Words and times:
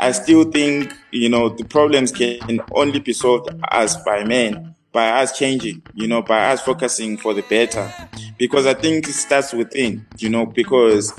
I 0.00 0.12
still 0.12 0.44
think, 0.50 0.92
you 1.12 1.28
know, 1.28 1.48
the 1.48 1.64
problems 1.64 2.10
can 2.10 2.60
only 2.72 2.98
be 2.98 3.12
solved 3.12 3.50
as 3.70 3.96
by 3.98 4.24
men, 4.24 4.74
by 4.92 5.10
us 5.22 5.38
changing, 5.38 5.82
you 5.94 6.08
know, 6.08 6.22
by 6.22 6.50
us 6.50 6.62
focusing 6.62 7.16
for 7.16 7.34
the 7.34 7.42
better. 7.42 7.92
Because 8.36 8.66
I 8.66 8.74
think 8.74 9.08
it 9.08 9.12
starts 9.12 9.52
within, 9.52 10.06
you 10.16 10.28
know, 10.28 10.46
because 10.46 11.12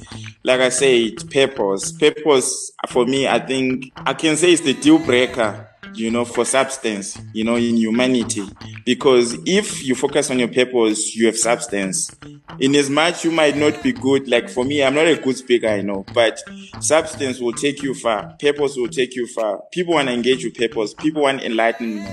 like 0.44 0.60
I 0.60 0.70
said, 0.70 1.30
purpose. 1.32 1.92
Purpose 1.94 2.72
for 2.90 3.06
me, 3.06 3.28
I 3.28 3.40
think 3.40 3.92
I 3.96 4.14
can 4.14 4.36
say 4.36 4.52
it's 4.52 4.62
the 4.62 4.74
deal 4.74 5.00
breaker 5.00 5.69
you 5.94 6.12
know, 6.12 6.26
for 6.26 6.46
substance, 6.46 7.20
you 7.34 7.44
know, 7.44 7.56
in 7.56 7.78
humanity. 7.78 8.44
Because 8.86 9.38
if 9.46 9.84
you 9.84 9.96
focus 9.96 10.32
on 10.32 10.40
your 10.40 10.48
purpose, 10.48 11.16
you 11.16 11.26
have 11.26 11.38
substance. 11.38 12.12
In 12.60 12.76
as 12.76 12.90
much 12.90 13.24
you 13.24 13.32
might 13.32 13.56
not 13.56 13.82
be 13.84 13.92
good, 13.92 14.28
like 14.28 14.50
for 14.50 14.64
me, 14.64 14.84
I'm 14.84 14.96
not 14.96 15.08
a 15.08 15.16
good 15.16 15.38
speaker, 15.38 15.68
I 15.68 15.82
know, 15.82 16.06
but 16.14 16.42
substance 16.80 17.40
will 17.40 17.54
take 17.54 17.82
you 17.82 17.94
far. 17.94 18.36
Purpose 18.40 18.76
will 18.76 18.88
take 18.88 19.16
you 19.16 19.28
far. 19.28 19.62
People 19.72 19.96
want 19.96 20.08
to 20.08 20.14
engage 20.14 20.44
with 20.44 20.56
purpose. 20.56 20.94
People 20.94 21.24
want 21.24 21.42
enlightenment. 21.44 22.10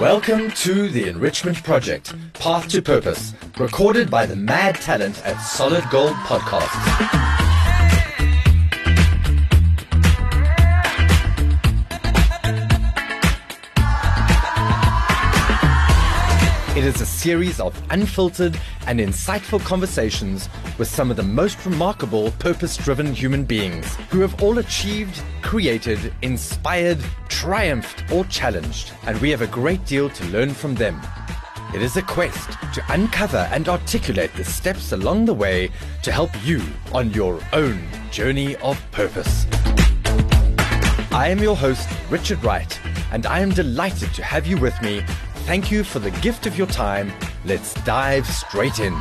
Welcome 0.00 0.50
to 0.52 0.88
the 0.88 1.08
Enrichment 1.08 1.62
Project, 1.62 2.14
Path 2.32 2.68
to 2.68 2.80
Purpose, 2.80 3.34
recorded 3.58 4.10
by 4.10 4.24
the 4.24 4.34
mad 4.34 4.76
talent 4.76 5.22
at 5.26 5.38
Solid 5.40 5.84
Gold 5.90 6.14
Podcast. 6.14 7.39
Is 16.90 17.00
a 17.00 17.06
series 17.06 17.60
of 17.60 17.80
unfiltered 17.90 18.58
and 18.88 18.98
insightful 18.98 19.64
conversations 19.64 20.48
with 20.76 20.88
some 20.88 21.08
of 21.08 21.16
the 21.16 21.22
most 21.22 21.64
remarkable 21.64 22.32
purpose 22.32 22.76
driven 22.76 23.14
human 23.14 23.44
beings 23.44 23.94
who 24.10 24.18
have 24.18 24.42
all 24.42 24.58
achieved, 24.58 25.22
created, 25.40 26.12
inspired, 26.22 26.98
triumphed, 27.28 28.10
or 28.10 28.24
challenged. 28.24 28.90
And 29.06 29.16
we 29.20 29.30
have 29.30 29.40
a 29.40 29.46
great 29.46 29.84
deal 29.86 30.10
to 30.10 30.24
learn 30.26 30.52
from 30.52 30.74
them. 30.74 31.00
It 31.72 31.80
is 31.80 31.96
a 31.96 32.02
quest 32.02 32.50
to 32.74 32.82
uncover 32.88 33.48
and 33.52 33.68
articulate 33.68 34.34
the 34.34 34.44
steps 34.44 34.90
along 34.90 35.26
the 35.26 35.34
way 35.34 35.70
to 36.02 36.10
help 36.10 36.30
you 36.44 36.60
on 36.92 37.12
your 37.12 37.40
own 37.52 37.80
journey 38.10 38.56
of 38.56 38.82
purpose. 38.90 39.46
I 41.12 41.28
am 41.28 41.38
your 41.38 41.56
host, 41.56 41.88
Richard 42.10 42.42
Wright, 42.42 42.80
and 43.12 43.26
I 43.26 43.38
am 43.40 43.50
delighted 43.50 44.12
to 44.14 44.24
have 44.24 44.46
you 44.46 44.58
with 44.58 44.80
me 44.82 45.04
Thank 45.50 45.72
you 45.72 45.82
for 45.82 45.98
the 45.98 46.12
gift 46.12 46.46
of 46.46 46.56
your 46.56 46.68
time. 46.68 47.12
Let's 47.44 47.74
dive 47.82 48.24
straight 48.24 48.78
in. 48.78 48.92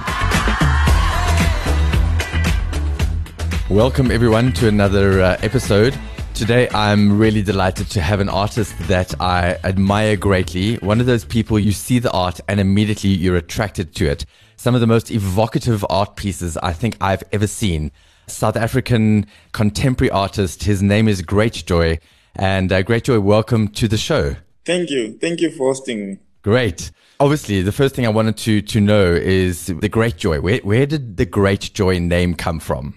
Welcome, 3.70 4.10
everyone, 4.10 4.54
to 4.54 4.68
another 4.68 5.22
uh, 5.22 5.38
episode. 5.44 5.96
Today, 6.34 6.68
I'm 6.70 7.20
really 7.20 7.44
delighted 7.44 7.92
to 7.92 8.02
have 8.02 8.20
an 8.20 8.30
artist 8.30 8.74
that 8.88 9.14
I 9.22 9.60
admire 9.64 10.18
greatly. 10.18 10.78
One 10.78 11.00
of 11.00 11.06
those 11.06 11.24
people 11.24 11.60
you 11.60 11.72
see 11.72 12.00
the 12.00 12.10
art 12.10 12.40
and 12.48 12.60
immediately 12.60 13.12
you're 13.12 13.38
attracted 13.38 13.94
to 13.98 14.08
it. 14.08 14.26
Some 14.56 14.74
of 14.74 14.82
the 14.82 14.88
most 14.88 15.12
evocative 15.12 15.86
art 15.88 16.16
pieces 16.16 16.58
I 16.58 16.74
think 16.74 16.98
I've 17.00 17.24
ever 17.32 17.46
seen. 17.46 17.92
South 18.26 18.56
African 18.56 19.28
contemporary 19.52 20.10
artist. 20.10 20.64
His 20.64 20.82
name 20.82 21.08
is 21.08 21.22
Great 21.22 21.64
Joy. 21.68 22.00
And 22.36 22.72
uh, 22.72 22.82
Great 22.82 23.04
Joy, 23.04 23.20
welcome 23.20 23.68
to 23.68 23.88
the 23.88 23.98
show. 23.98 24.36
Thank 24.66 24.90
you. 24.90 25.16
Thank 25.20 25.42
you 25.42 25.52
for 25.52 25.68
hosting 25.68 26.08
me. 26.08 26.18
Great. 26.42 26.92
Obviously, 27.20 27.62
the 27.62 27.72
first 27.72 27.96
thing 27.96 28.06
I 28.06 28.10
wanted 28.10 28.38
to 28.38 28.62
to 28.62 28.80
know 28.80 29.14
is 29.14 29.68
the 29.68 29.90
Great 29.90 30.18
Joy. 30.18 30.40
Where 30.40 30.60
where 30.60 30.86
did 30.86 31.18
the 31.18 31.26
Great 31.26 31.74
Joy 31.74 32.00
name 32.00 32.34
come 32.34 32.60
from? 32.60 32.96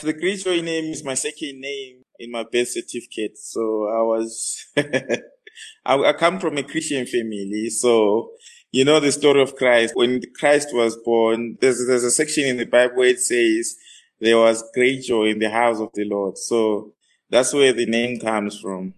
The 0.00 0.14
Great 0.14 0.40
Joy 0.40 0.60
name 0.62 0.92
is 0.92 1.04
my 1.04 1.14
second 1.14 1.60
name 1.60 2.04
in 2.18 2.30
my 2.30 2.44
birth 2.44 2.68
certificate. 2.68 3.36
So 3.36 3.88
I 3.88 4.02
was, 4.02 4.66
I, 4.76 5.96
I 5.96 6.12
come 6.14 6.38
from 6.38 6.56
a 6.56 6.62
Christian 6.62 7.04
family. 7.06 7.68
So 7.70 8.30
you 8.72 8.84
know 8.84 9.00
the 9.00 9.12
story 9.12 9.42
of 9.42 9.56
Christ. 9.56 9.94
When 9.96 10.22
Christ 10.38 10.68
was 10.72 10.96
born, 10.96 11.58
there's 11.60 11.86
there's 11.86 12.04
a 12.04 12.10
section 12.10 12.44
in 12.44 12.56
the 12.56 12.64
Bible 12.64 12.96
where 12.96 13.08
it 13.08 13.20
says 13.20 13.76
there 14.20 14.38
was 14.38 14.64
great 14.74 15.02
joy 15.02 15.26
in 15.26 15.38
the 15.38 15.50
house 15.50 15.80
of 15.80 15.90
the 15.94 16.04
Lord. 16.04 16.38
So 16.38 16.94
that's 17.30 17.52
where 17.52 17.72
the 17.72 17.86
name 17.86 18.18
comes 18.18 18.58
from. 18.58 18.94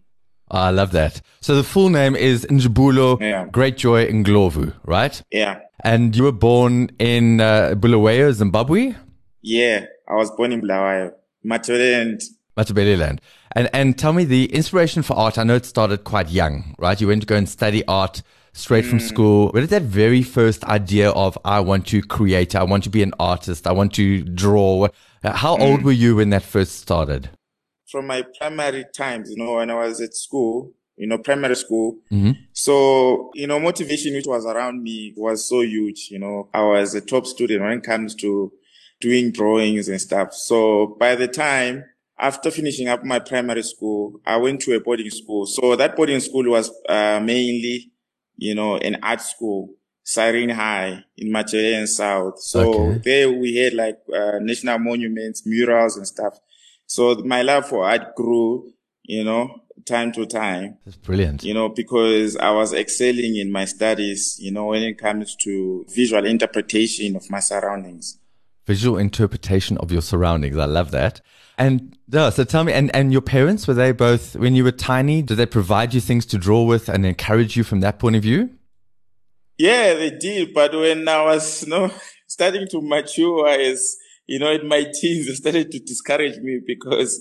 I 0.51 0.71
love 0.71 0.93
that. 0.93 1.21
So 1.41 1.55
the 1.55 1.63
full 1.63 1.89
name 1.91 2.17
is 2.17 2.45
Njabulo 2.47 3.21
yeah. 3.21 3.47
Great 3.47 3.77
Joy 3.77 4.07
Ndlovu, 4.07 4.75
right? 4.85 5.23
Yeah. 5.31 5.61
And 5.85 6.15
you 6.15 6.25
were 6.25 6.33
born 6.33 6.91
in 6.99 7.41
uh, 7.41 7.75
Bulawayo, 7.77 8.33
Zimbabwe? 8.33 8.95
Yeah, 9.43 9.87
I 10.09 10.15
was 10.15 10.31
born 10.33 10.53
in 10.53 10.61
Bulawayo, 10.61 11.13
Matabeleland. 11.47 12.23
Matabeleland. 12.57 13.21
And, 13.53 13.71
and 13.73 13.99
tell 13.99 14.13
me 14.13 14.25
the 14.25 14.47
inspiration 14.53 15.03
for 15.03 15.17
art. 15.17 15.39
I 15.39 15.45
know 15.45 15.55
it 15.55 15.65
started 15.65 16.05
quite 16.05 16.29
young, 16.29 16.75
right? 16.79 17.01
You 17.01 17.09
went 17.09 17.23
to 17.23 17.27
go 17.27 17.37
and 17.37 17.49
study 17.49 17.83
art 17.87 18.23
straight 18.53 18.85
mm. 18.85 18.91
from 18.91 19.01
school. 19.01 19.49
Where 19.51 19.63
did 19.63 19.71
that 19.71 19.83
very 19.83 20.23
first 20.23 20.65
idea 20.65 21.11
of, 21.11 21.39
I 21.45 21.61
want 21.61 21.87
to 21.89 22.03
create, 22.03 22.55
I 22.55 22.65
want 22.65 22.85
to 22.85 22.91
be 22.91 23.03
an 23.03 23.15
artist, 23.19 23.67
I 23.67 23.73
want 23.73 23.95
to 23.95 24.23
draw, 24.23 24.89
how 25.23 25.57
mm. 25.57 25.61
old 25.63 25.83
were 25.83 25.93
you 25.93 26.17
when 26.17 26.31
that 26.31 26.43
first 26.43 26.77
started? 26.77 27.31
From 27.91 28.07
my 28.07 28.25
primary 28.39 28.85
times, 28.95 29.31
you 29.31 29.37
know, 29.37 29.55
when 29.55 29.71
I 29.71 29.75
was 29.75 30.01
at 30.01 30.15
school, 30.15 30.73
you 30.97 31.07
know, 31.07 31.19
primary 31.19 31.57
school. 31.57 31.99
Mm-hmm. 32.13 32.33
So, 32.53 33.31
you 33.35 33.47
know, 33.47 33.59
motivation 33.59 34.15
which 34.15 34.27
was 34.27 34.45
around 34.45 34.83
me 34.83 35.15
was 35.17 35.49
so 35.49 35.63
huge. 35.63 36.09
You 36.11 36.19
know, 36.19 36.49
I 36.53 36.63
was 36.63 36.95
a 36.95 37.01
top 37.01 37.27
student 37.27 37.63
when 37.63 37.79
it 37.79 37.83
comes 37.83 38.15
to 38.17 38.53
doing 39.01 39.33
drawings 39.33 39.89
and 39.89 40.01
stuff. 40.01 40.35
So 40.35 40.97
by 41.01 41.15
the 41.15 41.27
time 41.27 41.85
after 42.19 42.51
finishing 42.51 42.89
up 42.89 43.03
my 43.03 43.19
primary 43.19 43.63
school, 43.63 44.21
I 44.27 44.37
went 44.37 44.61
to 44.63 44.75
a 44.75 44.81
boarding 44.81 45.11
school. 45.11 45.47
So 45.47 45.75
that 45.77 45.97
boarding 45.97 46.21
school 46.21 46.51
was 46.51 46.71
uh, 46.89 47.19
mainly, 47.21 47.93
you 48.37 48.55
know, 48.55 48.77
an 48.77 48.99
art 49.03 49.23
school, 49.23 49.71
Cyrene 50.03 50.51
High 50.51 51.03
in 51.17 51.33
Matabeleland 51.33 51.89
South. 51.89 52.41
So 52.41 52.75
okay. 52.75 53.01
there 53.05 53.33
we 53.33 53.57
had 53.57 53.73
like 53.73 53.99
uh, 54.15 54.39
national 54.41 54.79
monuments, 54.81 55.47
murals 55.47 55.97
and 55.97 56.07
stuff. 56.07 56.39
So 56.91 57.15
my 57.25 57.43
love 57.43 57.69
for 57.69 57.85
art 57.85 58.17
grew, 58.17 58.73
you 59.05 59.23
know, 59.23 59.63
time 59.87 60.11
to 60.11 60.27
time. 60.27 60.77
That's 60.85 60.97
brilliant. 60.97 61.45
You 61.45 61.55
know, 61.55 61.69
because 61.69 62.37
I 62.37 62.51
was 62.51 62.73
excelling 62.73 63.37
in 63.37 63.53
my 63.53 63.65
studies, 63.65 64.37
you 64.41 64.51
know, 64.51 64.67
when 64.67 64.83
it 64.83 64.99
comes 64.99 65.37
to 65.37 65.87
visual 65.89 66.27
interpretation 66.27 67.15
of 67.15 67.31
my 67.31 67.39
surroundings. 67.39 68.19
Visual 68.67 68.99
interpretation 68.99 69.79
of 69.79 69.93
your 69.93 70.03
surroundings. 70.03 70.57
I 70.59 70.65
love 70.65 70.91
that. 70.91 71.21
And 71.57 71.97
yeah, 72.09 72.29
so 72.31 72.43
tell 72.43 72.65
me, 72.65 72.73
and, 72.73 72.93
and 72.93 73.13
your 73.13 73.23
parents, 73.23 73.69
were 73.69 73.75
they 73.75 73.93
both, 73.93 74.35
when 74.35 74.57
you 74.57 74.65
were 74.65 74.73
tiny, 74.73 75.23
did 75.23 75.37
they 75.37 75.47
provide 75.47 75.95
you 75.95 76.01
things 76.01 76.27
to 76.27 76.39
draw 76.39 76.65
with 76.65 76.89
and 76.89 77.07
encourage 77.07 77.57
you 77.57 77.63
from 77.63 77.79
that 77.83 78.01
point 78.01 78.17
of 78.17 78.23
view? 78.23 78.51
Yeah, 79.59 79.95
they 79.95 80.11
did. 80.11 80.53
But 80.53 80.73
when 80.73 81.07
I 81.07 81.23
was, 81.23 81.63
you 81.63 81.69
know, 81.69 81.93
starting 82.27 82.67
to 82.73 82.83
mature 82.83 83.49
as 83.49 83.97
you 84.31 84.39
know, 84.39 84.53
in 84.53 84.69
my 84.69 84.85
teens, 84.85 85.27
they 85.27 85.35
started 85.35 85.73
to 85.73 85.81
discourage 85.81 86.39
me 86.39 86.61
because 86.65 87.21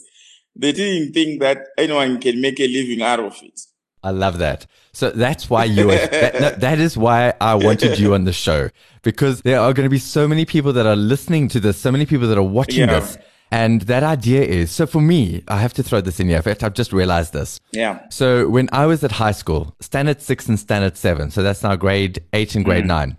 they 0.56 0.72
didn't 0.72 1.12
think 1.12 1.42
that 1.42 1.58
anyone 1.76 2.22
can 2.22 2.40
make 2.40 2.60
a 2.60 2.68
living 2.68 3.02
out 3.02 3.20
of 3.20 3.36
it. 3.42 3.60
I 4.04 4.12
love 4.12 4.38
that. 4.38 4.68
So 4.94 5.10
that's 5.10 5.50
why 5.50 5.64
you, 5.64 5.90
are, 5.90 5.96
that, 5.96 6.40
no, 6.40 6.50
that 6.52 6.80
is 6.80 6.96
why 6.96 7.34
I 7.42 7.56
wanted 7.56 7.98
you 7.98 8.14
on 8.14 8.26
the 8.26 8.32
show 8.32 8.70
because 9.02 9.42
there 9.42 9.60
are 9.60 9.74
going 9.74 9.88
to 9.88 9.90
be 9.90 9.98
so 9.98 10.28
many 10.28 10.46
people 10.46 10.72
that 10.74 10.86
are 10.86 10.96
listening 10.96 11.48
to 11.50 11.60
this, 11.60 11.78
so 11.78 11.92
many 11.92 12.06
people 12.06 12.28
that 12.28 12.38
are 12.38 12.44
watching 12.44 12.88
yeah. 12.88 13.00
this. 13.00 13.18
And 13.52 13.82
that 13.84 14.04
idea 14.04 14.44
is, 14.44 14.70
so 14.70 14.86
for 14.86 15.02
me, 15.02 15.44
I 15.48 15.58
have 15.58 15.74
to 15.74 15.84
throw 15.84 16.02
this 16.02 16.20
in 16.20 16.28
here. 16.28 16.38
In 16.38 16.44
fact, 16.44 16.64
I've 16.64 16.76
just 16.76 16.94
realized 16.94 17.34
this. 17.34 17.60
Yeah. 17.72 18.08
So 18.10 18.48
when 18.48 18.70
I 18.72 18.86
was 18.86 19.04
at 19.04 19.14
high 19.14 19.32
school, 19.32 19.76
standard 19.80 20.22
six 20.22 20.48
and 20.48 20.60
standard 20.60 20.96
seven, 20.96 21.32
so 21.32 21.42
that's 21.42 21.64
now 21.64 21.76
grade 21.76 22.24
eight 22.34 22.54
and 22.54 22.64
grade 22.64 22.84
mm. 22.84 22.88
nine. 22.88 23.18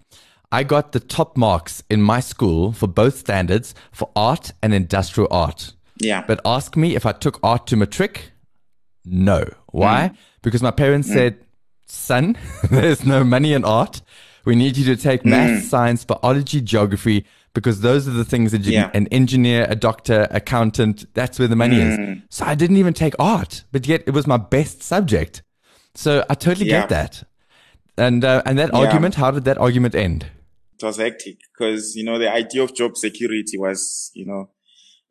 I 0.53 0.65
got 0.65 0.93
the 0.93 1.01
top 1.01 1.37
marks 1.37 1.83
in 1.89 2.03
my 2.03 2.21
school 2.21 2.73
for 2.73 2.89
both 2.89 3.19
standards 3.19 3.75
for 3.93 4.11
art 4.17 4.53
and 4.63 4.75
industrial 4.75 5.29
art. 5.31 5.75
Yeah. 5.99 6.25
But 6.27 6.41
ask 6.45 6.77
me 6.77 6.97
if 6.97 7.07
I 7.07 7.13
took 7.13 7.39
art 7.43 7.67
to 7.69 7.77
matric. 7.77 8.33
No. 9.05 9.45
Why? 9.69 10.11
Mm. 10.13 10.17
Because 10.43 10.63
my 10.63 10.73
parents 10.73 11.09
mm. 11.09 11.15
said, 11.15 11.39
son, 11.87 12.37
there's 12.71 13.05
no 13.05 13.23
money 13.23 13.53
in 13.53 13.65
art. 13.65 14.03
We 14.45 14.57
need 14.57 14.77
you 14.77 14.85
to 14.87 15.01
take 15.01 15.23
mm. 15.23 15.31
math, 15.31 15.65
science, 15.65 16.05
biology, 16.05 16.61
geography, 16.61 17.27
because 17.55 17.83
those 17.83 18.09
are 18.09 18.13
the 18.13 18.25
things 18.25 18.53
that 18.53 18.63
you, 18.63 18.73
yeah. 18.73 18.91
an 18.95 19.07
engineer, 19.09 19.67
a 19.69 19.77
doctor, 19.77 20.27
accountant, 20.31 21.05
that's 21.15 21.39
where 21.39 21.49
the 21.49 21.57
money 21.57 21.81
is. 21.81 21.99
Mm. 21.99 22.23
So 22.31 22.45
I 22.45 22.55
didn't 22.55 22.77
even 22.79 22.95
take 22.95 23.15
art, 23.19 23.65
but 23.71 23.87
yet 23.87 24.03
it 24.07 24.13
was 24.13 24.27
my 24.27 24.37
best 24.37 24.83
subject. 24.83 25.43
So 25.95 26.25
I 26.29 26.35
totally 26.35 26.71
yeah. 26.71 26.81
get 26.81 26.89
that. 26.89 27.25
And, 27.97 28.25
uh, 28.25 28.43
and 28.47 28.59
that 28.59 28.71
yeah. 28.73 28.79
argument, 28.79 29.17
how 29.17 29.31
did 29.31 29.45
that 29.45 29.59
argument 29.59 29.95
end? 29.95 30.27
It 30.83 30.87
was 30.87 30.97
hectic 30.97 31.39
because, 31.53 31.95
you 31.97 32.05
know, 32.05 32.19
the 32.19 32.33
idea 32.33 32.63
of 32.63 32.75
job 32.75 32.97
security 32.97 33.59
was, 33.59 34.11
you 34.15 34.27
know, 34.27 34.51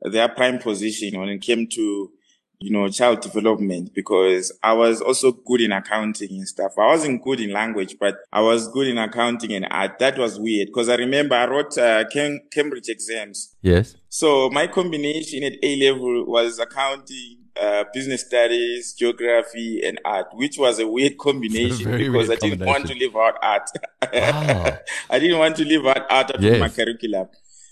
their 0.02 0.30
prime 0.30 0.60
position 0.60 1.20
when 1.20 1.30
it 1.30 1.42
came 1.42 1.68
to, 1.68 2.12
you 2.60 2.72
know, 2.72 2.90
child 2.90 3.22
development 3.22 3.94
because 3.94 4.52
I 4.64 4.74
was 4.74 5.02
also 5.02 5.32
good 5.32 5.62
in 5.62 5.72
accounting 5.72 6.32
and 6.32 6.48
stuff. 6.48 6.74
I 6.78 6.88
wasn't 6.88 7.24
good 7.24 7.40
in 7.40 7.54
language, 7.54 7.96
but 8.00 8.18
I 8.32 8.42
was 8.42 8.68
good 8.70 8.88
in 8.88 8.98
accounting 8.98 9.54
and 9.54 9.68
art. 9.70 10.00
That 10.00 10.18
was 10.18 10.40
weird 10.40 10.68
because 10.68 10.90
I 10.90 10.96
remember 10.96 11.36
I 11.36 11.48
wrote 11.48 11.78
uh, 11.78 12.06
Cam- 12.12 12.42
Cambridge 12.52 12.90
exams. 12.90 13.56
Yes. 13.62 13.96
So 14.10 14.50
my 14.50 14.68
combination 14.68 15.44
at 15.44 15.54
A 15.64 15.76
level 15.92 16.26
was 16.26 16.60
accounting, 16.60 17.39
uh, 17.62 17.84
business 17.94 18.22
studies, 18.26 18.94
geography, 18.94 19.82
and 19.86 20.00
art, 20.06 20.28
which 20.34 20.58
was 20.58 20.80
a 20.80 20.88
weird 20.88 21.18
combination 21.28 21.92
because 21.98 22.28
weird 22.28 22.32
I 22.32 22.36
didn't 22.36 22.66
want 22.66 22.88
to 22.88 22.94
leave 22.94 23.16
out 23.16 23.36
art. 23.42 23.70
Wow. 24.14 24.78
I 25.10 25.20
didn't 25.20 25.40
want 25.40 25.56
to 25.58 25.66
leave 25.66 25.86
out 25.86 26.06
art 26.10 26.32
out 26.36 26.42
Yes. 26.42 26.60
my 26.60 26.70
curriculum, 26.70 27.28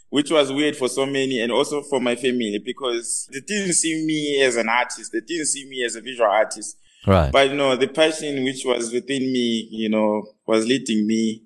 which 0.09 0.29
was 0.31 0.51
weird 0.51 0.75
for 0.75 0.87
so 0.89 1.05
many 1.05 1.39
and 1.39 1.51
also 1.51 1.81
for 1.83 1.99
my 2.01 2.15
family 2.15 2.59
because 2.63 3.29
they 3.31 3.39
didn't 3.41 3.73
see 3.73 4.05
me 4.05 4.41
as 4.41 4.55
an 4.57 4.69
artist. 4.69 5.11
They 5.13 5.21
didn't 5.21 5.47
see 5.47 5.67
me 5.69 5.83
as 5.85 5.95
a 5.95 6.01
visual 6.01 6.29
artist. 6.29 6.77
Right. 7.05 7.31
But, 7.31 7.49
you 7.51 7.55
know, 7.55 7.75
the 7.77 7.87
passion 7.87 8.43
which 8.43 8.65
was 8.65 8.91
within 8.91 9.21
me, 9.31 9.67
you 9.71 9.87
know, 9.87 10.23
was 10.45 10.65
leading 10.65 11.07
me, 11.07 11.43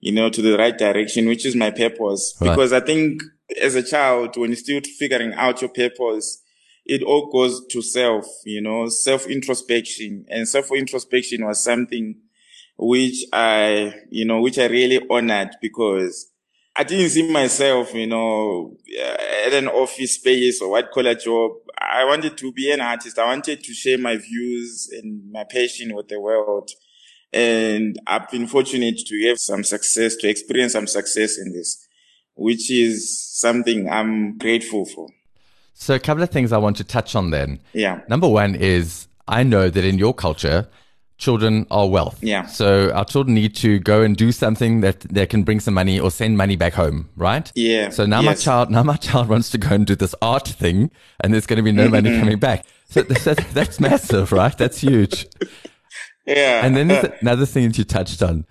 you 0.00 0.12
know, 0.12 0.28
to 0.28 0.42
the 0.42 0.58
right 0.58 0.76
direction, 0.76 1.26
which 1.26 1.46
is 1.46 1.56
my 1.56 1.70
purpose. 1.70 2.36
Right. 2.40 2.50
Because 2.50 2.72
I 2.74 2.80
think 2.80 3.22
as 3.60 3.74
a 3.74 3.82
child, 3.82 4.36
when 4.36 4.50
you're 4.50 4.56
still 4.56 4.80
figuring 4.98 5.32
out 5.34 5.62
your 5.62 5.70
purpose, 5.70 6.42
it 6.84 7.02
all 7.02 7.30
goes 7.30 7.66
to 7.68 7.82
self, 7.82 8.26
you 8.44 8.60
know, 8.60 8.88
self 8.88 9.26
introspection 9.26 10.24
and 10.28 10.48
self 10.48 10.70
introspection 10.72 11.44
was 11.46 11.62
something 11.62 12.16
which 12.76 13.24
I, 13.32 13.94
you 14.10 14.24
know, 14.24 14.40
which 14.40 14.58
I 14.58 14.66
really 14.66 15.00
honored 15.10 15.50
because 15.60 16.30
I 16.74 16.84
didn't 16.84 17.10
see 17.10 17.30
myself, 17.30 17.92
you 17.94 18.06
know, 18.06 18.76
uh, 18.98 19.16
at 19.46 19.52
an 19.52 19.68
office 19.68 20.14
space 20.14 20.62
or 20.62 20.70
white 20.70 20.90
collar 20.90 21.14
job. 21.14 21.52
I 21.78 22.04
wanted 22.04 22.38
to 22.38 22.52
be 22.52 22.70
an 22.70 22.80
artist. 22.80 23.18
I 23.18 23.26
wanted 23.26 23.62
to 23.62 23.74
share 23.74 23.98
my 23.98 24.16
views 24.16 24.88
and 24.92 25.30
my 25.30 25.44
passion 25.44 25.94
with 25.94 26.08
the 26.08 26.20
world. 26.20 26.70
And 27.32 28.00
I've 28.06 28.30
been 28.30 28.46
fortunate 28.46 28.98
to 28.98 29.28
have 29.28 29.38
some 29.38 29.62
success, 29.62 30.16
to 30.16 30.28
experience 30.28 30.72
some 30.72 30.86
success 30.86 31.38
in 31.38 31.52
this, 31.52 31.86
which 32.34 32.70
is 32.70 33.20
something 33.38 33.88
I'm 33.90 34.38
grateful 34.38 34.86
for. 34.86 35.08
So, 35.80 35.94
a 35.94 35.98
couple 35.98 36.22
of 36.22 36.28
things 36.28 36.52
I 36.52 36.58
want 36.58 36.76
to 36.76 36.84
touch 36.84 37.14
on 37.16 37.30
then. 37.30 37.58
Yeah. 37.72 38.02
Number 38.06 38.28
one 38.28 38.54
is 38.54 39.08
I 39.26 39.42
know 39.42 39.70
that 39.70 39.82
in 39.82 39.96
your 39.96 40.12
culture, 40.12 40.68
children 41.16 41.66
are 41.70 41.88
wealth. 41.88 42.18
Yeah. 42.22 42.44
So, 42.44 42.90
our 42.92 43.06
children 43.06 43.34
need 43.34 43.56
to 43.56 43.78
go 43.78 44.02
and 44.02 44.14
do 44.14 44.30
something 44.30 44.82
that 44.82 45.00
they 45.00 45.24
can 45.24 45.42
bring 45.42 45.58
some 45.58 45.72
money 45.72 45.98
or 45.98 46.10
send 46.10 46.36
money 46.36 46.54
back 46.54 46.74
home, 46.74 47.08
right? 47.16 47.50
Yeah. 47.54 47.88
So 47.88 48.04
now 48.04 48.20
my 48.20 48.34
child, 48.34 48.70
now 48.70 48.82
my 48.82 48.96
child 48.96 49.28
wants 49.28 49.48
to 49.50 49.58
go 49.58 49.70
and 49.70 49.86
do 49.86 49.96
this 49.96 50.14
art 50.20 50.46
thing, 50.48 50.90
and 51.20 51.32
there's 51.32 51.46
going 51.46 51.56
to 51.56 51.62
be 51.62 51.72
no 51.72 51.88
money 51.88 52.10
Mm-hmm. 52.10 52.20
coming 52.20 52.38
back. 52.38 52.66
So 52.90 53.00
that's, 53.00 53.24
that's, 53.24 53.52
that's 53.54 53.80
massive, 53.80 54.32
right? 54.32 54.56
That's 54.58 54.82
huge. 54.82 55.28
Yeah. 56.26 56.64
And 56.64 56.76
then 56.76 56.88
there's 56.88 57.10
another 57.22 57.46
thing 57.46 57.68
that 57.68 57.78
you 57.78 57.84
touched 57.84 58.22
on, 58.22 58.44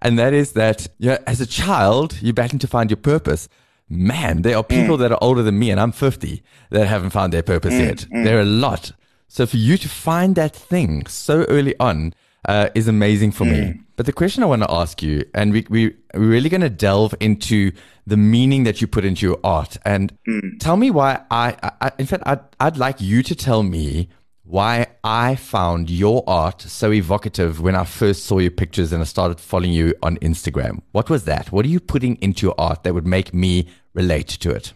and 0.00 0.16
that 0.20 0.32
is 0.32 0.52
that 0.52 0.86
you 0.98 1.10
know, 1.10 1.18
as 1.26 1.40
a 1.40 1.46
child, 1.46 2.16
you're 2.22 2.32
battling 2.32 2.60
to 2.60 2.68
find 2.68 2.90
your 2.90 2.96
purpose. 2.98 3.48
Man, 3.88 4.42
there 4.42 4.56
are 4.56 4.64
Mm. 4.64 4.68
people 4.68 4.96
that 4.96 5.12
are 5.12 5.18
older 5.20 5.42
than 5.42 5.58
me, 5.58 5.70
and 5.70 5.80
I'm 5.80 5.92
50, 5.92 6.42
that 6.70 6.86
haven't 6.88 7.10
found 7.10 7.32
their 7.32 7.42
purpose 7.42 7.74
Mm, 7.74 7.86
yet. 7.86 8.06
There 8.24 8.36
are 8.38 8.40
a 8.42 8.44
lot. 8.44 8.92
So 9.28 9.46
for 9.46 9.56
you 9.56 9.76
to 9.78 9.88
find 9.88 10.34
that 10.34 10.54
thing 10.56 11.06
so 11.06 11.44
early 11.48 11.74
on 11.78 12.12
uh, 12.48 12.68
is 12.76 12.86
amazing 12.88 13.32
for 13.32 13.44
Mm. 13.44 13.50
me. 13.50 13.80
But 13.96 14.06
the 14.06 14.12
question 14.12 14.42
I 14.42 14.46
want 14.46 14.62
to 14.62 14.70
ask 14.70 15.02
you, 15.02 15.24
and 15.34 15.52
we, 15.52 15.66
we, 15.68 15.94
we're 16.14 16.28
really 16.30 16.48
going 16.48 16.60
to 16.60 16.68
delve 16.70 17.14
into 17.20 17.72
the 18.06 18.16
meaning 18.16 18.62
that 18.64 18.80
you 18.80 18.86
put 18.86 19.04
into 19.04 19.26
your 19.26 19.38
art. 19.42 19.78
And 19.84 20.12
Mm. 20.28 20.58
tell 20.60 20.76
me 20.76 20.90
why 20.92 21.20
I, 21.30 21.56
I, 21.62 21.70
I 21.80 21.90
in 21.98 22.06
fact, 22.06 22.22
I'd, 22.26 22.40
I'd 22.60 22.76
like 22.76 23.00
you 23.00 23.22
to 23.24 23.34
tell 23.34 23.62
me 23.64 24.08
why 24.46 24.86
I 25.02 25.34
found 25.34 25.90
your 25.90 26.22
art 26.26 26.62
so 26.62 26.92
evocative 26.92 27.60
when 27.60 27.74
I 27.74 27.84
first 27.84 28.24
saw 28.24 28.38
your 28.38 28.52
pictures 28.52 28.92
and 28.92 29.02
I 29.02 29.04
started 29.04 29.40
following 29.40 29.72
you 29.72 29.94
on 30.02 30.16
Instagram. 30.18 30.82
What 30.92 31.10
was 31.10 31.24
that? 31.24 31.50
What 31.50 31.64
are 31.64 31.68
you 31.68 31.80
putting 31.80 32.16
into 32.16 32.46
your 32.46 32.54
art 32.56 32.84
that 32.84 32.94
would 32.94 33.06
make 33.06 33.34
me 33.34 33.68
relate 33.92 34.28
to 34.28 34.50
it? 34.50 34.72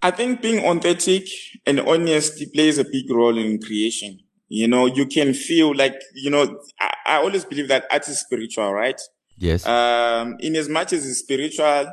I 0.00 0.10
think 0.10 0.40
being 0.40 0.64
authentic 0.64 1.28
and 1.66 1.80
honest 1.80 2.42
plays 2.54 2.78
a 2.78 2.84
big 2.84 3.10
role 3.10 3.36
in 3.36 3.60
creation. 3.60 4.18
You 4.48 4.66
know, 4.66 4.86
you 4.86 5.06
can 5.06 5.34
feel 5.34 5.74
like, 5.74 5.94
you 6.14 6.30
know, 6.30 6.58
I, 6.80 6.94
I 7.06 7.16
always 7.16 7.44
believe 7.44 7.68
that 7.68 7.86
art 7.90 8.08
is 8.08 8.18
spiritual, 8.18 8.72
right? 8.72 9.00
Yes. 9.36 9.66
Um, 9.66 10.36
in 10.40 10.56
as 10.56 10.68
much 10.68 10.92
as 10.92 11.06
it's 11.06 11.18
spiritual, 11.18 11.92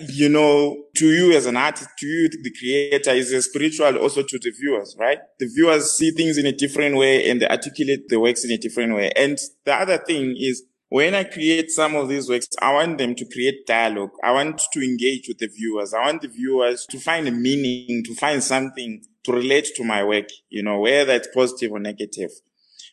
you 0.00 0.28
know, 0.28 0.84
to 0.96 1.06
you 1.06 1.32
as 1.36 1.46
an 1.46 1.56
artist, 1.56 1.88
to 1.98 2.06
you, 2.06 2.28
the 2.28 2.52
creator, 2.58 3.10
is 3.10 3.32
a 3.32 3.42
spiritual 3.42 3.96
also 3.98 4.22
to 4.22 4.38
the 4.38 4.50
viewers, 4.50 4.96
right? 4.98 5.18
The 5.38 5.46
viewers 5.46 5.92
see 5.92 6.10
things 6.10 6.38
in 6.38 6.46
a 6.46 6.52
different 6.52 6.96
way 6.96 7.30
and 7.30 7.40
they 7.40 7.48
articulate 7.48 8.08
the 8.08 8.20
works 8.20 8.44
in 8.44 8.50
a 8.50 8.58
different 8.58 8.94
way. 8.94 9.10
And 9.16 9.38
the 9.64 9.74
other 9.74 9.98
thing 9.98 10.34
is 10.38 10.64
when 10.90 11.14
I 11.14 11.24
create 11.24 11.70
some 11.70 11.94
of 11.96 12.08
these 12.08 12.28
works, 12.28 12.48
I 12.62 12.72
want 12.72 12.98
them 12.98 13.14
to 13.14 13.24
create 13.26 13.66
dialogue. 13.66 14.10
I 14.22 14.32
want 14.32 14.62
to 14.72 14.80
engage 14.82 15.28
with 15.28 15.38
the 15.38 15.48
viewers. 15.48 15.92
I 15.92 16.06
want 16.06 16.22
the 16.22 16.28
viewers 16.28 16.86
to 16.86 16.98
find 16.98 17.28
a 17.28 17.30
meaning, 17.30 18.02
to 18.04 18.14
find 18.14 18.42
something 18.42 19.02
to 19.24 19.32
relate 19.32 19.68
to 19.76 19.84
my 19.84 20.02
work, 20.02 20.28
you 20.48 20.62
know, 20.62 20.80
whether 20.80 21.12
it's 21.12 21.28
positive 21.34 21.72
or 21.72 21.78
negative. 21.78 22.30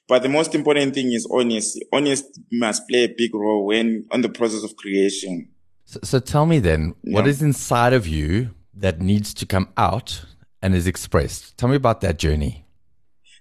But 0.07 0.21
the 0.21 0.30
most 0.30 0.53
important 0.53 0.94
thing 0.94 1.13
is 1.13 1.27
honesty. 1.31 1.81
Honesty 1.91 2.41
must 2.51 2.88
play 2.88 3.06
a 3.06 3.13
big 3.18 3.33
role 3.33 3.65
when 3.65 4.06
on 4.12 4.21
the 4.21 4.30
process 4.30 4.63
of 4.63 4.75
creation. 4.75 5.50
So, 5.85 5.99
so 6.03 6.19
tell 6.19 6.45
me 6.45 6.59
then, 6.59 6.95
what 7.03 7.25
Yeah. 7.25 7.31
is 7.31 7.41
inside 7.41 7.93
of 7.93 8.07
you 8.07 8.51
that 8.73 8.99
needs 8.99 9.33
to 9.35 9.45
come 9.45 9.69
out 9.77 10.25
and 10.61 10.75
is 10.75 10.87
expressed? 10.87 11.57
Tell 11.57 11.69
me 11.69 11.75
about 11.75 12.01
that 12.01 12.19
journey. 12.19 12.65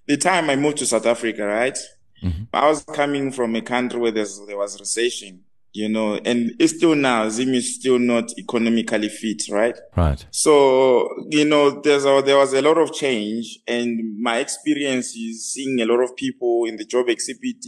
The 0.06 0.16
time 0.18 0.50
I 0.50 0.56
moved 0.56 0.78
to 0.78 0.86
South 0.86 1.06
Africa, 1.06 1.46
right? 1.46 1.78
Mm-hmm. 2.22 2.44
I 2.52 2.68
was 2.68 2.84
coming 2.84 3.32
from 3.32 3.56
a 3.56 3.62
country 3.62 3.98
where 3.98 4.12
there 4.12 4.26
was 4.56 4.78
recession, 4.78 5.40
you 5.72 5.88
know, 5.88 6.16
and 6.24 6.52
it's 6.58 6.76
still 6.76 6.94
now, 6.94 7.28
Zim 7.30 7.54
is 7.54 7.74
still 7.74 7.98
not 7.98 8.30
economically 8.38 9.08
fit, 9.08 9.42
right? 9.50 9.76
Right. 9.96 10.24
So, 10.30 11.08
you 11.30 11.46
know, 11.46 11.80
there's 11.80 12.04
a, 12.04 12.22
there 12.24 12.36
was 12.36 12.52
a 12.52 12.62
lot 12.62 12.78
of 12.78 12.92
change 12.92 13.58
and 13.66 14.20
my 14.20 14.38
experience 14.38 15.16
is 15.16 15.50
seeing 15.52 15.80
a 15.80 15.86
lot 15.86 16.02
of 16.02 16.14
people 16.16 16.66
in 16.66 16.76
the 16.76 16.84
job 16.84 17.08
exhibit, 17.08 17.64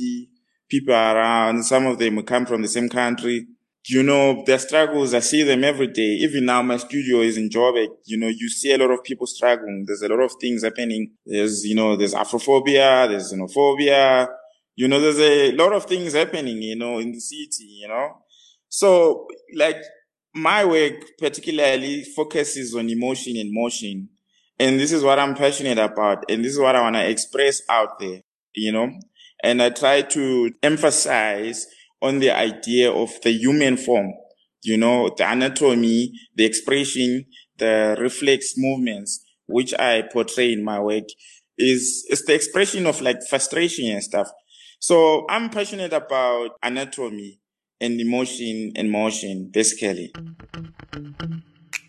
people 0.69 0.95
around, 0.95 1.65
some 1.65 1.87
of 1.87 1.99
them 1.99 2.23
come 2.23 2.45
from 2.47 2.61
the 2.63 2.69
same 2.69 2.89
country. 2.89 3.47
You 3.89 4.03
know, 4.03 4.43
their 4.45 4.59
struggles, 4.59 5.15
I 5.15 5.21
see 5.21 5.45
them 5.45 5.63
every 5.63 5.87
day. 5.87 6.17
Even 6.27 6.47
now, 6.47 6.61
my 6.61 6.77
studio 6.77 7.21
is 7.21 7.37
in 7.37 7.49
Joburg. 7.49 7.89
You 8.05 8.19
know, 8.19 8.27
you 8.27 8.49
see 8.49 8.73
a 8.73 8.79
lot 8.79 8.91
of 8.91 9.05
people 9.05 9.27
struggling. 9.27 9.85
There's 9.87 10.03
a 10.03 10.09
lot 10.09 10.21
of 10.21 10.33
things 10.41 10.65
happening. 10.65 11.13
There's, 11.25 11.65
you 11.65 11.77
know, 11.77 11.95
there's 11.95 12.13
Afrophobia, 12.15 13.09
there's 13.09 13.33
xenophobia. 13.33 14.29
You 14.75 14.89
know, 14.89 15.01
there's 15.01 15.21
a 15.21 15.53
lot 15.53 15.73
of 15.73 15.85
things 15.85 16.15
happening, 16.15 16.63
you 16.63 16.77
know, 16.77 16.99
in 16.99 17.13
the 17.13 17.21
city, 17.21 17.65
you 17.81 17.89
know. 17.89 18.23
So, 18.69 19.29
like, 19.55 19.83
my 20.35 20.65
work 20.65 20.95
particularly 21.19 22.03
focuses 22.03 22.75
on 22.75 22.91
emotion 22.91 23.37
and 23.37 23.53
motion. 23.53 24.09
And 24.59 24.81
this 24.81 24.91
is 24.91 25.05
what 25.05 25.19
I'm 25.19 25.35
passionate 25.35 25.79
about. 25.79 26.25
And 26.29 26.45
this 26.45 26.53
is 26.53 26.59
what 26.59 26.75
I 26.75 26.81
want 26.81 26.97
to 26.97 27.09
express 27.09 27.63
out 27.71 28.01
there, 28.01 28.23
you 28.55 28.73
know. 28.73 28.91
And 29.45 29.63
I 29.63 29.71
try 29.71 30.03
to 30.03 30.51
emphasize 30.63 31.67
on 32.07 32.21
the 32.21 32.31
idea 32.31 32.91
of 32.91 33.11
the 33.23 33.31
human 33.33 33.77
form, 33.77 34.13
you 34.63 34.77
know, 34.77 35.11
the 35.17 35.31
anatomy, 35.31 36.13
the 36.35 36.45
expression, 36.45 37.25
the 37.59 37.97
reflex 38.01 38.55
movements, 38.57 39.25
which 39.47 39.75
I 39.79 40.03
portray 40.13 40.53
in 40.53 40.65
my 40.65 40.81
work 40.81 41.05
is, 41.59 42.07
is 42.11 42.25
the 42.25 42.35
expression 42.35 42.87
of 42.87 43.01
like 43.01 43.19
frustration 43.29 43.91
and 43.91 44.03
stuff. 44.03 44.29
So 44.79 45.27
I'm 45.29 45.51
passionate 45.51 45.93
about 45.93 46.51
anatomy 46.63 47.41
and 47.81 48.01
emotion 48.01 48.73
and 48.77 48.91
motion, 48.91 49.51
basically. 49.53 50.13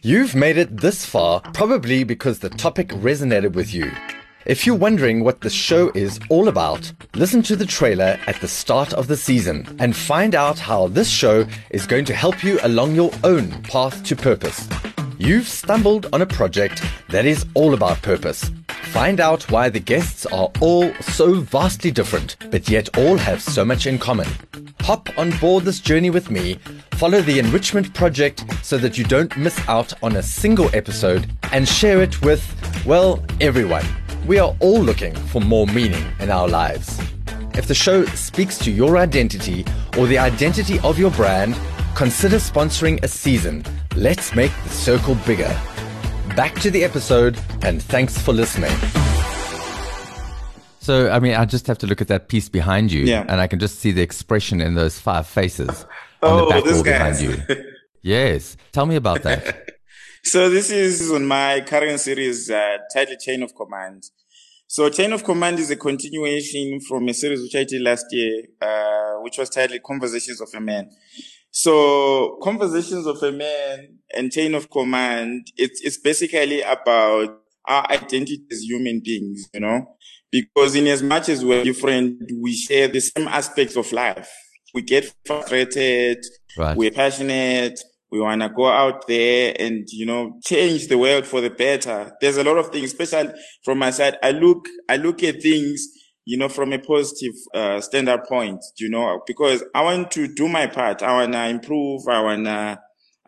You've 0.02 0.36
made 0.36 0.58
it 0.58 0.78
this 0.78 1.06
far 1.06 1.42
probably 1.54 2.04
because 2.04 2.40
the 2.40 2.50
topic 2.50 2.90
resonated 2.90 3.54
with 3.54 3.74
you. 3.74 3.92
If 4.48 4.66
you're 4.66 4.78
wondering 4.78 5.26
what 5.26 5.42
the 5.42 5.50
show 5.50 5.92
is 5.94 6.22
all 6.30 6.48
about, 6.48 6.90
listen 7.16 7.42
to 7.44 7.58
the 7.58 7.66
trailer 7.66 8.18
at 8.28 8.40
the 8.40 8.48
start 8.48 8.94
of 8.94 9.08
the 9.08 9.18
season 9.18 9.76
and 9.78 9.94
find 9.94 10.36
out 10.36 10.58
how 10.58 10.88
this 10.88 11.10
show 11.10 11.46
is 11.72 11.86
going 11.86 12.06
to 12.06 12.14
help 12.14 12.46
you 12.46 12.58
along 12.64 12.96
your 12.96 13.12
own 13.26 13.52
path 13.64 14.02
to 14.06 14.16
purpose. 14.16 14.66
You've 15.18 15.50
stumbled 15.50 16.08
on 16.14 16.22
a 16.22 16.26
project 16.26 16.82
that 17.10 17.26
is 17.26 17.46
all 17.56 17.74
about 17.74 18.02
purpose. 18.02 18.50
Find 18.94 19.20
out 19.20 19.52
why 19.52 19.68
the 19.68 19.82
guests 19.82 20.26
are 20.28 20.50
all 20.62 20.94
so 21.02 21.42
vastly 21.42 21.92
different, 21.92 22.38
but 22.50 22.70
yet 22.70 22.98
all 22.98 23.18
have 23.18 23.42
so 23.42 23.66
much 23.66 23.86
in 23.86 24.00
common. 24.00 24.30
Hop 24.80 25.10
on 25.18 25.38
board 25.40 25.66
this 25.66 25.82
journey 25.82 26.10
with 26.10 26.32
me, 26.32 26.58
follow 26.94 27.20
the 27.20 27.40
Enrichment 27.40 27.94
Project 27.94 28.46
so 28.64 28.78
that 28.78 28.98
you 28.98 29.04
don't 29.04 29.36
miss 29.36 29.60
out 29.68 29.92
on 30.02 30.16
a 30.16 30.24
single 30.24 30.74
episode, 30.74 31.30
and 31.52 31.68
share 31.68 32.02
it 32.02 32.22
with, 32.22 32.42
well, 32.86 33.22
everyone. 33.42 33.84
We 34.26 34.40
are 34.40 34.56
all 34.60 34.82
looking 34.82 35.16
for 35.16 35.42
more 35.42 35.68
meaning 35.68 36.04
in 36.20 36.30
our 36.30 36.48
lives. 36.48 37.00
If 37.54 37.68
the 37.68 37.74
show 37.74 38.06
speaks 38.06 38.58
to 38.60 38.72
your 38.72 38.98
identity 38.98 39.66
or 39.98 40.06
the 40.06 40.18
identity 40.18 40.80
of 40.80 41.00
your 41.00 41.12
brand, 41.12 41.58
consider 41.96 42.38
sponsoring 42.38 43.02
a 43.04 43.08
season. 43.08 43.64
Let's 43.96 44.36
make 44.36 44.52
the 44.64 44.70
circle 44.70 45.16
bigger. 45.26 45.56
Back 46.36 46.54
to 46.60 46.70
the 46.70 46.84
episode, 46.84 47.40
and 47.64 47.82
thanks 47.82 48.18
for 48.18 48.34
listening. 48.34 48.72
So, 50.80 51.10
I 51.10 51.20
mean, 51.20 51.34
I 51.36 51.46
just 51.46 51.68
have 51.68 51.78
to 51.80 51.88
look 51.88 52.02
at 52.02 52.08
that 52.10 52.28
piece 52.30 52.48
behind 52.50 52.92
you, 52.92 53.04
Yeah. 53.06 53.26
and 53.28 53.42
I 53.42 53.48
can 53.48 53.60
just 53.60 53.80
see 53.80 53.92
the 53.92 54.02
expression 54.02 54.62
in 54.62 54.76
those 54.76 55.00
five 55.00 55.26
faces 55.28 55.86
on 56.22 56.32
Oh, 56.42 56.46
the 56.46 56.50
back 56.52 56.64
this 56.64 56.74
wall 56.76 56.84
guy. 56.84 56.92
behind 57.12 57.20
you. 57.22 57.66
Yes. 58.04 58.56
Tell 58.72 58.86
me 58.86 58.96
about 58.96 59.24
that. 59.24 59.72
So 60.30 60.50
this 60.50 60.70
is 60.72 61.10
on 61.10 61.26
my 61.26 61.62
current 61.62 62.02
series 62.02 62.50
uh, 62.50 62.80
titled 62.94 63.20
Chain 63.20 63.44
of 63.44 63.56
Command. 63.56 64.04
So 64.68 64.90
Chain 64.90 65.14
of 65.14 65.24
Command 65.24 65.58
is 65.58 65.72
a 65.72 65.78
continuation 65.78 66.82
from 66.82 67.08
a 67.08 67.14
series 67.14 67.42
which 67.42 67.56
I 67.56 67.64
did 67.64 67.82
last 67.82 68.08
year, 68.12 68.44
uh, 68.62 69.22
which 69.22 69.38
was 69.38 69.50
titled 69.50 69.82
Conversations 69.84 70.42
of 70.42 70.50
a 70.54 70.60
Man. 70.60 70.90
So 71.50 72.40
Conversations 72.44 73.06
of 73.06 73.24
a 73.24 73.32
Man 73.32 74.00
and 74.14 74.30
Chain 74.30 74.54
of 74.54 74.70
Command, 74.70 75.48
it's, 75.56 75.80
it's 75.82 75.98
basically 75.98 76.62
about 76.62 77.30
our 77.66 77.90
identity 77.90 78.42
as 78.52 78.64
human 78.64 79.00
beings, 79.02 79.48
you 79.54 79.62
know, 79.62 79.96
because 80.30 80.76
in 80.76 80.88
as 80.88 81.02
much 81.02 81.30
as 81.30 81.46
we're 81.46 81.64
different, 81.64 82.22
we 82.42 82.54
share 82.54 82.90
the 82.90 83.00
same 83.00 83.30
aspects 83.30 83.78
of 83.78 83.90
life. 83.94 84.30
We 84.74 84.82
get 84.82 85.10
frustrated, 85.26 86.18
Right. 86.58 86.76
we're 86.76 86.92
passionate. 86.92 87.80
We 88.12 88.20
want 88.22 88.42
to 88.42 88.50
go 88.50 88.68
out 88.68 89.08
there 89.08 89.54
and, 89.60 89.86
you 89.92 90.06
know, 90.06 90.40
change 90.46 90.88
the 90.88 90.98
world 90.98 91.26
for 91.26 91.42
the 91.42 91.50
better. 91.50 92.14
There's 92.22 92.38
a 92.38 92.44
lot 92.44 92.58
of 92.58 92.70
things, 92.70 92.94
especially 92.94 93.34
from 93.64 93.80
my 93.80 93.92
side. 93.92 94.18
I 94.24 94.32
look, 94.32 94.66
I 94.88 94.96
look 94.98 95.24
at 95.24 95.42
things, 95.42 95.88
you 96.26 96.38
know, 96.38 96.48
from 96.50 96.72
a 96.74 96.80
positive, 96.80 97.34
uh, 97.54 97.82
standard 97.82 98.24
point, 98.24 98.64
you 98.78 98.90
know, 98.90 99.22
because 99.28 99.64
I 99.76 99.84
want 99.84 100.12
to 100.12 100.34
do 100.34 100.48
my 100.48 100.68
part. 100.68 101.04
I 101.04 101.14
want 101.14 101.34
to 101.34 101.48
improve. 101.48 102.08
I 102.08 102.22
want 102.22 102.46
to, 102.46 102.80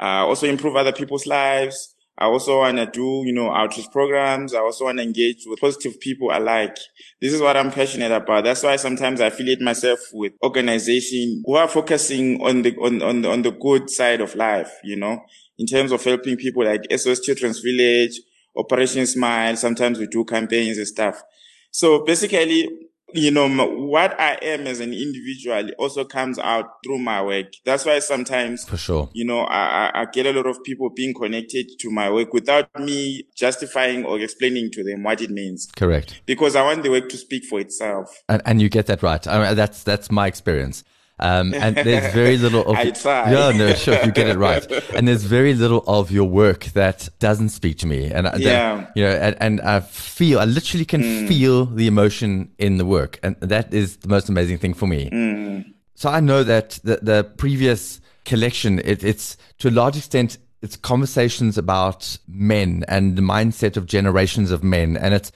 uh, 0.01 0.25
also 0.25 0.47
improve 0.47 0.75
other 0.77 0.93
people's 0.93 1.27
lives. 1.27 1.95
I 2.19 2.25
also 2.25 2.59
want 2.59 2.75
to 2.77 2.85
do, 2.85 3.23
you 3.25 3.31
know, 3.31 3.49
outreach 3.49 3.89
programs. 3.91 4.53
I 4.53 4.59
also 4.59 4.85
want 4.85 4.97
to 4.97 5.03
engage 5.03 5.45
with 5.45 5.61
positive 5.61 5.99
people 6.01 6.31
alike. 6.33 6.77
This 7.21 7.31
is 7.33 7.41
what 7.41 7.55
I'm 7.55 7.71
passionate 7.71 8.11
about. 8.11 8.43
That's 8.43 8.61
why 8.61 8.75
sometimes 8.75 9.21
I 9.21 9.27
affiliate 9.27 9.61
myself 9.61 9.99
with 10.11 10.33
organizations 10.43 11.43
who 11.45 11.55
are 11.55 11.69
focusing 11.69 12.41
on 12.41 12.63
the, 12.63 12.75
on, 12.75 13.01
on, 13.01 13.25
on 13.25 13.41
the 13.41 13.51
good 13.51 13.89
side 13.89 14.19
of 14.19 14.35
life, 14.35 14.69
you 14.83 14.97
know, 14.97 15.21
in 15.57 15.65
terms 15.65 15.93
of 15.93 16.03
helping 16.03 16.35
people 16.35 16.65
like 16.65 16.81
SOS 16.91 17.21
Children's 17.21 17.59
Village, 17.59 18.19
Operation 18.57 19.07
Smile. 19.07 19.55
Sometimes 19.55 19.97
we 19.97 20.07
do 20.07 20.25
campaigns 20.25 20.77
and 20.77 20.87
stuff. 20.87 21.23
So 21.71 22.03
basically, 22.03 22.67
you 23.13 23.31
know, 23.31 23.47
what 23.65 24.19
I 24.19 24.33
am 24.41 24.67
as 24.67 24.79
an 24.79 24.93
individual 24.93 25.69
also 25.79 26.05
comes 26.05 26.37
out 26.39 26.65
through 26.85 26.99
my 26.99 27.21
work. 27.21 27.47
That's 27.65 27.85
why 27.85 27.99
sometimes 27.99 28.65
For 28.67 28.77
sure. 28.77 29.09
you 29.13 29.25
know, 29.25 29.41
I, 29.41 29.87
I- 29.93 30.01
I 30.01 30.05
get 30.05 30.25
a 30.25 30.31
lot 30.33 30.45
of 30.45 30.63
people 30.63 30.89
being 30.89 31.13
connected 31.13 31.67
to 31.79 31.89
my 31.91 32.09
work 32.09 32.33
without 32.33 32.69
me 32.79 33.23
justifying 33.35 34.05
or 34.05 34.19
explaining 34.19 34.71
to 34.71 34.83
them 34.83 35.03
what 35.03 35.21
it 35.21 35.29
means. 35.29 35.67
Correct. 35.75 36.21
Because 36.25 36.55
I 36.55 36.61
want 36.63 36.83
the 36.83 36.89
work 36.89 37.09
to 37.09 37.17
speak 37.17 37.43
for 37.45 37.59
itself. 37.59 38.15
And, 38.29 38.41
and 38.45 38.61
you 38.61 38.69
get 38.69 38.85
that 38.87 39.01
right. 39.03 39.25
I 39.27 39.45
mean, 39.47 39.55
that's, 39.55 39.83
that's 39.83 40.11
my 40.11 40.27
experience. 40.27 40.83
Um, 41.19 41.53
and 41.63 41.75
there's 41.75 42.13
very 42.13 42.37
little 42.37 42.61
of, 42.65 42.75
I 42.77 42.91
try. 42.91 43.31
yeah, 43.31 43.51
no, 43.51 43.73
sure, 43.73 43.95
you 44.05 44.11
get 44.11 44.27
it 44.27 44.37
right. 44.37 44.65
And 44.95 45.07
there's 45.07 45.23
very 45.23 45.53
little 45.53 45.83
of 45.87 46.11
your 46.11 46.23
work 46.29 46.65
that 46.73 47.09
doesn't 47.19 47.49
speak 47.49 47.77
to 47.79 47.87
me. 47.87 48.11
And 48.11 48.27
I- 48.27 48.31
that- 48.31 48.39
Yeah. 48.41 48.87
you 48.95 49.03
know, 49.03 49.11
and, 49.11 49.35
and 49.39 49.61
I 49.61 49.81
feel, 49.81 50.39
I 50.39 50.45
literally 50.45 50.85
can 50.85 51.01
Mm. 51.03 51.27
feel 51.27 51.65
the 51.65 51.87
emotion 51.87 52.51
in 52.57 52.77
the 52.77 52.85
work. 52.85 53.19
And 53.23 53.35
that 53.41 53.73
is 53.73 53.97
the 53.97 54.07
most 54.07 54.29
amazing 54.29 54.57
thing 54.59 54.73
for 54.73 54.87
me. 54.87 55.09
Mm. 55.11 55.65
So 55.95 56.09
I 56.09 56.19
know 56.21 56.43
that 56.43 56.79
the, 56.83 56.99
the 57.01 57.23
previous 57.37 57.99
collection, 58.25 58.79
it, 58.85 59.03
it's 59.03 59.35
to 59.57 59.67
a 59.69 59.71
large 59.71 59.97
extent, 59.97 60.37
it's 60.61 60.75
conversations 60.77 61.57
about 61.57 62.17
men 62.27 62.83
and 62.87 63.15
the 63.17 63.21
mindset 63.21 63.75
of 63.77 63.85
generations 63.85 64.51
of 64.51 64.63
men, 64.63 64.95
and 64.97 65.13
it's 65.13 65.31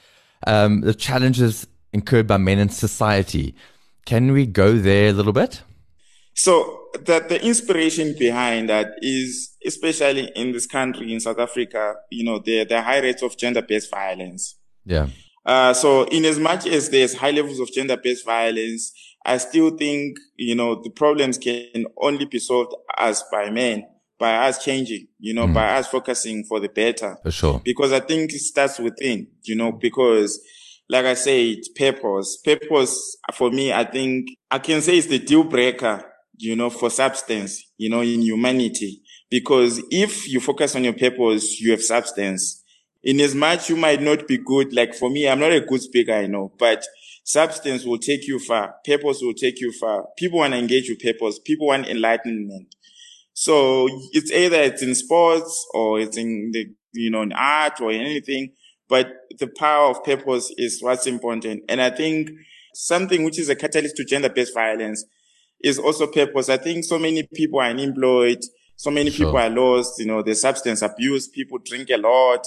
um, 0.47 0.81
the 0.81 0.93
challenges 0.93 1.65
incurred 1.93 2.27
by 2.27 2.37
men 2.37 2.59
in 2.59 2.69
society. 2.69 3.55
Can 4.05 4.31
we 4.33 4.45
go 4.45 4.77
there 4.77 5.09
a 5.09 5.13
little 5.13 5.31
bit? 5.31 5.61
So 6.35 6.87
that 7.05 7.29
the 7.29 7.43
inspiration 7.45 8.15
behind 8.17 8.69
that 8.69 8.87
is, 9.01 9.55
especially 9.65 10.31
in 10.35 10.51
this 10.51 10.65
country, 10.65 11.13
in 11.13 11.19
South 11.19 11.39
Africa, 11.39 11.95
you 12.09 12.23
know, 12.23 12.39
the, 12.39 12.63
the 12.63 12.81
high 12.81 12.99
rates 12.99 13.21
of 13.21 13.37
gender-based 13.37 13.91
violence. 13.91 14.55
Yeah, 14.85 15.07
Uh, 15.45 15.73
so 15.73 16.03
in 16.05 16.25
as 16.25 16.39
much 16.39 16.65
as 16.65 16.89
there's 16.89 17.15
high 17.15 17.31
levels 17.31 17.59
of 17.59 17.71
gender-based 17.71 18.25
violence, 18.25 18.93
I 19.25 19.37
still 19.37 19.71
think, 19.71 20.17
you 20.35 20.55
know, 20.55 20.81
the 20.81 20.89
problems 20.89 21.37
can 21.37 21.85
only 21.97 22.25
be 22.25 22.39
solved 22.39 22.73
as 22.97 23.23
by 23.31 23.49
men, 23.49 23.85
by 24.19 24.47
us 24.47 24.63
changing, 24.63 25.07
you 25.19 25.33
know, 25.33 25.47
by 25.47 25.75
us 25.77 25.87
focusing 25.87 26.43
for 26.45 26.59
the 26.59 26.69
better. 26.69 27.17
for 27.23 27.31
sure. 27.31 27.61
Because 27.63 27.91
I 27.93 27.99
think 27.99 28.33
it 28.33 28.39
starts 28.39 28.79
within, 28.79 29.27
you 29.43 29.55
know, 29.55 29.71
because 29.71 30.39
like 30.89 31.05
I 31.05 31.13
said, 31.13 31.57
purpose, 31.75 32.37
purpose 32.43 33.17
for 33.33 33.49
me, 33.49 33.71
I 33.71 33.83
think 33.85 34.27
I 34.51 34.59
can 34.59 34.81
say 34.81 34.97
it's 34.97 35.07
the 35.07 35.19
deal 35.19 35.43
breaker, 35.43 36.03
you 36.43 36.55
know, 36.55 36.69
for 36.69 36.89
substance, 36.89 37.71
you 37.77 37.89
know, 37.89 38.01
in 38.01 38.21
humanity. 38.21 39.01
Because 39.29 39.81
if 39.89 40.27
you 40.27 40.39
focus 40.39 40.75
on 40.75 40.83
your 40.83 40.93
purpose, 40.93 41.59
you 41.61 41.71
have 41.71 41.81
substance. 41.81 42.63
In 43.01 43.19
as 43.21 43.33
much 43.33 43.69
you 43.69 43.75
might 43.75 44.01
not 44.01 44.27
be 44.27 44.37
good, 44.37 44.73
like 44.73 44.93
for 44.93 45.09
me, 45.09 45.27
I'm 45.27 45.39
not 45.39 45.51
a 45.51 45.61
good 45.61 45.81
speaker, 45.81 46.13
I 46.13 46.27
know, 46.27 46.51
but 46.59 46.85
substance 47.23 47.85
will 47.85 47.97
take 47.97 48.27
you 48.27 48.39
far. 48.39 48.75
Purpose 48.85 49.21
will 49.21 49.33
take 49.33 49.59
you 49.61 49.71
far. 49.71 50.05
People 50.17 50.39
want 50.39 50.53
to 50.53 50.59
engage 50.59 50.89
with 50.89 50.99
purpose. 50.99 51.39
People 51.39 51.67
want 51.67 51.87
enlightenment. 51.87 52.75
So 53.33 53.87
it's 54.11 54.31
either 54.31 54.57
it's 54.57 54.83
in 54.83 54.95
sports 54.95 55.65
or 55.73 55.99
it's 55.99 56.17
in 56.17 56.51
the, 56.53 56.67
you 56.93 57.09
know, 57.09 57.23
in 57.23 57.33
art 57.33 57.81
or 57.81 57.91
anything, 57.91 58.51
but 58.89 59.07
the 59.39 59.47
power 59.47 59.89
of 59.89 60.03
purpose 60.03 60.53
is 60.57 60.81
what's 60.81 61.07
important. 61.07 61.63
And 61.69 61.81
I 61.81 61.89
think 61.89 62.29
something 62.73 63.23
which 63.23 63.39
is 63.39 63.49
a 63.49 63.55
catalyst 63.55 63.95
to 63.97 64.05
gender-based 64.05 64.53
violence 64.53 65.05
is 65.63 65.79
also 65.79 66.07
purpose. 66.07 66.49
I 66.49 66.57
think 66.57 66.83
so 66.83 66.99
many 66.99 67.23
people 67.33 67.59
are 67.59 67.69
unemployed. 67.69 68.39
So 68.75 68.91
many 68.91 69.09
Sure. 69.09 69.27
people 69.27 69.37
are 69.39 69.49
lost. 69.49 69.99
You 69.99 70.05
know, 70.07 70.21
the 70.21 70.35
substance 70.35 70.81
abuse. 70.81 71.27
People 71.27 71.59
drink 71.59 71.89
a 71.89 71.97
lot. 71.97 72.45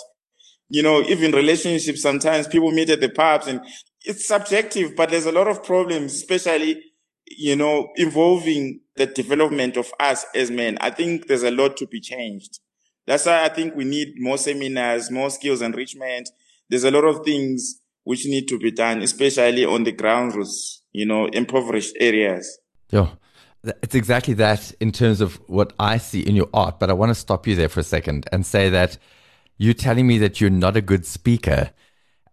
You 0.68 0.82
know, 0.82 1.02
even 1.02 1.32
relationships, 1.32 2.02
sometimes 2.02 2.48
people 2.48 2.72
meet 2.72 2.90
at 2.90 3.00
the 3.00 3.08
pubs 3.08 3.46
and 3.46 3.60
it's 4.04 4.26
subjective, 4.26 4.94
but 4.96 5.10
there's 5.10 5.26
a 5.26 5.32
lot 5.32 5.48
of 5.48 5.62
problems, 5.64 6.14
especially, 6.14 6.82
you 7.26 7.56
know, 7.56 7.88
involving 7.96 8.80
the 8.96 9.06
development 9.06 9.76
of 9.76 9.92
us 10.00 10.26
as 10.34 10.50
men. 10.50 10.76
I 10.80 10.90
think 10.90 11.26
there's 11.28 11.42
a 11.44 11.50
lot 11.50 11.76
to 11.78 11.86
be 11.86 12.00
changed. 12.00 12.58
That's 13.06 13.26
why 13.26 13.44
I 13.44 13.48
think 13.48 13.76
we 13.76 13.84
need 13.84 14.14
more 14.18 14.38
seminars, 14.38 15.10
more 15.10 15.30
skills 15.30 15.62
enrichment. 15.62 16.28
There's 16.68 16.84
a 16.84 16.90
lot 16.90 17.04
of 17.04 17.24
things 17.24 17.80
which 18.02 18.26
need 18.26 18.48
to 18.48 18.58
be 18.58 18.70
done, 18.72 19.02
especially 19.02 19.64
on 19.64 19.84
the 19.84 19.92
ground 19.92 20.34
roots, 20.34 20.82
you 20.92 21.06
know, 21.06 21.26
impoverished 21.26 21.96
areas. 22.00 22.58
Yeah. 22.90 23.08
It's 23.82 23.94
exactly 23.94 24.34
that 24.34 24.72
in 24.80 24.92
terms 24.92 25.20
of 25.20 25.40
what 25.48 25.72
I 25.78 25.98
see 25.98 26.20
in 26.20 26.36
your 26.36 26.48
art, 26.54 26.78
but 26.78 26.88
I 26.88 26.92
want 26.92 27.10
to 27.10 27.14
stop 27.14 27.46
you 27.46 27.56
there 27.56 27.68
for 27.68 27.80
a 27.80 27.84
second 27.84 28.28
and 28.30 28.46
say 28.46 28.70
that 28.70 28.96
you're 29.58 29.74
telling 29.74 30.06
me 30.06 30.18
that 30.18 30.40
you're 30.40 30.50
not 30.50 30.76
a 30.76 30.80
good 30.80 31.04
speaker. 31.04 31.70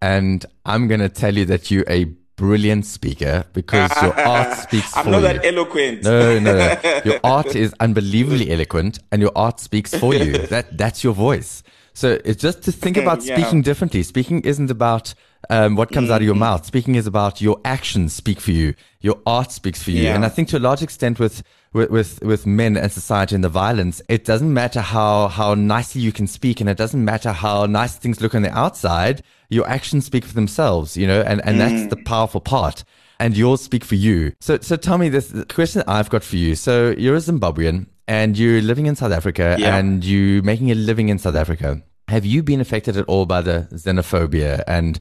And 0.02 0.46
I'm 0.66 0.88
going 0.88 1.00
to 1.00 1.10
tell 1.10 1.36
you 1.36 1.46
that 1.46 1.72
you're 1.72 1.86
a 1.90 2.06
brilliant 2.36 2.86
speaker 2.86 3.46
because 3.54 3.92
your 4.02 4.20
art 4.28 4.58
speaks 4.58 4.96
I'm 4.98 5.06
for 5.06 5.10
you. 5.10 5.16
I'm 5.16 5.22
not 5.24 5.34
that 5.34 5.46
eloquent. 5.46 6.04
No, 6.04 6.40
no, 6.40 6.58
no. 6.58 7.02
Your 7.06 7.20
art 7.24 7.56
is 7.56 7.74
unbelievably 7.80 8.52
eloquent 8.52 9.00
and 9.12 9.22
your 9.22 9.32
art 9.36 9.60
speaks 9.60 9.96
for 9.96 10.14
you. 10.14 10.34
That 10.50 10.78
that's 10.78 11.04
your 11.04 11.14
voice. 11.14 11.64
So 11.94 12.20
it's 12.26 12.42
just 12.42 12.64
to 12.64 12.72
think 12.72 12.98
about 12.98 13.24
Yeah. 13.24 13.38
speaking 13.38 13.62
differently. 13.62 14.04
Speaking 14.04 14.42
isn't 14.42 14.72
about 14.72 15.14
um, 15.50 15.76
what 15.76 15.92
comes 15.92 16.10
out 16.10 16.18
of 16.22 16.24
your 16.24 16.34
Mm-hmm. 16.36 16.40
mouth. 16.40 16.66
Speaking 16.66 16.96
is 16.96 17.06
about 17.06 17.42
your 17.42 17.60
actions 17.66 18.14
speak 18.14 18.40
for 18.40 18.52
you. 18.52 18.74
Your 19.02 19.20
art 19.26 19.52
speaks 19.52 19.84
for 19.84 19.92
you. 19.92 20.04
Yeah. 20.04 20.16
And 20.16 20.26
I 20.26 20.30
think 20.30 20.48
to 20.50 20.58
a 20.58 20.60
large 20.60 20.82
extent 20.82 21.20
with, 21.20 21.44
with, 21.74 21.90
with, 21.92 22.22
with 22.24 22.46
men 22.48 22.78
and 22.78 22.90
society 22.92 23.36
and 23.36 23.44
the 23.44 23.50
violence, 23.50 24.02
it 24.08 24.24
doesn't 24.26 24.54
matter 24.54 24.80
how, 24.82 25.28
how 25.28 25.54
nicely 25.54 26.02
you 26.02 26.12
can 26.14 26.28
speak 26.28 26.62
and 26.62 26.70
it 26.70 26.78
doesn't 26.78 27.04
matter 27.04 27.32
how 27.34 27.66
nice 27.66 27.96
things 27.98 28.22
look 28.22 28.34
on 28.34 28.42
the 28.42 28.58
outside. 28.58 29.22
Your 29.50 29.68
actions 29.68 30.06
speak 30.06 30.24
for 30.26 30.34
themselves, 30.34 30.96
you 30.96 31.06
know, 31.08 31.22
and, 31.22 31.42
and 31.46 31.60
that's 31.60 31.74
Mm. 31.74 31.90
the 31.90 31.98
powerful 31.98 32.40
part 32.42 32.84
and 33.20 33.36
yours 33.38 33.62
speak 33.62 33.84
for 33.84 33.96
you. 33.96 34.32
So, 34.40 34.58
so 34.62 34.76
tell 34.78 34.98
me 34.98 35.10
this 35.10 35.34
question 35.50 35.84
I've 35.88 36.10
got 36.10 36.24
for 36.24 36.38
you. 36.38 36.56
So 36.56 36.96
you're 36.98 37.16
a 37.16 37.20
Zimbabwean 37.20 37.88
and 38.14 38.38
you're 38.38 38.62
living 38.62 38.86
in 38.86 38.96
South 38.96 39.12
Africa 39.20 39.56
Yeah. 39.58 39.76
and 39.78 40.04
you're 40.06 40.44
making 40.44 40.70
a 40.72 40.76
living 40.76 41.10
in 41.10 41.18
South 41.26 41.36
Africa. 41.44 41.82
Have 42.08 42.26
you 42.26 42.44
been 42.44 42.62
affected 42.62 42.96
at 42.98 43.06
all 43.12 43.26
by 43.26 43.42
the 43.42 43.58
xenophobia 43.74 44.64
and 44.68 45.00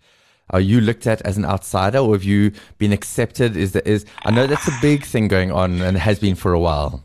are 0.50 0.61
you 0.61 0.81
looked 0.81 1.07
at 1.07 1.21
as 1.23 1.37
an 1.37 1.45
outsider 1.45 1.99
or 1.99 2.12
have 2.14 2.25
you 2.25 2.52
been 2.78 2.92
accepted? 2.92 3.57
Is 3.57 3.73
that 3.73 3.87
is, 3.87 4.04
I 4.25 4.31
know 4.31 4.47
that's 4.47 4.69
a 4.69 4.78
big 4.81 5.04
thing 5.04 5.28
going 5.28 5.50
on 5.52 5.83
and 5.83 5.97
has 5.99 6.19
been 6.19 6.35
for 6.37 6.52
a 6.52 6.61
while. 6.61 7.04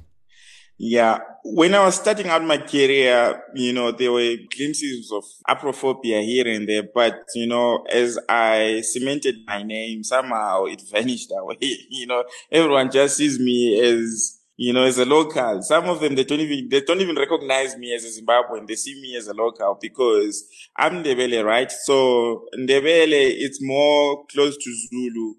Yeah. 0.78 1.20
When 1.44 1.74
I 1.76 1.84
was 1.86 1.96
starting 1.96 2.28
out 2.28 2.44
my 2.44 2.58
career, 2.58 3.42
you 3.56 3.72
know, 3.74 3.92
there 3.92 4.12
were 4.12 4.36
glimpses 4.56 5.12
of 5.12 5.24
Afrophobia 5.50 6.24
here 6.24 6.46
and 6.48 6.68
there, 6.68 6.84
but, 6.94 7.16
you 7.36 7.48
know, 7.48 7.84
as 7.92 8.20
I 8.30 8.82
cemented 8.82 9.36
my 9.48 9.64
name, 9.64 10.04
somehow 10.04 10.66
it 10.66 10.82
vanished 10.92 11.32
away. 11.38 11.58
You 11.90 12.06
know, 12.08 12.24
everyone 12.52 12.92
just 12.92 13.18
sees 13.18 13.40
me 13.40 13.80
as, 13.80 14.37
you 14.58 14.74
know, 14.74 14.84
as 14.84 14.98
a 14.98 15.06
local. 15.06 15.62
Some 15.62 15.86
of 15.86 16.00
them, 16.00 16.16
they 16.16 16.24
don't 16.24 16.40
even, 16.40 16.68
they 16.70 16.82
don't 16.82 17.00
even 17.00 17.16
recognize 17.16 17.78
me 17.78 17.94
as 17.94 18.04
a 18.04 18.22
Zimbabwean. 18.22 18.68
They 18.68 18.76
see 18.76 19.00
me 19.00 19.16
as 19.16 19.28
a 19.28 19.34
local 19.34 19.78
because 19.80 20.50
I'm 20.76 21.04
Ndebele, 21.04 21.46
right? 21.46 21.72
So 21.72 22.46
Ndebele, 22.58 23.36
it's 23.38 23.60
more 23.62 24.26
close 24.26 24.58
to 24.58 24.76
Zulu, 24.90 25.36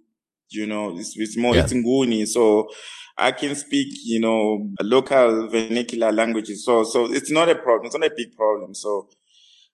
you 0.50 0.66
know, 0.66 0.96
it's, 0.96 1.14
it's 1.16 1.37
more, 1.37 1.56
yeah. 1.56 1.62
it's 1.62 1.72
Nguni. 1.72 2.28
So 2.28 2.68
I 3.16 3.32
can 3.32 3.56
speak, 3.56 3.88
you 4.04 4.20
know, 4.20 4.70
local 4.80 5.48
vernacular 5.48 6.12
languages. 6.12 6.64
So, 6.64 6.84
so 6.84 7.12
it's 7.12 7.32
not 7.32 7.48
a 7.48 7.56
problem. 7.56 7.87
It's 7.87 7.98
not 7.98 8.06
a 8.06 8.14
big 8.16 8.37
problem. 8.37 8.75
So, 8.75 9.08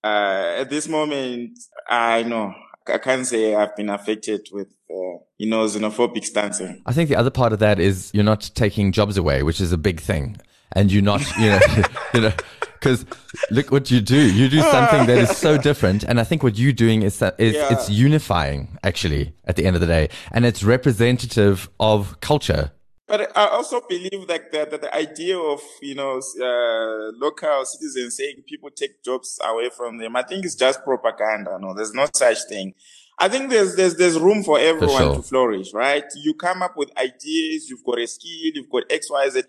uh, 0.02 0.54
at 0.58 0.70
this 0.70 0.88
moment, 0.88 1.58
I 1.88 2.22
know 2.22 2.54
I 2.86 2.98
can't 2.98 3.26
say 3.26 3.54
I've 3.54 3.74
been 3.76 3.88
affected 3.88 4.48
with, 4.52 4.68
uh, 4.90 5.18
you 5.38 5.48
know, 5.48 5.64
xenophobic 5.64 6.24
stancing. 6.24 6.82
I 6.86 6.92
think 6.92 7.08
the 7.08 7.16
other 7.16 7.30
part 7.30 7.52
of 7.52 7.58
that 7.60 7.78
is 7.78 8.10
you're 8.12 8.24
not 8.24 8.50
taking 8.54 8.92
jobs 8.92 9.16
away, 9.16 9.42
which 9.42 9.60
is 9.60 9.72
a 9.72 9.78
big 9.78 10.00
thing. 10.00 10.36
And 10.72 10.90
you're 10.92 11.02
not, 11.02 11.22
you 11.38 11.50
know, 11.50 11.60
you 12.14 12.20
know, 12.20 12.32
because 12.74 13.06
look 13.50 13.70
what 13.70 13.90
you 13.90 14.00
do. 14.00 14.30
You 14.32 14.48
do 14.48 14.60
something 14.60 15.06
that 15.06 15.18
is 15.18 15.36
so 15.36 15.56
different. 15.68 16.02
And 16.04 16.20
I 16.20 16.24
think 16.24 16.42
what 16.42 16.58
you're 16.58 16.72
doing 16.72 17.02
is, 17.02 17.22
is 17.38 17.54
yeah. 17.54 17.72
it's 17.72 17.88
unifying 17.88 18.78
actually 18.82 19.34
at 19.44 19.56
the 19.56 19.64
end 19.64 19.76
of 19.76 19.80
the 19.80 19.86
day. 19.86 20.08
And 20.32 20.44
it's 20.44 20.62
representative 20.62 21.68
of 21.80 22.20
culture. 22.20 22.72
But 23.06 23.36
I 23.36 23.48
also 23.48 23.82
believe 23.86 24.26
that 24.28 24.50
the, 24.50 24.66
that 24.70 24.80
the 24.80 24.94
idea 24.94 25.38
of, 25.38 25.60
you 25.82 25.94
know, 25.94 26.22
uh, 26.40 27.12
local 27.18 27.64
citizens 27.66 28.16
saying 28.16 28.44
people 28.46 28.70
take 28.70 29.02
jobs 29.04 29.38
away 29.44 29.68
from 29.68 29.98
them, 29.98 30.16
I 30.16 30.22
think 30.22 30.44
it's 30.46 30.54
just 30.54 30.82
propaganda. 30.82 31.58
No, 31.60 31.74
there's 31.74 31.92
no 31.92 32.06
such 32.14 32.44
thing. 32.48 32.72
I 33.18 33.28
think 33.28 33.50
there's, 33.50 33.76
there's, 33.76 33.96
there's 33.96 34.18
room 34.18 34.42
for 34.42 34.58
everyone 34.58 34.96
for 34.96 35.02
sure. 35.02 35.16
to 35.16 35.22
flourish, 35.22 35.72
right? 35.74 36.04
You 36.16 36.34
come 36.34 36.62
up 36.62 36.76
with 36.76 36.90
ideas, 36.98 37.68
you've 37.68 37.84
got 37.84 37.98
a 37.98 38.06
skill, 38.06 38.52
you've 38.54 38.70
got 38.70 38.84
X, 38.90 39.10
Y, 39.10 39.28
Z. 39.28 39.42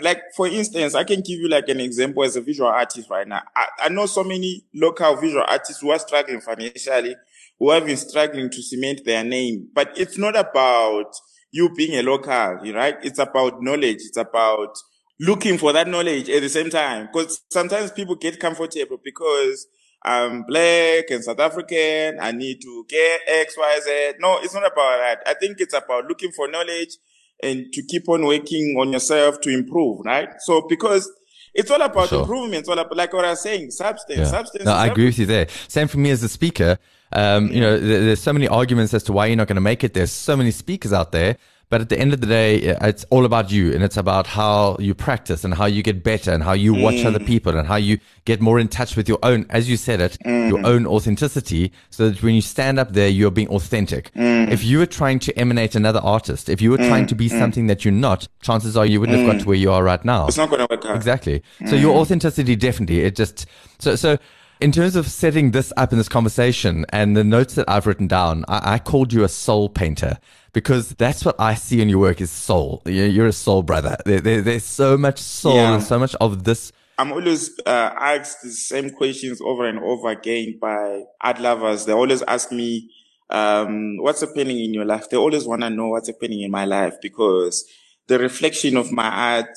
Like, 0.00 0.22
for 0.36 0.46
instance, 0.46 0.94
I 0.94 1.02
can 1.02 1.20
give 1.20 1.40
you 1.40 1.48
like 1.48 1.68
an 1.68 1.80
example 1.80 2.22
as 2.22 2.36
a 2.36 2.40
visual 2.40 2.70
artist 2.70 3.10
right 3.10 3.26
now. 3.26 3.42
I, 3.56 3.66
I 3.86 3.88
know 3.88 4.06
so 4.06 4.22
many 4.22 4.64
local 4.72 5.16
visual 5.16 5.44
artists 5.46 5.82
who 5.82 5.90
are 5.90 5.98
struggling 5.98 6.40
financially, 6.40 7.16
who 7.58 7.70
have 7.72 7.84
been 7.84 7.96
struggling 7.96 8.50
to 8.50 8.62
cement 8.62 9.04
their 9.04 9.24
name, 9.24 9.68
but 9.74 9.92
it's 9.98 10.16
not 10.16 10.36
about, 10.36 11.12
you 11.50 11.70
being 11.74 11.98
a 11.98 12.02
local, 12.02 12.32
right? 12.72 12.96
It's 13.02 13.18
about 13.18 13.62
knowledge. 13.62 13.98
It's 14.00 14.16
about 14.16 14.76
looking 15.18 15.58
for 15.58 15.72
that 15.72 15.88
knowledge 15.88 16.28
at 16.28 16.42
the 16.42 16.48
same 16.48 16.70
time. 16.70 17.08
Because 17.12 17.42
sometimes 17.50 17.90
people 17.90 18.14
get 18.14 18.40
comfortable 18.40 18.98
because 19.02 19.66
I'm 20.02 20.44
black 20.44 21.10
and 21.10 21.22
South 21.22 21.40
African. 21.40 22.18
I 22.20 22.32
need 22.32 22.60
to 22.62 22.86
get 22.88 23.20
X, 23.26 23.56
Y, 23.58 23.80
Z. 23.84 24.12
No, 24.20 24.38
it's 24.40 24.54
not 24.54 24.66
about 24.66 24.98
that. 24.98 25.22
I 25.26 25.34
think 25.34 25.60
it's 25.60 25.74
about 25.74 26.06
looking 26.06 26.32
for 26.32 26.48
knowledge 26.48 26.96
and 27.42 27.72
to 27.72 27.82
keep 27.82 28.08
on 28.08 28.24
working 28.24 28.76
on 28.78 28.92
yourself 28.92 29.40
to 29.42 29.50
improve, 29.50 30.00
right? 30.04 30.28
So 30.40 30.66
because 30.68 31.10
it's 31.54 31.70
all 31.70 31.82
about 31.82 32.08
sure. 32.08 32.20
improvement. 32.20 32.60
It's 32.60 32.68
all 32.68 32.78
about, 32.78 32.96
like 32.96 33.12
what 33.12 33.24
I 33.24 33.30
was 33.30 33.40
saying, 33.40 33.70
substance. 33.72 34.18
Yeah. 34.18 34.24
Substance. 34.24 34.64
No, 34.64 34.72
I 34.72 34.86
agree 34.86 35.06
with 35.06 35.18
you 35.18 35.26
there. 35.26 35.48
Same 35.68 35.88
for 35.88 35.98
me 35.98 36.10
as 36.10 36.22
a 36.22 36.28
speaker. 36.28 36.78
Um, 37.12 37.48
you 37.48 37.60
know, 37.60 37.78
there's 37.78 38.22
so 38.22 38.32
many 38.32 38.48
arguments 38.48 38.94
as 38.94 39.02
to 39.04 39.12
why 39.12 39.26
you're 39.26 39.36
not 39.36 39.48
going 39.48 39.56
to 39.56 39.60
make 39.60 39.84
it. 39.84 39.94
There's 39.94 40.12
so 40.12 40.36
many 40.36 40.50
speakers 40.50 40.92
out 40.92 41.12
there. 41.12 41.36
But 41.70 41.80
at 41.80 41.88
the 41.88 41.96
end 41.96 42.12
of 42.12 42.20
the 42.20 42.26
day, 42.26 42.56
it's 42.56 43.04
all 43.10 43.24
about 43.24 43.52
you 43.52 43.72
and 43.72 43.84
it's 43.84 43.96
about 43.96 44.26
how 44.26 44.76
you 44.80 44.92
practice 44.92 45.44
and 45.44 45.54
how 45.54 45.66
you 45.66 45.84
get 45.84 46.02
better 46.02 46.32
and 46.32 46.42
how 46.42 46.52
you 46.52 46.74
watch 46.74 46.96
mm. 46.96 47.04
other 47.04 47.20
people 47.20 47.56
and 47.56 47.64
how 47.64 47.76
you 47.76 48.00
get 48.24 48.40
more 48.40 48.58
in 48.58 48.66
touch 48.66 48.96
with 48.96 49.08
your 49.08 49.20
own, 49.22 49.46
as 49.50 49.70
you 49.70 49.76
said 49.76 50.00
it, 50.00 50.18
mm. 50.26 50.48
your 50.48 50.66
own 50.66 50.84
authenticity 50.84 51.70
so 51.90 52.10
that 52.10 52.24
when 52.24 52.34
you 52.34 52.40
stand 52.40 52.80
up 52.80 52.92
there, 52.92 53.08
you're 53.08 53.30
being 53.30 53.46
authentic. 53.50 54.12
Mm. 54.14 54.50
If 54.50 54.64
you 54.64 54.78
were 54.78 54.86
trying 54.86 55.20
to 55.20 55.38
emanate 55.38 55.76
another 55.76 56.00
artist, 56.00 56.48
if 56.48 56.60
you 56.60 56.72
were 56.72 56.76
trying 56.76 57.06
to 57.06 57.14
be 57.14 57.28
mm. 57.28 57.38
something 57.38 57.68
that 57.68 57.84
you're 57.84 57.92
not, 57.92 58.26
chances 58.42 58.76
are 58.76 58.84
you 58.84 58.98
wouldn't 58.98 59.18
have 59.18 59.28
got 59.28 59.36
mm. 59.36 59.42
to 59.42 59.46
where 59.46 59.56
you 59.56 59.70
are 59.70 59.84
right 59.84 60.04
now. 60.04 60.26
It's 60.26 60.36
not 60.36 60.50
going 60.50 60.66
to 60.66 60.66
work 60.68 60.84
out. 60.86 60.96
Exactly. 60.96 61.40
So 61.68 61.76
your 61.76 61.94
mm. 61.94 62.00
authenticity 62.00 62.56
definitely, 62.56 63.02
it 63.02 63.14
just, 63.14 63.46
so, 63.78 63.94
so, 63.94 64.18
in 64.60 64.72
terms 64.72 64.96
of 64.96 65.08
setting 65.08 65.52
this 65.52 65.72
up 65.76 65.92
in 65.92 65.98
this 65.98 66.08
conversation 66.08 66.84
and 66.90 67.16
the 67.16 67.24
notes 67.24 67.54
that 67.54 67.68
I've 67.68 67.86
written 67.86 68.06
down, 68.06 68.44
I, 68.48 68.74
I 68.74 68.78
called 68.78 69.12
you 69.12 69.24
a 69.24 69.28
soul 69.28 69.68
painter 69.68 70.18
because 70.52 70.90
that's 70.90 71.24
what 71.24 71.36
I 71.38 71.54
see 71.54 71.80
in 71.80 71.88
your 71.88 71.98
work 71.98 72.20
is 72.20 72.30
soul. 72.30 72.82
You're 72.84 73.28
a 73.28 73.32
soul 73.32 73.62
brother. 73.62 73.96
There, 74.04 74.20
there, 74.20 74.42
there's 74.42 74.64
so 74.64 74.96
much 74.96 75.18
soul 75.18 75.54
yeah. 75.54 75.74
and 75.74 75.82
so 75.82 75.98
much 75.98 76.14
of 76.16 76.44
this. 76.44 76.72
I'm 76.98 77.12
always 77.12 77.58
uh, 77.64 77.90
asked 77.98 78.42
the 78.42 78.50
same 78.50 78.90
questions 78.90 79.40
over 79.40 79.66
and 79.66 79.78
over 79.78 80.10
again 80.10 80.58
by 80.60 81.04
art 81.20 81.40
lovers. 81.40 81.86
They 81.86 81.92
always 81.92 82.20
ask 82.22 82.52
me, 82.52 82.90
um, 83.30 83.96
what's 83.98 84.20
happening 84.20 84.60
in 84.60 84.74
your 84.74 84.84
life? 84.84 85.08
They 85.08 85.16
always 85.16 85.46
want 85.46 85.62
to 85.62 85.70
know 85.70 85.88
what's 85.88 86.08
happening 86.08 86.42
in 86.42 86.50
my 86.50 86.66
life 86.66 86.96
because 87.00 87.64
the 88.08 88.18
reflection 88.18 88.76
of 88.76 88.92
my 88.92 89.08
art, 89.08 89.56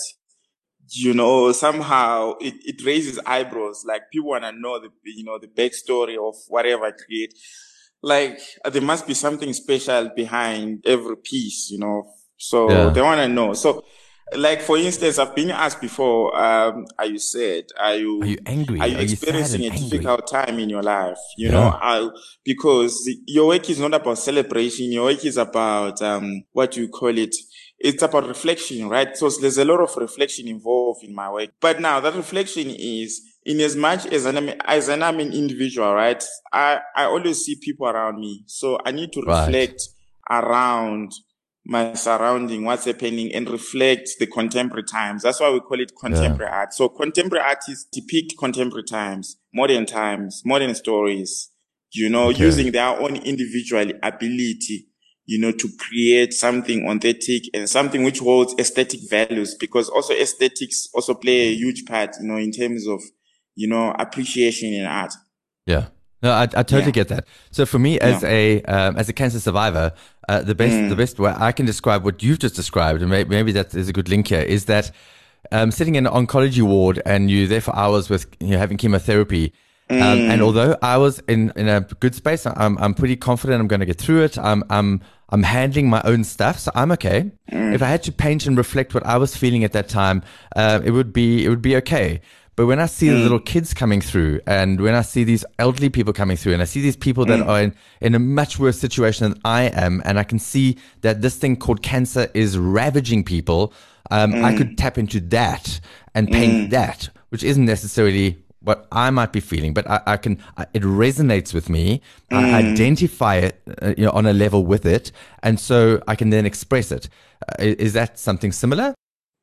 you 0.89 1.13
know, 1.13 1.51
somehow 1.51 2.35
it, 2.39 2.55
it 2.65 2.85
raises 2.85 3.19
eyebrows. 3.25 3.83
Like 3.87 4.11
people 4.11 4.29
want 4.29 4.43
to 4.43 4.51
know 4.51 4.79
the, 4.79 4.89
you 5.03 5.23
know, 5.23 5.39
the 5.39 5.47
backstory 5.47 6.17
of 6.17 6.35
whatever 6.47 6.85
I 6.85 6.91
create 6.91 7.33
like 8.03 8.39
there 8.69 8.81
must 8.81 9.07
be 9.07 9.13
something 9.15 9.51
special 9.53 10.11
behind 10.15 10.83
every 10.85 11.15
piece, 11.17 11.71
you 11.71 11.79
know. 11.79 12.03
So 12.37 12.69
yeah. 12.69 12.89
they 12.89 13.01
want 13.01 13.21
to 13.21 13.29
know. 13.29 13.53
So, 13.53 13.85
like 14.35 14.61
for 14.61 14.77
instance, 14.77 15.17
I've 15.17 15.33
been 15.33 15.51
asked 15.51 15.79
before. 15.79 16.37
Um, 16.37 16.85
are 16.99 17.05
you 17.05 17.17
sad? 17.17 17.63
Are 17.79 17.95
you 17.95 18.21
are 18.21 18.27
you 18.27 18.37
angry? 18.45 18.79
Are 18.81 18.87
you 18.87 18.97
are 18.97 19.01
experiencing 19.01 19.63
you 19.63 19.71
a 19.71 19.77
difficult 19.77 20.27
time 20.27 20.59
in 20.59 20.69
your 20.69 20.83
life? 20.83 21.17
You 21.37 21.47
yeah. 21.47 21.53
know, 21.53 21.79
I, 21.81 22.09
because 22.43 23.09
your 23.25 23.47
work 23.47 23.69
is 23.69 23.79
not 23.79 23.93
about 23.93 24.17
celebration. 24.17 24.91
Your 24.91 25.05
work 25.05 25.23
is 25.23 25.37
about 25.37 26.01
um, 26.01 26.43
what 26.51 26.75
you 26.75 26.89
call 26.89 27.17
it. 27.17 27.33
It's 27.79 28.01
about 28.01 28.27
reflection, 28.27 28.87
right? 28.87 29.15
So 29.17 29.29
there's 29.29 29.57
a 29.57 29.65
lot 29.65 29.81
of 29.81 29.95
reflection 29.97 30.47
involved 30.47 31.03
in 31.03 31.13
my 31.13 31.29
work. 31.29 31.49
But 31.59 31.81
now 31.81 31.99
that 31.99 32.15
reflection 32.15 32.69
is 32.69 33.21
in 33.45 33.59
as 33.59 33.75
much 33.75 34.05
as 34.05 34.25
I'm, 34.25 34.49
as 34.65 34.89
I'm 34.89 35.19
an 35.19 35.33
individual, 35.33 35.93
right? 35.93 36.23
I, 36.51 36.79
I 36.95 37.05
always 37.05 37.43
see 37.43 37.57
people 37.61 37.87
around 37.87 38.19
me. 38.19 38.43
So 38.47 38.79
I 38.85 38.91
need 38.91 39.11
to 39.13 39.21
reflect 39.21 39.81
right. 40.29 40.43
around 40.43 41.11
my 41.65 41.93
surrounding, 41.93 42.65
what's 42.65 42.85
happening 42.85 43.33
and 43.33 43.49
reflect 43.49 44.11
the 44.19 44.27
contemporary 44.27 44.83
times. 44.83 45.23
That's 45.23 45.39
why 45.39 45.49
we 45.51 45.61
call 45.61 45.79
it 45.79 45.93
contemporary 45.97 46.51
yeah. 46.51 46.59
art. 46.59 46.73
So 46.73 46.89
contemporary 46.89 47.45
artists 47.45 47.85
depict 47.91 48.37
contemporary 48.37 48.83
times, 48.83 49.37
modern 49.53 49.85
times, 49.85 50.41
modern 50.45 50.75
stories, 50.75 51.49
you 51.91 52.09
know, 52.09 52.29
okay. 52.29 52.43
using 52.43 52.71
their 52.71 52.99
own 52.99 53.15
individual 53.15 53.91
ability, 54.01 54.87
you 55.25 55.39
know, 55.39 55.51
to 55.51 55.69
create 55.79 56.33
something 56.33 56.87
authentic 56.87 57.43
and 57.53 57.69
something 57.69 58.03
which 58.03 58.19
holds 58.19 58.53
aesthetic 58.59 58.99
values 59.09 59.55
because 59.55 59.89
also 59.89 60.13
aesthetics 60.13 60.89
also 60.93 61.13
play 61.13 61.47
a 61.47 61.55
huge 61.55 61.85
part, 61.85 62.15
you 62.19 62.27
know, 62.27 62.37
in 62.37 62.51
terms 62.51 62.87
of 62.87 63.01
you 63.55 63.67
know, 63.67 63.93
appreciation 63.97 64.73
in 64.73 64.85
art. 64.85 65.13
Yeah. 65.65 65.87
No, 66.21 66.31
I, 66.31 66.43
I 66.43 66.63
totally 66.63 66.85
yeah. 66.85 66.91
get 66.91 67.07
that. 67.09 67.27
So 67.51 67.65
for 67.65 67.79
me, 67.79 67.99
as 67.99 68.23
yeah. 68.23 68.29
a 68.29 68.61
um, 68.63 68.95
as 68.95 69.09
a 69.09 69.13
cancer 69.13 69.39
survivor, 69.39 69.91
uh, 70.29 70.41
the 70.41 70.55
best 70.55 70.73
mm. 70.73 70.89
the 70.89 70.95
best 70.95 71.19
way 71.19 71.33
I 71.35 71.51
can 71.51 71.65
describe 71.65 72.05
what 72.05 72.23
you've 72.23 72.39
just 72.39 72.55
described, 72.55 73.01
and 73.01 73.11
maybe, 73.11 73.29
maybe 73.29 73.51
that 73.51 73.75
is 73.75 73.89
a 73.89 73.93
good 73.93 74.07
link 74.07 74.29
here, 74.29 74.41
is 74.41 74.65
that 74.65 74.91
um, 75.51 75.69
sitting 75.69 75.95
in 75.95 76.07
an 76.07 76.13
oncology 76.13 76.61
ward 76.61 77.01
and 77.05 77.29
you're 77.29 77.47
there 77.47 77.59
for 77.59 77.75
hours 77.75 78.09
with 78.09 78.25
you 78.39 78.51
know, 78.51 78.57
having 78.57 78.77
chemotherapy. 78.77 79.53
Um, 79.89 79.97
mm. 79.97 80.29
and 80.29 80.41
although 80.41 80.77
I 80.81 80.97
was 80.97 81.19
in, 81.27 81.51
in 81.55 81.67
a 81.67 81.81
good 81.81 82.15
space, 82.15 82.45
I'm 82.45 82.77
I'm 82.77 82.93
pretty 82.93 83.15
confident 83.15 83.59
I'm 83.59 83.67
going 83.67 83.81
to 83.81 83.85
get 83.85 83.99
through 83.99 84.23
it. 84.23 84.37
I'm 84.37 84.63
I'm 84.69 85.01
I'm 85.29 85.43
handling 85.43 85.89
my 85.89 86.01
own 86.05 86.23
stuff, 86.23 86.59
so 86.59 86.71
I'm 86.73 86.91
okay. 86.93 87.31
Mm. 87.51 87.73
If 87.73 87.81
I 87.81 87.87
had 87.87 88.03
to 88.03 88.11
paint 88.11 88.45
and 88.45 88.57
reflect 88.57 88.93
what 88.93 89.05
I 89.05 89.17
was 89.17 89.35
feeling 89.35 89.63
at 89.63 89.73
that 89.73 89.89
time, 89.89 90.23
uh, 90.55 90.79
it 90.83 90.91
would 90.91 91.11
be 91.11 91.45
it 91.45 91.49
would 91.49 91.61
be 91.61 91.75
okay. 91.77 92.21
But 92.55 92.67
when 92.67 92.79
I 92.79 92.85
see 92.85 93.07
mm. 93.07 93.13
the 93.13 93.19
little 93.19 93.39
kids 93.39 93.73
coming 93.73 93.99
through 93.99 94.41
and 94.45 94.79
when 94.79 94.93
I 94.93 95.01
see 95.01 95.23
these 95.23 95.43
elderly 95.57 95.89
people 95.89 96.13
coming 96.13 96.37
through 96.37 96.53
and 96.53 96.61
I 96.61 96.65
see 96.65 96.81
these 96.81 96.95
people 96.95 97.25
that 97.25 97.39
mm. 97.39 97.47
are 97.47 97.61
in, 97.63 97.75
in 97.99 98.13
a 98.15 98.19
much 98.19 98.59
worse 98.59 98.79
situation 98.79 99.29
than 99.29 99.41
I 99.43 99.63
am, 99.63 100.01
and 100.05 100.19
I 100.19 100.23
can 100.23 100.37
see 100.37 100.77
that 101.01 101.21
this 101.21 101.35
thing 101.35 101.55
called 101.55 101.81
cancer 101.81 102.29
is 102.35 102.57
ravaging 102.57 103.23
people, 103.23 103.73
um, 104.11 104.33
mm. 104.33 104.43
I 104.43 104.55
could 104.55 104.77
tap 104.77 104.97
into 104.97 105.19
that 105.19 105.79
and 106.13 106.29
paint 106.29 106.53
mm. 106.53 106.69
that, 106.69 107.09
which 107.29 107.43
isn't 107.43 107.65
necessarily 107.65 108.37
what 108.63 108.87
I 108.91 109.09
might 109.09 109.31
be 109.31 109.39
feeling, 109.39 109.73
but 109.73 109.89
I, 109.89 110.01
I 110.05 110.17
can, 110.17 110.39
I, 110.57 110.65
it 110.73 110.83
resonates 110.83 111.53
with 111.53 111.69
me. 111.69 112.01
I 112.31 112.35
mm. 112.35 112.53
identify 112.53 113.35
it 113.35 113.61
uh, 113.81 113.93
you 113.97 114.05
know, 114.05 114.11
on 114.11 114.25
a 114.25 114.33
level 114.33 114.65
with 114.65 114.85
it. 114.85 115.11
And 115.43 115.59
so 115.59 116.01
I 116.07 116.15
can 116.15 116.29
then 116.29 116.45
express 116.45 116.91
it. 116.91 117.09
Uh, 117.41 117.55
is 117.59 117.93
that 117.93 118.17
something 118.17 118.51
similar? 118.51 118.95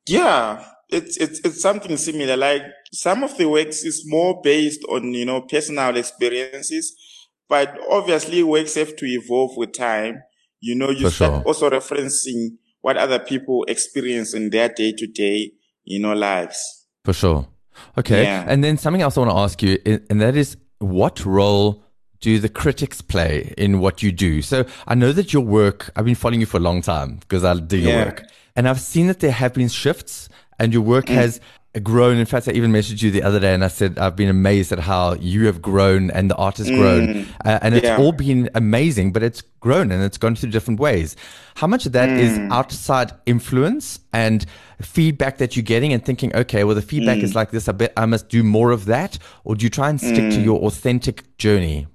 Yeah, 0.07 0.65
it's, 0.89 1.17
it's, 1.17 1.39
it's 1.45 1.61
something 1.61 1.95
similar. 1.97 2.35
Like 2.35 2.63
some 2.91 3.23
of 3.23 3.37
the 3.37 3.47
works 3.47 3.83
is 3.83 4.03
more 4.05 4.41
based 4.41 4.83
on, 4.89 5.13
you 5.13 5.25
know, 5.25 5.41
personal 5.41 5.95
experiences, 5.95 6.95
but 7.47 7.77
obviously 7.89 8.41
works 8.41 8.75
have 8.75 8.95
to 8.95 9.05
evolve 9.05 9.55
with 9.55 9.73
time. 9.73 10.23
You 10.59 10.75
know, 10.75 10.89
you 10.89 11.09
For 11.09 11.11
start 11.11 11.33
sure. 11.33 11.43
also 11.43 11.69
referencing 11.69 12.57
what 12.81 12.97
other 12.97 13.19
people 13.19 13.65
experience 13.67 14.33
in 14.33 14.49
their 14.49 14.69
day 14.69 14.93
to 14.93 15.07
day, 15.07 15.51
you 15.83 15.99
know, 15.99 16.13
lives. 16.13 16.87
For 17.05 17.13
sure. 17.13 17.47
Okay. 17.97 18.23
Yeah. 18.23 18.45
And 18.47 18.63
then 18.63 18.77
something 18.77 19.01
else 19.01 19.17
I 19.17 19.21
want 19.21 19.31
to 19.31 19.37
ask 19.37 19.61
you, 19.61 19.77
and 20.09 20.21
that 20.21 20.35
is 20.35 20.57
what 20.79 21.25
role 21.25 21.83
do 22.19 22.39
the 22.39 22.49
critics 22.49 23.01
play 23.01 23.53
in 23.57 23.79
what 23.79 24.03
you 24.03 24.11
do? 24.11 24.41
So 24.41 24.65
I 24.87 24.95
know 24.95 25.11
that 25.11 25.33
your 25.33 25.43
work, 25.43 25.91
I've 25.95 26.05
been 26.05 26.15
following 26.15 26.39
you 26.39 26.45
for 26.45 26.57
a 26.57 26.61
long 26.61 26.81
time 26.81 27.15
because 27.15 27.43
I 27.43 27.55
do 27.55 27.77
your 27.77 27.91
yeah. 27.91 28.05
work. 28.05 28.23
And 28.55 28.67
I've 28.67 28.79
seen 28.79 29.07
that 29.07 29.19
there 29.19 29.31
have 29.31 29.53
been 29.53 29.69
shifts 29.69 30.29
and 30.59 30.71
your 30.71 30.83
work 30.83 31.05
mm. 31.05 31.15
has 31.15 31.41
grown. 31.79 32.17
In 32.17 32.25
fact, 32.25 32.47
I 32.47 32.51
even 32.51 32.71
messaged 32.71 33.01
you 33.01 33.11
the 33.11 33.23
other 33.23 33.39
day 33.39 33.53
and 33.53 33.63
I 33.63 33.69
said, 33.69 33.97
I've 33.97 34.15
been 34.15 34.29
amazed 34.29 34.71
at 34.71 34.79
how 34.79 35.13
you 35.13 35.45
have 35.45 35.61
grown 35.61 36.11
and 36.11 36.29
the 36.29 36.35
art 36.35 36.57
has 36.57 36.69
grown. 36.69 37.07
Mm. 37.07 37.27
Uh, 37.45 37.59
and 37.61 37.75
it's 37.75 37.85
yeah. 37.85 37.97
all 37.97 38.11
been 38.11 38.49
amazing, 38.55 39.13
but 39.13 39.23
it's 39.23 39.41
grown 39.61 39.91
and 39.91 40.03
it's 40.03 40.17
gone 40.17 40.35
through 40.35 40.49
different 40.49 40.79
ways. 40.79 41.15
How 41.55 41.67
much 41.67 41.85
of 41.85 41.93
that 41.93 42.09
mm. 42.09 42.19
is 42.19 42.37
outside 42.51 43.13
influence 43.25 43.99
and 44.11 44.45
feedback 44.81 45.37
that 45.37 45.55
you're 45.55 45.63
getting 45.63 45.93
and 45.93 46.03
thinking, 46.03 46.35
okay, 46.35 46.65
well, 46.65 46.75
the 46.75 46.81
feedback 46.81 47.19
mm. 47.19 47.23
is 47.23 47.35
like 47.35 47.51
this. 47.51 47.69
I 47.69 47.71
bet 47.71 47.93
I 47.95 48.05
must 48.05 48.27
do 48.27 48.43
more 48.43 48.71
of 48.71 48.85
that. 48.85 49.17
Or 49.45 49.55
do 49.55 49.63
you 49.63 49.69
try 49.69 49.89
and 49.89 49.99
stick 49.99 50.29
to 50.31 50.37
mm. 50.37 50.43
your 50.43 50.59
authentic 50.61 51.37
journey? 51.37 51.87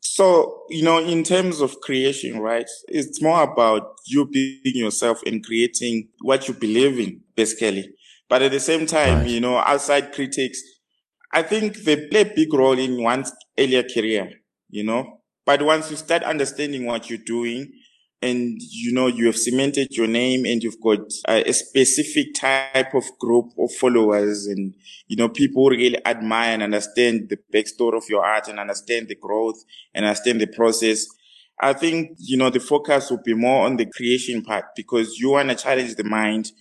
So, 0.00 0.64
you 0.70 0.82
know, 0.82 0.98
in 0.98 1.22
terms 1.22 1.60
of 1.60 1.80
creation, 1.82 2.40
right, 2.40 2.68
it's 2.88 3.22
more 3.22 3.42
about 3.42 3.94
you 4.06 4.26
being 4.26 4.58
yourself 4.64 5.22
and 5.24 5.44
creating 5.44 6.08
what 6.22 6.48
you 6.48 6.54
believe 6.54 6.98
in, 6.98 7.20
basically. 7.36 7.92
But 8.30 8.42
at 8.42 8.52
the 8.52 8.60
same 8.60 8.86
time, 8.86 9.18
right. 9.18 9.28
you 9.28 9.40
know, 9.40 9.58
outside 9.58 10.12
critics, 10.12 10.62
I 11.32 11.42
think 11.42 11.78
they 11.78 12.08
play 12.08 12.20
a 12.20 12.32
big 12.34 12.54
role 12.54 12.78
in 12.78 13.02
one's 13.02 13.32
earlier 13.58 13.82
career, 13.82 14.30
you 14.70 14.84
know. 14.84 15.20
But 15.44 15.62
once 15.62 15.90
you 15.90 15.96
start 15.96 16.22
understanding 16.22 16.86
what 16.86 17.10
you're 17.10 17.18
doing 17.18 17.72
and, 18.22 18.56
you 18.60 18.92
know, 18.92 19.08
you 19.08 19.26
have 19.26 19.36
cemented 19.36 19.88
your 19.96 20.06
name 20.06 20.44
and 20.44 20.62
you've 20.62 20.80
got 20.80 21.00
a, 21.26 21.48
a 21.48 21.52
specific 21.52 22.34
type 22.34 22.94
of 22.94 23.04
group 23.18 23.46
of 23.58 23.72
followers 23.72 24.46
and, 24.46 24.74
you 25.08 25.16
know, 25.16 25.28
people 25.28 25.68
really 25.68 26.04
admire 26.06 26.54
and 26.54 26.62
understand 26.62 27.30
the 27.30 27.38
backstory 27.52 27.96
of 27.96 28.08
your 28.08 28.24
art 28.24 28.46
and 28.46 28.60
understand 28.60 29.08
the 29.08 29.16
growth 29.16 29.64
and 29.92 30.04
understand 30.04 30.40
the 30.40 30.46
process. 30.46 31.04
I 31.60 31.72
think, 31.72 32.12
you 32.18 32.36
know, 32.36 32.50
the 32.50 32.60
focus 32.60 33.10
will 33.10 33.22
be 33.24 33.34
more 33.34 33.66
on 33.66 33.76
the 33.76 33.86
creation 33.86 34.42
part 34.42 34.66
because 34.76 35.18
you 35.18 35.30
want 35.30 35.48
to 35.48 35.56
challenge 35.56 35.96
the 35.96 36.04
mind 36.04 36.52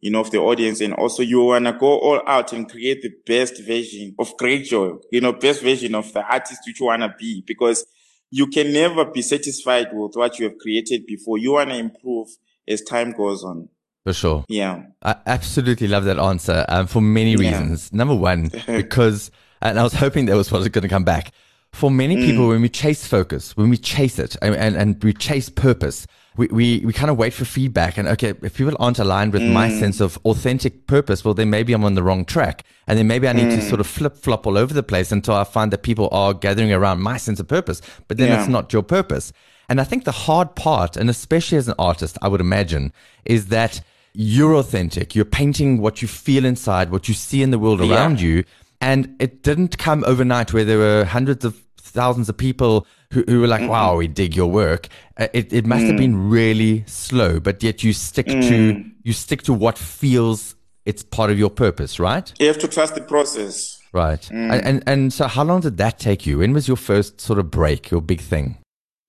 you 0.00 0.10
know, 0.10 0.20
of 0.20 0.30
the 0.30 0.38
audience. 0.38 0.80
And 0.80 0.94
also 0.94 1.22
you 1.22 1.42
want 1.42 1.66
to 1.66 1.72
go 1.72 1.98
all 1.98 2.22
out 2.26 2.52
and 2.52 2.70
create 2.70 3.02
the 3.02 3.12
best 3.26 3.62
version 3.64 4.14
of 4.18 4.36
Great 4.36 4.64
Joy, 4.64 4.92
you 5.10 5.20
know, 5.20 5.32
best 5.32 5.62
version 5.62 5.94
of 5.94 6.12
the 6.12 6.22
artist 6.22 6.62
which 6.66 6.80
you 6.80 6.86
want 6.86 7.02
to 7.02 7.14
be 7.18 7.42
because 7.46 7.84
you 8.30 8.46
can 8.46 8.72
never 8.72 9.04
be 9.06 9.22
satisfied 9.22 9.88
with 9.92 10.14
what 10.14 10.38
you 10.38 10.48
have 10.48 10.58
created 10.58 11.06
before. 11.06 11.38
You 11.38 11.52
want 11.52 11.70
to 11.70 11.76
improve 11.76 12.28
as 12.66 12.82
time 12.82 13.12
goes 13.12 13.42
on. 13.42 13.68
For 14.04 14.12
sure. 14.12 14.44
Yeah. 14.48 14.84
I 15.02 15.16
absolutely 15.26 15.88
love 15.88 16.04
that 16.04 16.18
answer 16.18 16.64
um, 16.68 16.86
for 16.86 17.00
many 17.00 17.36
reasons. 17.36 17.90
Yeah. 17.92 17.98
Number 17.98 18.14
one, 18.14 18.50
because, 18.66 19.30
and 19.60 19.78
I 19.78 19.82
was 19.82 19.94
hoping 19.94 20.26
that 20.26 20.36
was 20.36 20.50
what 20.50 20.58
was 20.58 20.68
going 20.68 20.82
to 20.82 20.88
come 20.88 21.04
back. 21.04 21.32
For 21.72 21.90
many 21.90 22.16
people, 22.16 22.46
mm. 22.46 22.48
when 22.48 22.62
we 22.62 22.70
chase 22.70 23.06
focus, 23.06 23.54
when 23.54 23.68
we 23.68 23.76
chase 23.76 24.18
it 24.18 24.36
and, 24.40 24.54
and, 24.54 24.76
and 24.76 25.04
we 25.04 25.12
chase 25.12 25.50
purpose, 25.50 26.06
we, 26.38 26.46
we, 26.46 26.78
we 26.86 26.92
kind 26.92 27.10
of 27.10 27.18
wait 27.18 27.34
for 27.34 27.44
feedback 27.44 27.98
and 27.98 28.06
okay, 28.06 28.32
if 28.42 28.56
people 28.56 28.76
aren't 28.78 29.00
aligned 29.00 29.32
with 29.32 29.42
mm. 29.42 29.52
my 29.52 29.68
sense 29.68 30.00
of 30.00 30.16
authentic 30.24 30.86
purpose, 30.86 31.24
well, 31.24 31.34
then 31.34 31.50
maybe 31.50 31.72
I'm 31.72 31.84
on 31.84 31.94
the 31.94 32.02
wrong 32.02 32.24
track. 32.24 32.64
And 32.86 32.96
then 32.96 33.08
maybe 33.08 33.26
I 33.26 33.32
need 33.32 33.48
mm. 33.48 33.56
to 33.56 33.62
sort 33.62 33.80
of 33.80 33.88
flip 33.88 34.16
flop 34.16 34.46
all 34.46 34.56
over 34.56 34.72
the 34.72 34.84
place 34.84 35.10
until 35.10 35.34
I 35.34 35.42
find 35.42 35.72
that 35.72 35.82
people 35.82 36.08
are 36.12 36.32
gathering 36.32 36.72
around 36.72 37.02
my 37.02 37.16
sense 37.16 37.40
of 37.40 37.48
purpose. 37.48 37.82
But 38.06 38.18
then 38.18 38.28
yeah. 38.28 38.38
it's 38.38 38.48
not 38.48 38.72
your 38.72 38.84
purpose. 38.84 39.32
And 39.68 39.80
I 39.80 39.84
think 39.84 40.04
the 40.04 40.12
hard 40.12 40.54
part, 40.54 40.96
and 40.96 41.10
especially 41.10 41.58
as 41.58 41.66
an 41.68 41.74
artist, 41.78 42.16
I 42.22 42.28
would 42.28 42.40
imagine, 42.40 42.92
is 43.24 43.48
that 43.48 43.80
you're 44.14 44.54
authentic. 44.54 45.16
You're 45.16 45.24
painting 45.24 45.80
what 45.80 46.00
you 46.02 46.08
feel 46.08 46.44
inside, 46.44 46.90
what 46.90 47.08
you 47.08 47.14
see 47.14 47.42
in 47.42 47.50
the 47.50 47.58
world 47.58 47.80
yeah. 47.80 47.94
around 47.94 48.20
you. 48.20 48.44
And 48.80 49.16
it 49.18 49.42
didn't 49.42 49.76
come 49.76 50.04
overnight 50.04 50.52
where 50.52 50.64
there 50.64 50.78
were 50.78 51.04
hundreds 51.04 51.44
of 51.44 51.62
thousands 51.88 52.28
of 52.28 52.36
people 52.36 52.86
who, 53.12 53.24
who 53.26 53.40
were 53.40 53.46
like, 53.46 53.62
mm-hmm. 53.62 53.70
wow, 53.70 53.96
we 53.96 54.06
dig 54.06 54.36
your 54.36 54.50
work. 54.50 54.88
Uh, 55.16 55.28
it, 55.32 55.52
it 55.52 55.66
must 55.66 55.84
mm. 55.84 55.88
have 55.88 55.96
been 55.96 56.28
really 56.28 56.84
slow, 56.86 57.40
but 57.40 57.62
yet 57.62 57.82
you 57.82 57.92
stick 57.92 58.26
mm. 58.26 58.48
to, 58.48 58.84
you 59.02 59.12
stick 59.12 59.42
to 59.42 59.52
what 59.52 59.78
feels 59.78 60.54
it's 60.84 61.02
part 61.02 61.30
of 61.30 61.38
your 61.38 61.50
purpose, 61.50 61.98
right? 62.00 62.32
You 62.38 62.46
have 62.46 62.58
to 62.58 62.68
trust 62.68 62.94
the 62.94 63.02
process. 63.02 63.78
Right. 63.92 64.22
Mm. 64.22 64.52
And, 64.52 64.64
and, 64.64 64.82
and 64.86 65.12
so 65.12 65.26
how 65.26 65.44
long 65.44 65.60
did 65.60 65.76
that 65.78 65.98
take 65.98 66.26
you? 66.26 66.38
When 66.38 66.52
was 66.52 66.66
your 66.66 66.76
first 66.76 67.20
sort 67.20 67.38
of 67.38 67.50
break, 67.50 67.90
your 67.90 68.00
big 68.00 68.20
thing? 68.20 68.58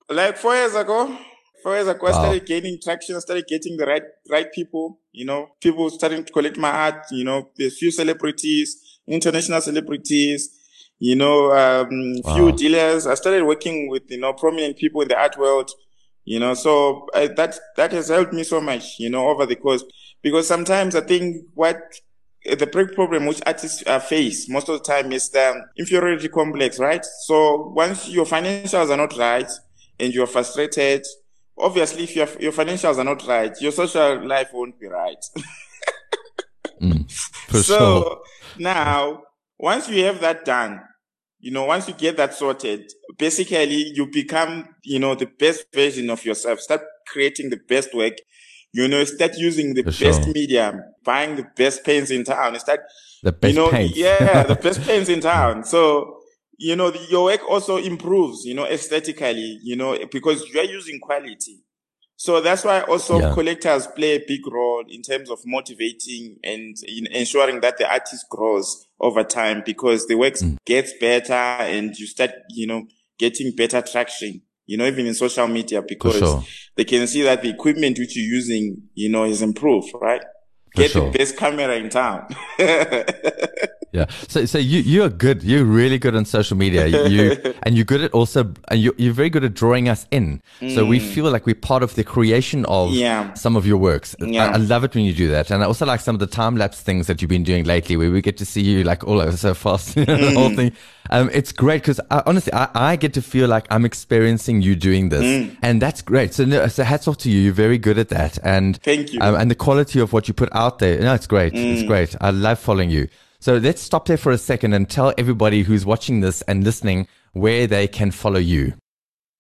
Like 0.10 0.38
four 0.38 0.56
years 0.56 0.76
ago. 0.76 1.18
Four 1.63 1.76
years 1.76 1.88
ago, 1.88 2.00
wow. 2.04 2.10
I 2.10 2.12
started 2.13 2.46
gaining 2.46 2.80
traction. 2.82 3.15
I 3.18 3.20
started 3.20 3.46
getting 3.48 3.76
the 3.76 3.86
right, 3.86 4.04
right 4.30 4.52
people, 4.54 5.00
you 5.12 5.26
know, 5.26 5.50
people 5.62 5.89
starting 5.89 6.24
to 6.24 6.32
collect 6.32 6.58
my 6.58 6.72
art, 6.72 7.06
you 7.12 7.26
know, 7.26 7.50
a 7.60 7.70
few 7.70 7.92
celebrities, 7.92 9.00
international 9.08 9.60
celebrities, 9.60 10.50
you 11.00 11.16
know, 11.16 11.52
um, 11.54 12.16
wow. 12.24 12.36
few 12.36 12.52
dealers. 12.52 13.08
I 13.08 13.16
started 13.16 13.44
working 13.44 13.90
with, 13.90 14.04
you 14.10 14.20
know, 14.20 14.34
prominent 14.34 14.78
people 14.78 15.02
in 15.02 15.08
the 15.08 15.18
art 15.18 15.38
world, 15.38 15.72
you 16.26 16.40
know, 16.40 16.54
so 16.54 17.08
I, 17.16 17.28
that, 17.28 17.58
that 17.78 17.92
has 17.94 18.10
helped 18.10 18.34
me 18.34 18.44
so 18.44 18.62
much, 18.62 19.00
you 19.00 19.10
know, 19.10 19.30
over 19.30 19.46
the 19.46 19.56
course, 19.56 19.84
because 20.22 20.48
sometimes 20.48 20.96
I 20.96 21.02
think 21.02 21.46
what 21.54 21.82
the 22.46 22.68
big 22.68 22.94
problem 22.94 23.26
which 23.26 23.42
artists 23.46 23.84
uh, 23.88 24.00
face 24.00 24.48
most 24.50 24.70
of 24.70 24.78
the 24.78 24.84
time 24.84 25.12
is 25.12 25.30
the 25.30 25.62
inferiority 25.78 26.28
complex, 26.28 26.80
right? 26.80 27.06
So 27.26 27.72
once 27.76 28.10
your 28.10 28.26
financials 28.26 28.90
are 28.90 28.98
not 28.98 29.18
right 29.18 29.50
and 30.00 30.14
you're 30.14 30.28
frustrated, 30.28 31.06
obviously 31.58 32.04
if 32.04 32.16
your, 32.16 32.28
your 32.40 32.52
financials 32.52 32.98
are 32.98 33.04
not 33.04 33.26
right, 33.28 33.56
your 33.62 33.72
social 33.72 34.26
life 34.26 34.50
won't 34.54 34.80
be 34.80 34.88
right. 34.88 35.26
mm, 36.82 37.10
so 37.52 37.62
sure. 37.62 38.22
now, 38.58 39.24
once 39.58 39.90
you 39.90 40.06
have 40.06 40.22
that 40.22 40.46
done, 40.46 40.82
you 41.39 41.52
know, 41.52 41.65
once 41.65 41.88
you 41.88 41.93
get 41.93 42.17
that 42.17 42.34
sorted, 42.34 42.91
basically 43.17 43.91
you 43.93 44.08
become, 44.12 44.67
you 44.84 44.99
know, 44.99 45.15
the 45.15 45.25
best 45.25 45.65
version 45.73 46.10
of 46.10 46.23
yourself. 46.25 46.60
Start 46.60 46.82
creating 47.08 47.49
the 47.49 47.60
best 47.67 47.93
work. 47.93 48.13
You 48.73 48.88
know, 48.88 49.04
start 49.06 49.38
using 49.38 49.73
the 49.73 49.84
For 49.84 49.91
best 49.91 50.23
sure. 50.23 50.34
media, 50.34 50.80
buying 51.04 51.36
the 51.36 51.45
best 51.56 51.84
paints 51.84 52.12
in 52.12 52.23
town. 52.23 52.60
Start, 52.60 52.82
the 53.23 53.32
best 53.32 53.54
you 53.54 53.60
know, 53.60 53.71
paints. 53.71 53.97
yeah, 53.97 54.43
the 54.47 54.56
best 54.56 54.82
paints 54.82 55.10
in 55.10 55.21
town. 55.21 55.63
So, 55.63 56.19
you 56.58 56.75
know, 56.75 56.93
your 57.10 57.25
work 57.25 57.41
also 57.49 57.78
improves, 57.78 58.43
you 58.45 58.54
know, 58.54 58.65
aesthetically, 58.65 59.60
you 59.63 59.75
know, 59.75 59.97
because 60.12 60.43
you 60.54 60.60
are 60.60 60.65
using 60.65 60.99
quality. 60.99 61.63
So 62.19 62.41
that's 62.41 62.65
why 62.65 62.82
also 62.82 63.17
yeah. 63.17 63.34
collectors 63.34 63.88
play 63.88 64.17
a 64.17 64.23
big 64.27 64.45
role 64.45 64.84
in 64.89 65.01
terms 65.01 65.29
of 65.29 65.39
motivating 65.45 66.36
and 66.43 66.75
in 66.86 67.08
ensuring 67.13 67.62
that 67.62 67.77
the 67.77 67.89
artist 67.89 68.25
grows 68.29 68.86
over 68.99 69.23
time 69.23 69.63
because 69.65 70.05
the 70.08 70.15
work 70.15 70.34
mm. 70.34 70.58
gets 70.65 70.91
better 70.99 71.32
and 71.32 71.97
you 71.97 72.05
start, 72.05 72.32
you 72.49 72.67
know, 72.67 72.86
getting 73.17 73.55
better 73.55 73.82
traction, 73.82 74.41
you 74.65 74.75
know, 74.75 74.86
even 74.86 75.05
in 75.08 75.13
social 75.13 75.47
media 75.47 75.82
because 75.82 76.17
sure. 76.17 76.43
they 76.75 76.84
can 76.84 77.08
see 77.08 77.21
that 77.21 77.41
the 77.41 77.51
equipment 77.51 77.97
which 77.97 78.17
you're 78.17 78.36
using, 78.36 78.82
you 78.95 79.08
know, 79.08 79.23
is 79.23 79.41
improved, 79.41 79.89
right? 80.01 80.21
Get 80.80 80.92
sure. 80.92 81.12
the 81.12 81.18
best 81.18 81.38
camera 81.38 81.76
in 81.76 81.89
town. 81.89 82.28
yeah. 83.92 84.06
So, 84.28 84.46
so 84.46 84.58
you 84.58 84.80
you 84.82 85.04
are 85.04 85.10
good. 85.10 85.44
You're 85.44 85.65
really 85.65 85.98
good 85.98 86.15
on 86.15 86.26
social 86.26 86.56
media. 86.56 86.88
You 86.88 87.38
and 87.63 87.76
you're 87.76 87.86
good 87.86 88.02
at 88.02 88.12
also, 88.12 88.54
and 88.68 88.80
you 88.80 88.94
you're 88.98 89.13
very 89.13 89.30
good 89.30 89.44
at 89.44 89.54
drawing 89.54 89.89
us 89.89 90.06
in. 90.12 90.42
Mm. 90.62 90.76
So 90.76 90.86
we 90.86 91.00
mm. 91.00 91.13
feel 91.13 91.32
like 91.32 91.46
we're 91.46 91.56
part 91.56 91.84
of 91.84 91.96
the 91.96 92.04
creation 92.04 92.65
of 92.65 92.92
yeah. 92.92 93.34
some 93.34 93.56
of 93.56 93.65
your 93.65 93.78
works. 93.78 94.15
Yeah. 94.20 94.48
I, 94.48 94.54
I, 94.54 94.58
love 94.58 94.84
it 94.84 94.94
when 94.94 95.06
you 95.06 95.13
do 95.13 95.30
that, 95.30 95.50
and 95.50 95.63
I 95.63 95.65
also 95.65 95.86
like 95.86 96.02
some 96.02 96.15
of 96.15 96.20
the 96.20 96.28
time 96.28 96.56
lapse 96.56 96.82
things 96.82 97.08
that 97.08 97.22
you've 97.22 97.30
been 97.30 97.44
doing 97.44 97.63
lately, 97.63 97.98
where 97.98 98.12
we 98.12 98.22
get 98.22 98.38
to 98.38 98.46
see 98.46 98.62
you 98.62 98.84
like 98.84 99.04
all 99.04 99.20
over 99.20 99.36
so 99.36 99.54
fast, 99.54 99.96
the 99.96 100.06
mm. 100.06 100.34
whole 100.34 100.56
thing. 100.56 100.72
Um, 101.12 101.30
it's 101.34 101.52
great 101.52 101.82
because 101.82 102.00
honestly, 102.12 102.54
I, 102.54 102.70
I, 102.76 102.96
get 102.96 103.13
to 103.15 103.22
feel 103.22 103.48
like 103.48 103.65
I'm 103.72 103.84
experiencing 103.84 104.62
you 104.62 104.76
doing 104.76 105.10
this, 105.10 105.24
mm. 105.24 105.58
and 105.63 105.82
that's 105.82 106.04
great. 106.04 106.36
So, 106.36 106.46
no, 106.46 106.68
so 106.68 106.84
hats 106.84 107.08
off 107.08 107.18
to 107.20 107.32
you. 107.32 107.39
You're 107.39 107.54
very 107.54 107.80
good 107.80 107.98
at 107.98 108.10
that, 108.10 108.38
and 108.44 108.78
thank 108.84 109.12
you. 109.13 109.20
Um, 109.20 109.34
and 109.34 109.50
the 109.50 109.56
quality 109.56 110.00
of 110.00 110.13
what 110.13 110.28
you 110.28 110.36
put 110.36 110.50
out 110.54 110.68
there, 110.77 110.99
no, 110.99 111.15
it's 111.15 111.25
great. 111.25 111.53
It's 111.55 111.82
mm. 111.82 111.88
great. 111.88 112.15
I 112.21 112.29
love 112.29 112.60
following 112.60 112.91
you. 112.91 113.08
So 113.39 113.58
let's 113.58 113.82
stop 113.82 114.05
there 114.05 114.17
for 114.17 114.32
a 114.32 114.38
second 114.38 114.73
and 114.73 114.88
tell 114.88 115.13
everybody 115.17 115.63
who's 115.63 115.86
watching 115.86 116.19
this 116.19 116.43
and 116.43 116.63
listening 116.63 117.08
where 117.34 117.65
they 117.65 117.88
can 117.88 118.12
follow 118.12 118.39
you. 118.39 118.73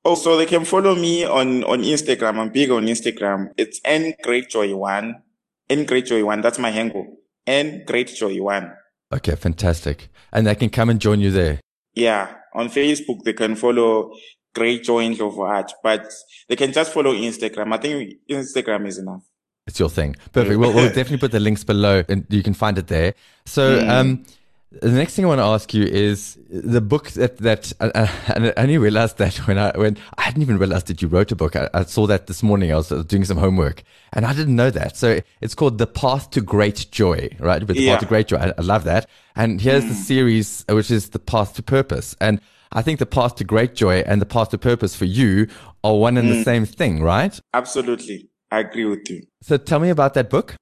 Also, 0.03 0.37
they 0.37 0.45
can 0.47 0.65
follow 0.65 0.95
me 0.95 1.25
on, 1.25 1.63
on 1.65 1.83
Instagram. 1.83 2.39
I'm 2.39 2.49
big 2.49 2.71
on 2.71 2.85
Instagram. 2.85 3.51
It's 3.57 3.79
N 3.85 4.13
Great 4.23 4.49
Joy 4.49 4.75
One. 4.75 5.21
N 5.69 5.85
Great 5.85 6.05
Joy 6.05 6.25
One. 6.25 6.41
That's 6.41 6.57
my 6.57 6.71
handle. 6.71 7.17
N 7.45 7.83
Great 7.85 8.07
Joy 8.07 8.41
One. 8.41 8.73
Okay, 9.13 9.35
fantastic. 9.35 10.09
And 10.31 10.47
they 10.47 10.55
can 10.55 10.69
come 10.69 10.89
and 10.89 10.99
join 10.99 11.19
you 11.19 11.31
there. 11.31 11.59
Yeah. 11.93 12.33
On 12.55 12.69
Facebook, 12.69 13.23
they 13.23 13.33
can 13.33 13.55
follow 13.55 14.13
Great 14.55 14.83
Joy 14.83 15.15
Art, 15.41 15.73
but 15.83 16.11
they 16.47 16.55
can 16.55 16.71
just 16.71 16.93
follow 16.93 17.13
Instagram. 17.13 17.73
I 17.73 17.77
think 17.77 18.13
Instagram 18.29 18.87
is 18.87 18.97
enough. 18.97 19.23
It's 19.69 19.79
your 19.79 19.89
thing. 19.89 20.15
Perfect. 20.33 20.59
We'll, 20.59 20.73
we'll 20.73 20.87
definitely 20.99 21.19
put 21.19 21.31
the 21.31 21.39
links 21.39 21.63
below 21.63 22.03
and 22.09 22.25
you 22.29 22.41
can 22.41 22.55
find 22.55 22.77
it 22.79 22.87
there. 22.87 23.13
So, 23.45 23.79
mm. 23.79 23.87
um, 23.87 24.25
the 24.71 24.91
next 24.91 25.15
thing 25.15 25.25
I 25.25 25.27
want 25.27 25.39
to 25.39 25.45
ask 25.45 25.73
you 25.73 25.83
is 25.83 26.37
the 26.49 26.81
book 26.81 27.11
that 27.11 27.37
that 27.37 27.73
uh, 27.79 28.07
and 28.27 28.47
I 28.47 28.53
only 28.57 28.77
realized 28.79 29.17
that 29.17 29.35
when 29.47 29.57
I 29.57 29.71
when 29.75 29.97
I 30.17 30.23
hadn't 30.23 30.41
even 30.41 30.57
realized 30.57 30.87
that 30.87 31.01
you 31.01 31.07
wrote 31.07 31.31
a 31.31 31.35
book. 31.35 31.55
I, 31.55 31.69
I 31.73 31.83
saw 31.83 32.07
that 32.07 32.25
this 32.25 32.41
morning. 32.41 32.71
I 32.71 32.75
was 32.75 32.89
doing 33.05 33.25
some 33.25 33.37
homework 33.37 33.83
and 34.13 34.25
I 34.25 34.33
didn't 34.33 34.55
know 34.55 34.71
that. 34.71 34.97
So 34.97 35.19
it's 35.41 35.53
called 35.53 35.77
The 35.77 35.87
Path 35.87 36.31
to 36.31 36.41
Great 36.41 36.87
Joy, 36.91 37.29
right? 37.39 37.65
With 37.65 37.77
the 37.77 37.83
yeah. 37.83 37.93
Path 37.93 38.01
to 38.01 38.05
Great 38.07 38.27
Joy. 38.27 38.37
I, 38.37 38.53
I 38.57 38.61
love 38.61 38.85
that. 38.85 39.07
And 39.35 39.61
here's 39.61 39.85
mm. 39.85 39.89
the 39.89 39.95
series, 39.95 40.65
uh, 40.67 40.75
which 40.75 40.89
is 40.89 41.09
The 41.09 41.19
Path 41.19 41.53
to 41.55 41.63
Purpose. 41.63 42.15
And 42.19 42.41
I 42.71 42.81
think 42.81 42.99
the 42.99 43.05
path 43.05 43.35
to 43.35 43.43
great 43.43 43.73
joy 43.73 44.01
and 44.01 44.21
the 44.21 44.27
path 44.27 44.49
to 44.49 44.57
purpose 44.57 44.95
for 44.95 45.05
you 45.05 45.47
are 45.83 45.95
one 45.95 46.17
and 46.17 46.29
mm. 46.29 46.33
the 46.33 46.43
same 46.43 46.65
thing, 46.65 47.01
right? 47.01 47.39
Absolutely. 47.53 48.28
I 48.51 48.59
agree 48.59 48.85
with 48.85 49.09
you. 49.09 49.23
So 49.41 49.57
tell 49.57 49.79
me 49.79 49.89
about 49.89 50.13
that 50.15 50.29
book. 50.29 50.55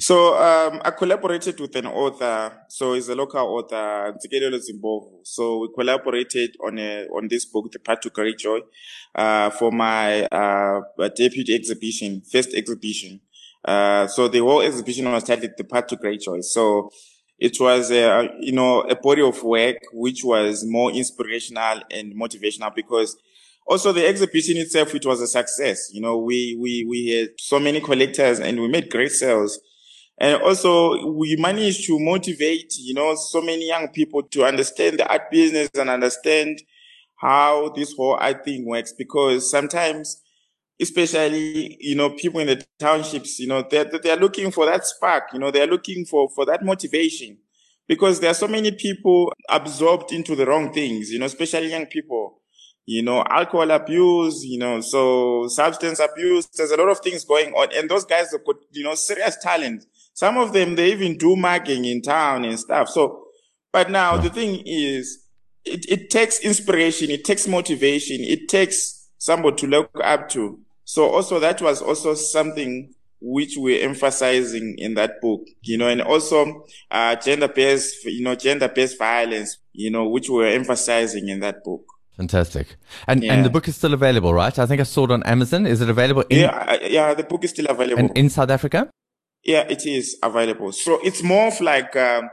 So 0.00 0.36
um, 0.38 0.80
I 0.84 0.92
collaborated 0.92 1.58
with 1.58 1.74
an 1.74 1.86
author. 1.86 2.52
So 2.68 2.94
he's 2.94 3.08
a 3.08 3.16
local 3.16 3.40
author, 3.40 4.14
Ntsikelelo 4.14 4.60
Zimbovu. 4.60 5.26
So 5.26 5.58
we 5.58 5.68
collaborated 5.74 6.56
on 6.64 6.78
a, 6.78 7.06
on 7.06 7.26
this 7.26 7.44
book, 7.44 7.72
The 7.72 7.80
Path 7.80 8.00
to 8.02 8.10
Great 8.10 8.38
Joy, 8.38 8.60
uh, 9.16 9.50
for 9.50 9.72
my 9.72 10.22
uh, 10.26 10.80
debut 11.16 11.44
exhibition, 11.52 12.22
first 12.30 12.54
exhibition. 12.54 13.20
Uh, 13.64 14.06
so 14.06 14.28
the 14.28 14.38
whole 14.38 14.62
exhibition 14.62 15.10
was 15.10 15.24
titled 15.24 15.50
The 15.56 15.64
Path 15.64 15.88
to 15.88 15.96
Great 15.96 16.20
Joy. 16.20 16.42
So 16.42 16.90
it 17.36 17.56
was 17.58 17.90
a, 17.90 18.28
you 18.38 18.52
know, 18.52 18.82
a 18.82 18.94
body 18.94 19.22
of 19.22 19.42
work 19.42 19.78
which 19.92 20.22
was 20.22 20.64
more 20.64 20.92
inspirational 20.92 21.80
and 21.90 22.14
motivational 22.14 22.72
because 22.72 23.16
also 23.68 23.92
the 23.92 24.06
exhibition 24.06 24.56
itself, 24.56 24.94
it 24.94 25.04
was 25.04 25.20
a 25.20 25.26
success. 25.26 25.90
You 25.92 26.00
know, 26.00 26.16
we, 26.16 26.56
we, 26.58 26.86
we 26.88 27.08
had 27.10 27.28
so 27.38 27.60
many 27.60 27.80
collectors 27.80 28.40
and 28.40 28.60
we 28.60 28.68
made 28.68 28.90
great 28.90 29.12
sales. 29.12 29.60
And 30.18 30.42
also 30.42 31.06
we 31.12 31.36
managed 31.36 31.86
to 31.86 31.98
motivate, 32.00 32.74
you 32.78 32.94
know, 32.94 33.14
so 33.14 33.40
many 33.40 33.68
young 33.68 33.88
people 33.88 34.22
to 34.22 34.44
understand 34.44 34.98
the 34.98 35.08
art 35.08 35.30
business 35.30 35.68
and 35.78 35.90
understand 35.90 36.60
how 37.16 37.70
this 37.76 37.94
whole 37.94 38.14
art 38.14 38.44
thing 38.44 38.66
works 38.66 38.92
because 38.92 39.50
sometimes, 39.50 40.22
especially, 40.80 41.76
you 41.80 41.94
know, 41.94 42.10
people 42.10 42.40
in 42.40 42.46
the 42.46 42.64
townships, 42.78 43.38
you 43.38 43.46
know, 43.48 43.64
they're, 43.70 43.84
they're 44.02 44.16
looking 44.16 44.50
for 44.50 44.66
that 44.66 44.86
spark, 44.86 45.24
you 45.32 45.38
know, 45.38 45.50
they're 45.50 45.66
looking 45.66 46.04
for, 46.04 46.28
for 46.34 46.46
that 46.46 46.64
motivation 46.64 47.36
because 47.86 48.20
there 48.20 48.30
are 48.30 48.34
so 48.34 48.48
many 48.48 48.72
people 48.72 49.32
absorbed 49.48 50.12
into 50.12 50.34
the 50.34 50.46
wrong 50.46 50.72
things, 50.72 51.10
you 51.10 51.18
know, 51.18 51.26
especially 51.26 51.70
young 51.70 51.86
people, 51.86 52.37
you 52.88 53.02
know, 53.02 53.22
alcohol 53.28 53.70
abuse, 53.70 54.44
you 54.44 54.58
know, 54.58 54.80
so 54.80 55.46
substance 55.48 55.98
abuse. 56.00 56.46
There's 56.46 56.70
a 56.70 56.76
lot 56.76 56.88
of 56.88 57.00
things 57.00 57.24
going 57.24 57.52
on 57.52 57.68
and 57.74 57.90
those 57.90 58.04
guys 58.04 58.32
have 58.32 58.44
got, 58.44 58.56
you 58.72 58.84
know, 58.84 58.94
serious 58.94 59.36
talent 59.36 59.84
some 60.18 60.36
of 60.36 60.52
them, 60.52 60.74
they 60.74 60.90
even 60.90 61.16
do 61.16 61.36
marking 61.36 61.84
in 61.84 62.02
town 62.02 62.44
and 62.44 62.58
stuff. 62.58 62.88
So, 62.88 63.26
but 63.70 63.88
now 63.88 64.16
the 64.16 64.28
thing 64.28 64.64
is, 64.66 65.28
it, 65.64 65.88
it 65.88 66.10
takes 66.10 66.40
inspiration, 66.40 67.08
it 67.08 67.24
takes 67.24 67.46
motivation, 67.46 68.16
it 68.22 68.48
takes 68.48 69.10
somebody 69.18 69.54
to 69.58 69.66
look 69.68 69.90
up 70.02 70.28
to. 70.30 70.58
So 70.82 71.08
also 71.08 71.38
that 71.38 71.62
was 71.62 71.80
also 71.80 72.14
something 72.14 72.92
which 73.20 73.54
we're 73.56 73.80
emphasizing 73.88 74.74
in 74.76 74.94
that 74.94 75.20
book, 75.20 75.42
you 75.62 75.78
know, 75.78 75.86
and 75.86 76.02
also, 76.02 76.66
uh, 76.90 77.14
gender-based, 77.14 78.04
you 78.06 78.24
know, 78.24 78.34
gender-based 78.34 78.98
violence, 78.98 79.58
you 79.72 79.88
know, 79.88 80.08
which 80.08 80.28
we're 80.28 80.48
emphasizing 80.48 81.28
in 81.28 81.38
that 81.38 81.62
book. 81.62 81.84
Fantastic. 82.18 82.76
And 83.06 83.22
yeah. 83.22 83.32
and 83.32 83.44
the 83.44 83.50
book 83.50 83.68
is 83.68 83.76
still 83.76 83.94
available, 83.94 84.34
right? 84.34 84.58
I 84.58 84.66
think 84.66 84.80
I 84.80 84.84
saw 84.84 85.04
it 85.04 85.12
on 85.12 85.22
Amazon. 85.22 85.66
Is 85.66 85.80
it 85.80 85.88
available 85.88 86.24
in 86.28 86.40
Yeah, 86.40 86.78
yeah, 86.82 87.14
the 87.14 87.22
book 87.22 87.44
is 87.44 87.50
still 87.50 87.66
available. 87.66 88.00
And 88.00 88.18
in 88.18 88.28
South 88.28 88.50
Africa? 88.50 88.90
Yeah, 89.44 89.60
it 89.68 89.86
is 89.86 90.18
available. 90.22 90.72
So 90.72 90.98
it's 91.04 91.22
more 91.22 91.46
of 91.46 91.60
like 91.60 91.94
um, 91.94 92.28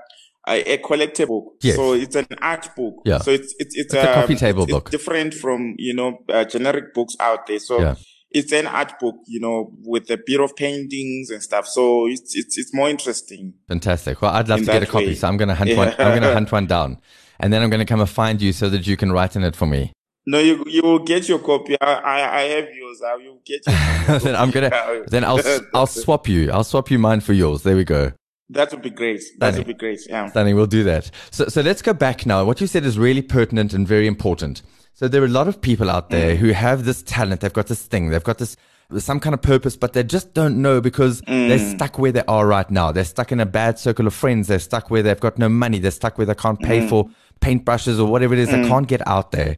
a, 0.48 0.74
a 0.74 0.78
collectible 0.80 1.46
book. 1.46 1.58
Yes. 1.62 1.76
So 1.76 1.94
it's 1.94 2.16
an 2.16 2.26
art 2.42 2.68
book. 2.76 2.96
Yeah. 3.06 3.20
So 3.20 3.30
it's 3.30 3.54
it's 3.60 3.76
it's, 3.76 3.94
it's 3.94 4.04
a 4.04 4.14
coffee 4.14 4.36
table 4.36 4.64
it's, 4.64 4.72
book. 4.72 4.88
It's 4.88 4.92
different 4.92 5.36
from 5.36 5.76
you 5.78 5.94
know 5.94 6.18
uh, 6.30 6.46
generic 6.46 6.96
books 6.96 7.16
out 7.20 7.46
there. 7.46 7.60
So 7.60 7.80
yeah. 7.80 7.96
it's 8.32 8.52
an 8.54 8.66
art 8.66 9.00
book, 9.00 9.18
you 9.28 9.40
know, 9.40 9.72
with 9.84 10.10
a 10.10 10.20
bit 10.26 10.40
of 10.40 10.56
paintings 10.56 11.30
and 11.30 11.44
stuff. 11.44 11.68
So 11.68 12.08
it's 12.08 12.36
it's 12.36 12.58
it's 12.58 12.74
more 12.74 12.90
interesting. 12.90 13.54
Fantastic. 13.68 14.20
Well, 14.20 14.32
I'd 14.32 14.48
love 14.48 14.62
to 14.62 14.66
get 14.66 14.82
a 14.82 14.88
copy. 14.88 15.08
Way. 15.08 15.16
So 15.16 15.28
I'm 15.28 15.38
gonna 15.38 15.54
hunt 15.54 15.70
yeah. 15.70 15.78
one. 15.78 15.90
I'm 15.90 16.20
gonna 16.20 16.34
hunt 16.40 16.52
one 16.52 16.66
down, 16.66 17.00
and 17.40 17.52
then 17.52 17.62
I'm 17.62 17.70
gonna 17.70 17.86
come 17.86 18.00
and 18.00 18.10
find 18.10 18.42
you 18.42 18.54
so 18.54 18.70
that 18.70 18.88
you 18.88 18.98
can 18.98 19.12
write 19.12 19.36
in 19.36 19.44
it 19.44 19.56
for 19.56 19.66
me. 19.66 19.94
No, 20.28 20.40
you 20.40 20.64
you 20.68 20.82
will 20.82 21.00
get 21.00 21.30
your 21.30 21.40
copy. 21.40 21.76
I 21.80 21.94
I, 21.94 22.40
I 22.40 22.42
have 22.42 22.74
yours. 22.74 23.02
I 23.06 23.16
will 23.16 23.40
get 23.46 23.62
your 23.68 24.20
then 24.20 24.36
I'm 24.36 24.52
gonna 24.52 24.72
then 25.08 25.24
I'll 25.24 25.42
I'll 25.74 25.88
swap 25.88 26.28
you. 26.28 26.52
I'll 26.52 26.64
swap 26.64 26.90
you 26.90 27.00
mine 27.00 27.22
for 27.22 27.34
yours. 27.34 27.64
There 27.64 27.76
we 27.76 27.84
go. 27.84 28.12
That 28.50 28.72
would 28.72 28.82
be 28.82 28.92
great. 28.92 29.24
That 29.40 29.56
would 29.56 29.68
be 29.68 29.74
great. 29.74 30.02
Yeah. 30.08 30.30
Danny, 30.32 30.54
we'll 30.54 30.68
do 30.68 30.84
that. 30.84 31.12
So 31.32 31.46
so 31.48 31.62
let's 31.62 31.82
go 31.82 31.94
back 31.94 32.26
now. 32.26 32.44
What 32.44 32.62
you 32.62 32.68
said 32.68 32.86
is 32.86 32.98
really 32.98 33.22
pertinent 33.22 33.74
and 33.74 33.88
very 33.88 34.08
important. 34.08 34.62
So 34.94 35.08
there 35.08 35.22
are 35.22 35.26
a 35.26 35.30
lot 35.30 35.48
of 35.48 35.62
people 35.62 35.90
out 35.90 36.10
there 36.10 36.36
mm. 36.36 36.38
who 36.38 36.50
have 36.52 36.86
this 36.86 37.04
talent. 37.04 37.42
They've 37.42 37.52
got 37.52 37.68
this 37.68 37.84
thing. 37.84 38.10
They've 38.10 38.24
got 38.24 38.38
this 38.38 38.56
some 39.00 39.20
kind 39.20 39.34
of 39.34 39.42
purpose, 39.42 39.76
but 39.76 39.94
they 39.94 40.04
just 40.04 40.34
don't 40.34 40.62
know 40.62 40.80
because 40.80 41.22
mm. 41.24 41.50
they're 41.50 41.76
stuck 41.76 41.98
where 41.98 42.12
they 42.12 42.24
are 42.28 42.46
right 42.46 42.70
now. 42.70 42.92
They're 42.92 43.04
stuck 43.04 43.32
in 43.32 43.40
a 43.40 43.46
bad 43.46 43.80
circle 43.80 44.08
of 44.08 44.14
friends. 44.14 44.48
They're 44.48 44.60
stuck 44.60 44.90
where 44.90 45.04
they've 45.04 45.20
got 45.20 45.38
no 45.38 45.50
money. 45.50 45.80
They're 45.80 45.92
stuck 45.92 46.18
where 46.18 46.26
they 46.26 46.36
can't 46.36 46.60
pay 46.60 46.82
mm. 46.82 46.90
for 46.90 47.10
paintbrushes 47.42 48.00
or 48.00 48.06
whatever 48.06 48.34
it 48.34 48.40
is. 48.40 48.50
Mm. 48.50 48.68
can't 48.68 48.88
get 48.88 49.06
out 49.08 49.32
there. 49.32 49.58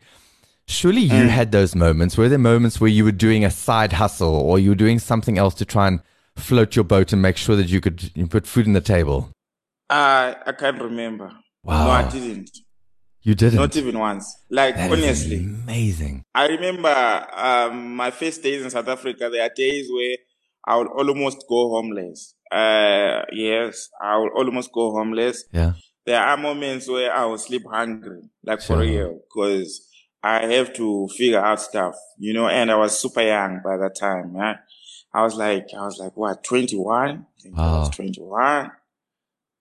Surely 0.68 1.02
you 1.02 1.24
mm. 1.24 1.30
had 1.30 1.52
those 1.52 1.76
moments. 1.76 2.18
Were 2.18 2.28
there 2.28 2.38
moments 2.38 2.82
where 2.82 2.90
you 2.90 3.06
were 3.06 3.14
doing 3.14 3.46
a 3.46 3.52
side 3.52 3.94
hustle 3.94 4.36
or 4.36 4.60
you 4.60 4.72
were 4.72 4.76
doing 4.76 5.00
something 5.00 5.38
else 5.38 5.54
to 5.56 5.66
try 5.66 5.88
and 5.88 6.02
float 6.36 6.76
your 6.76 6.84
boat 6.84 7.14
and 7.14 7.22
make 7.22 7.38
sure 7.38 7.56
that 7.56 7.68
you 7.68 7.80
could 7.80 8.12
put 8.30 8.46
food 8.46 8.68
on 8.68 8.74
the 8.74 8.82
table? 8.82 9.30
Uh, 9.90 10.34
I 10.46 10.52
can't 10.52 10.82
remember. 10.82 11.32
Wow. 11.64 11.86
No, 11.86 11.92
I 11.92 12.10
didn't. 12.10 12.52
You 13.22 13.36
didn't? 13.36 13.60
Not 13.60 13.76
even 13.76 14.00
once. 14.00 14.38
Like, 14.50 14.76
that 14.76 14.92
honestly. 14.92 15.38
amazing. 15.38 16.24
I 16.34 16.48
remember 16.48 17.28
um, 17.34 17.96
my 17.96 18.12
first 18.12 18.44
days 18.44 18.64
in 18.64 18.70
South 18.70 18.88
Africa, 18.88 19.30
there 19.30 19.44
are 19.44 19.52
days 19.54 19.90
where 19.92 20.16
I 20.66 20.78
would 20.78 20.88
almost 20.88 21.46
go 21.50 21.70
homeless. 21.70 22.36
Uh, 22.52 23.24
yes, 23.32 23.90
I 24.02 24.18
would 24.18 24.32
almost 24.34 24.72
go 24.74 24.92
homeless. 24.92 25.44
Yeah. 25.52 25.74
There 26.08 26.24
are 26.24 26.38
moments 26.38 26.88
where 26.88 27.14
I 27.14 27.26
would 27.26 27.42
sleep 27.42 27.66
hungry, 27.70 28.22
like 28.42 28.62
sure. 28.62 28.78
for 28.78 28.82
real, 28.82 29.20
because 29.28 29.86
I 30.24 30.46
have 30.46 30.72
to 30.76 31.10
figure 31.10 31.42
out 31.42 31.60
stuff, 31.60 31.96
you 32.18 32.34
know, 32.34 32.48
and 32.48 32.72
I 32.72 32.76
was 32.78 32.98
super 32.98 33.22
young 33.22 33.60
by 33.62 33.76
that 33.76 33.98
time. 34.00 34.34
Yeah? 34.34 34.56
I 35.14 35.24
was 35.24 35.36
like, 35.36 35.68
I 35.78 35.84
was 35.84 36.00
like, 36.00 36.16
what, 36.16 36.46
21? 36.46 37.26
I, 37.58 37.62
I 37.62 37.80
was 37.80 37.90
21. 37.90 38.72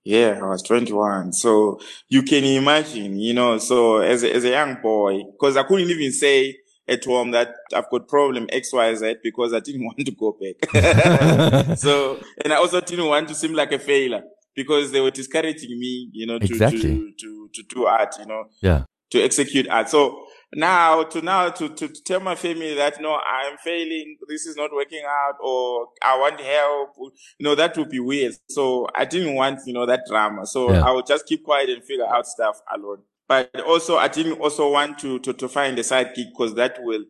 Yeah, 0.05 0.39
I 0.41 0.47
was 0.47 0.63
21. 0.63 1.33
So 1.33 1.81
you 2.09 2.23
can 2.23 2.45
imagine, 2.45 3.19
you 3.19 3.35
know, 3.35 3.59
so 3.59 3.97
as 3.99 4.23
a, 4.23 4.33
as 4.33 4.45
a 4.45 4.51
young 4.51 4.81
boy, 4.81 5.25
cause 5.41 5.57
I 5.57 5.65
couldn't 5.65 5.91
even 5.91 6.13
say 6.13 6.59
at 6.87 7.05
home 7.05 7.33
that 7.33 7.57
I've 7.75 7.91
got 7.91 8.07
problem 8.07 8.47
X, 8.53 8.73
Y, 8.73 8.95
Z 8.95 9.17
because 9.21 9.53
I 9.53 9.59
didn't 9.59 9.85
want 9.85 9.99
to 9.99 10.13
go 10.13 10.39
back. 10.41 11.77
so, 11.77 12.21
and 12.45 12.53
I 12.53 12.57
also 12.57 12.81
didn't 12.81 13.07
want 13.07 13.27
to 13.31 13.35
seem 13.35 13.53
like 13.53 13.73
a 13.73 13.81
failure 13.81 14.23
because 14.57 14.91
they 14.91 15.01
were 15.01 15.11
discouraging 15.11 15.79
me, 15.79 16.11
you 16.13 16.27
know, 16.27 16.39
to, 16.39 16.45
exactly. 16.45 16.81
to, 16.81 17.13
to, 17.19 17.51
to 17.55 17.63
do 17.69 17.87
art, 17.87 18.17
you 18.19 18.27
know, 18.27 18.45
yeah, 18.61 18.85
to 19.11 19.23
execute 19.23 19.69
art. 19.69 19.89
So 19.89 20.27
now 20.55 21.03
to 21.03 21.21
now 21.21 21.51
to, 21.51 21.69
to, 21.69 21.89
to 21.89 22.03
tell 22.05 22.21
my 22.21 22.35
family 22.35 22.75
that 22.75 23.01
no 23.01 23.15
i'm 23.15 23.57
failing 23.59 24.17
this 24.29 24.47
is 24.47 24.57
not 24.57 24.73
working 24.73 25.03
out 25.07 25.35
or 25.41 25.89
i 26.03 26.17
want 26.19 26.41
help 26.41 26.91
you 26.99 27.45
know 27.45 27.55
that 27.55 27.77
would 27.77 27.91
be 27.91 27.99
weird 27.99 28.33
so 28.49 28.87
i 28.95 29.05
didn't 29.05 29.35
want 29.35 29.59
you 29.67 29.73
know 29.73 29.85
that 29.85 30.03
drama 30.09 30.47
so 30.47 30.73
yeah. 30.73 30.83
i 30.83 30.91
would 30.91 31.07
just 31.07 31.27
keep 31.27 31.45
quiet 31.45 31.69
and 31.69 31.83
figure 31.85 32.07
out 32.07 32.27
stuff 32.27 32.61
alone 32.73 32.99
but 33.27 33.51
also 33.67 33.97
i 33.97 34.07
didn't 34.07 34.39
also 34.39 34.71
want 34.71 34.99
to 34.99 35.19
to, 35.19 35.33
to 35.33 35.49
find 35.49 35.79
a 35.79 35.85
side 35.85 36.15
gig 36.15 36.27
because 36.31 36.55
that 36.55 36.79
will 36.83 37.05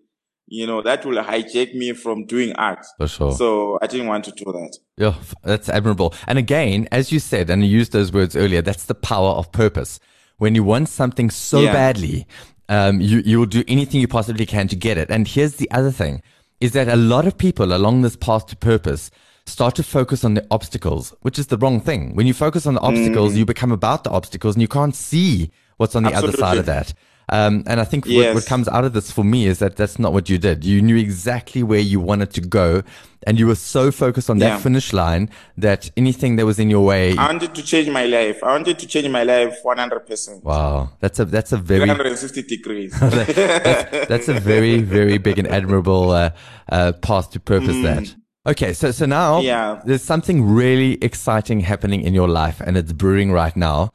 you 0.47 0.67
know 0.67 0.81
that 0.83 1.05
will 1.05 1.23
hijack 1.23 1.75
me 1.75 1.93
from 1.93 2.25
doing 2.25 2.53
art 2.55 2.85
for 2.99 3.09
sure 3.09 3.33
so 3.33 3.79
i 3.83 3.87
didn't 3.87 4.07
want 4.07 4.25
to 4.25 4.31
do 4.33 4.45
that 4.45 4.77
yeah 4.97 5.15
that's 5.43 5.69
admirable 5.69 6.15
and 6.27 6.39
again 6.39 6.89
as 6.93 7.11
you 7.11 7.19
said 7.19 7.51
and 7.51 7.65
you 7.65 7.71
used 7.71 7.93
those 7.93 8.13
words 8.13 8.37
earlier 8.37 8.63
that's 8.63 8.85
the 8.85 8.95
power 8.95 9.31
of 9.31 9.51
purpose 9.51 9.99
when 10.39 10.55
you 10.55 10.63
want 10.63 10.89
something 10.89 11.31
so 11.31 11.61
yeah. 11.61 11.73
badly 11.73 12.27
um, 12.69 13.01
you, 13.01 13.23
you 13.25 13.39
will 13.39 13.47
do 13.47 13.65
anything 13.69 14.01
you 14.01 14.09
possibly 14.09 14.47
can 14.47 14.69
to 14.69 14.77
get 14.77 14.99
it. 14.99 15.11
And 15.11 15.27
here's 15.29 15.57
the 15.57 15.71
other 15.71 15.91
thing 15.91 16.23
is 16.61 16.73
that 16.73 16.89
a 16.89 16.97
lot 16.97 17.27
of 17.27 17.37
people 17.37 17.75
along 17.75 18.03
this 18.03 18.17
path 18.17 18.47
to 18.47 18.57
purpose 18.57 19.11
start 19.45 19.75
to 19.77 19.83
focus 19.83 20.25
on 20.25 20.35
the 20.35 20.47
obstacles, 20.51 21.15
which 21.21 21.39
is 21.39 21.49
the 21.49 21.59
wrong 21.59 21.81
thing. 21.81 22.15
When 22.17 22.27
you 22.27 22.35
focus 22.35 22.67
on 22.67 22.75
the 22.75 22.81
obstacles, 22.81 23.35
mm. 23.35 23.37
you 23.37 23.45
become 23.45 23.71
about 23.71 24.05
the 24.05 24.11
obstacles 24.11 24.57
and 24.57 24.63
you 24.63 24.69
can't 24.69 24.95
see 24.95 25.51
what's 25.77 25.95
on 25.95 26.03
the 26.03 26.13
Absolutely. 26.13 26.29
other 26.29 26.39
side 26.39 26.59
of 26.59 26.67
that. 26.67 26.95
Um, 27.29 27.65
and 27.67 27.81
I 27.81 27.85
think 27.85 28.07
yes. 28.07 28.27
what, 28.27 28.35
what, 28.37 28.47
comes 28.47 28.69
out 28.69 28.85
of 28.85 28.93
this 28.93 29.11
for 29.11 29.25
me 29.25 29.47
is 29.47 29.59
that 29.59 29.77
that's 29.77 29.99
not 29.99 30.13
what 30.13 30.29
you 30.29 30.39
did. 30.39 30.65
You 30.65 30.81
knew 30.81 30.97
exactly 30.97 31.63
where 31.63 31.81
you 31.81 31.99
wanted 31.99 32.31
to 32.35 32.41
go, 32.41 32.85
and 33.27 33.37
you 33.39 33.49
were 33.49 33.57
so 33.57 33.91
focused 33.91 34.31
on 34.31 34.39
that 34.39 34.61
finish 34.61 34.93
line 34.93 35.29
that 35.57 35.91
anything 35.97 36.37
that 36.37 36.47
was 36.47 36.61
in 36.61 36.71
your 36.71 36.85
way. 36.85 37.17
I 37.17 37.27
wanted 37.27 37.53
to 37.57 37.63
change 37.63 37.89
my 37.89 38.07
life. 38.07 38.45
I 38.45 38.53
wanted 38.53 38.79
to 38.79 38.87
change 38.87 39.09
my 39.09 39.25
life 39.25 39.59
100%. 39.65 40.45
Wow, 40.45 40.91
that's 41.01 41.19
a 41.19 41.25
that's 41.25 41.51
a 41.51 41.57
very 41.57 41.85
360 41.85 42.43
degrees. 42.43 42.93
that's, 43.01 44.07
that's, 44.07 44.29
a 44.29 44.35
very 44.35 44.81
very 44.83 45.19
big 45.19 45.41
and 45.41 45.49
admirable 45.49 46.11
uh, 46.11 46.31
uh, 46.69 46.93
path 47.03 47.33
to 47.33 47.41
purpose. 47.41 47.75
Mm. 47.75 47.83
That. 47.83 48.15
Okay, 48.47 48.73
so 48.73 48.93
so 48.93 49.05
now 49.05 49.41
yeah. 49.41 49.83
there's 49.85 50.05
something 50.05 50.45
really 50.45 51.03
exciting 51.03 51.59
happening 51.59 52.03
in 52.03 52.15
your 52.15 52.29
life, 52.29 52.61
and 52.61 52.77
it's 52.77 52.93
brewing 52.93 53.33
right 53.33 53.57
now. 53.57 53.93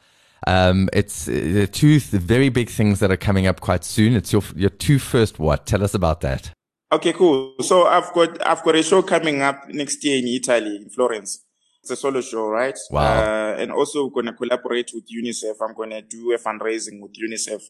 Um, 0.48 0.90
it's 0.94 1.26
the 1.26 1.68
two 1.68 2.00
very 2.00 2.50
big 2.50 2.70
things 2.70 3.00
that 3.00 3.12
are 3.12 3.18
coming 3.18 3.48
up 3.48 3.62
quite 3.62 3.84
soon. 3.84 4.16
It's 4.16 4.34
your 4.34 4.44
your 4.56 4.70
two 4.70 5.00
first 5.00 5.40
what? 5.40 5.66
Tell 5.66 5.84
us 5.84 5.94
about 5.94 6.22
that. 6.22 6.52
Okay, 6.92 7.14
cool. 7.14 7.54
So 7.62 7.86
I've 7.88 8.12
got 8.14 8.46
I've 8.46 8.64
got 8.64 8.76
a 8.76 8.84
show 8.84 9.02
coming 9.02 9.42
up 9.42 9.70
next 9.70 10.04
year 10.04 10.18
in 10.18 10.28
Italy, 10.28 10.76
in 10.78 10.90
Florence. 10.90 11.46
It's 11.82 11.92
a 11.92 11.96
solo 11.96 12.22
show, 12.22 12.48
right? 12.48 12.78
Wow. 12.92 13.02
Uh, 13.02 13.56
and 13.58 13.72
also 13.72 14.06
we're 14.06 14.22
gonna 14.22 14.34
collaborate 14.34 14.92
with 14.94 15.06
UNICEF. 15.10 15.56
I'm 15.62 15.74
gonna 15.74 16.02
do 16.02 16.34
a 16.34 16.38
fundraising 16.38 17.02
with 17.02 17.14
UNICEF 17.14 17.62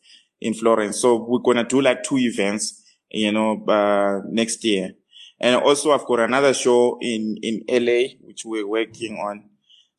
in 0.41 0.53
Florence. 0.53 0.97
So 0.97 1.23
we're 1.23 1.39
gonna 1.39 1.63
do 1.63 1.81
like 1.81 2.03
two 2.03 2.17
events, 2.17 2.83
you 3.09 3.31
know, 3.31 3.63
uh, 3.65 4.21
next 4.27 4.63
year. 4.65 4.91
And 5.39 5.55
also 5.55 5.91
I've 5.91 6.05
got 6.05 6.19
another 6.19 6.53
show 6.53 6.97
in, 7.01 7.37
in 7.41 7.63
LA, 7.69 8.15
which 8.21 8.43
we're 8.43 8.67
working 8.67 9.17
on. 9.17 9.50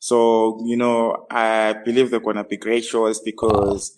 So, 0.02 0.58
you 0.64 0.76
know, 0.76 1.26
I 1.30 1.74
believe 1.84 2.10
they're 2.10 2.18
going 2.18 2.34
to 2.34 2.42
be 2.42 2.56
great 2.56 2.84
shows 2.84 3.20
because, 3.20 3.96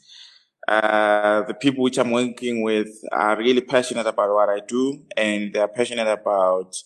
uh, 0.69 1.45
the 1.45 1.55
people 1.55 1.83
which 1.83 1.97
I'm 1.97 2.11
working 2.11 2.63
with 2.63 2.89
are 3.11 3.39
really 3.39 3.63
passionate 3.63 4.07
about 4.07 4.35
what 4.35 4.51
I 4.51 4.61
do 4.69 5.03
and 5.17 5.55
they're 5.55 5.67
passionate 5.67 6.07
about, 6.07 6.77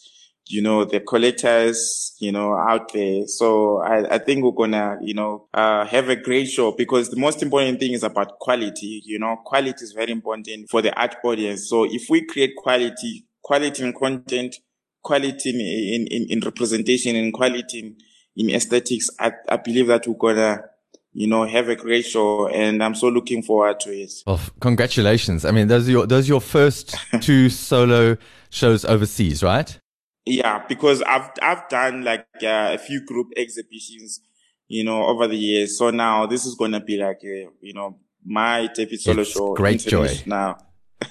you 0.47 0.63
know, 0.63 0.85
the 0.85 1.01
collectors, 1.01 2.15
you 2.21 2.31
know, 2.31 2.55
out 2.55 2.93
there. 2.93 3.27
So 3.27 3.79
I, 3.79 4.15
I 4.15 4.19
think 4.19 4.45
we're 4.45 4.53
gonna, 4.53 4.99
you 5.03 5.15
know, 5.15 5.49
uh, 5.53 5.85
have 5.87 6.09
a 6.11 6.15
great 6.15 6.47
show 6.47 6.71
because 6.71 7.11
the 7.11 7.17
most 7.19 7.43
important 7.43 7.81
thing 7.81 7.95
is 7.95 8.05
about 8.05 8.39
quality. 8.39 9.03
You 9.05 9.19
know, 9.19 9.37
quality 9.45 9.83
is 9.83 9.91
very 9.91 10.13
important 10.13 10.71
for 10.71 10.81
the 10.81 10.97
art 10.97 11.17
audience. 11.25 11.69
So 11.69 11.83
if 11.83 12.09
we 12.09 12.25
create 12.25 12.55
quality, 12.57 13.27
quality 13.43 13.83
in 13.83 13.95
content, 13.95 14.55
quality 15.03 15.51
in, 15.51 16.07
in, 16.07 16.27
in 16.31 16.41
representation 16.41 17.17
and 17.17 17.33
quality 17.33 17.81
in, 17.81 17.97
in 18.39 18.51
aesthetics, 18.51 19.11
I, 19.19 19.33
I 19.49 19.57
believe 19.57 19.89
that 19.89 20.07
we're 20.07 20.15
gonna, 20.15 20.63
you 21.13 21.27
know, 21.27 21.45
have 21.45 21.69
a 21.69 21.75
great 21.75 22.07
show 22.07 22.49
and 22.49 22.83
I'm 22.83 22.95
so 22.95 23.09
looking 23.09 23.43
forward 23.43 23.81
to 23.81 23.91
it. 23.91 24.13
Well, 24.27 24.41
congratulations. 24.61 25.45
I 25.45 25.51
mean, 25.51 25.67
those 25.67 25.89
are 25.89 25.91
your, 25.91 26.07
those 26.07 26.27
are 26.27 26.33
your 26.33 26.41
first 26.41 26.97
two 27.21 27.51
solo 27.51 28.17
shows 28.51 28.85
overseas, 28.85 29.43
right? 29.43 29.79
Yeah, 30.25 30.65
because 30.69 31.03
I've 31.03 31.31
I've 31.43 31.69
done 31.69 32.05
like 32.05 32.27
uh, 32.43 32.71
a 32.73 32.79
few 32.79 33.05
group 33.05 33.29
exhibitions, 33.37 34.21
you 34.69 34.85
know, 34.85 35.05
over 35.05 35.27
the 35.27 35.37
years. 35.37 35.79
So 35.79 35.91
now 35.91 36.27
this 36.27 36.45
is 36.45 36.55
gonna 36.55 36.81
be 36.81 36.99
like 36.99 37.21
a, 37.25 37.49
you 37.61 37.75
know 37.75 37.99
my 38.25 38.69
debut 38.75 38.99
solo 38.99 39.23
it's 39.23 39.31
show. 39.31 39.55
Great 39.55 39.81
joy 39.81 40.15
now. 40.27 40.59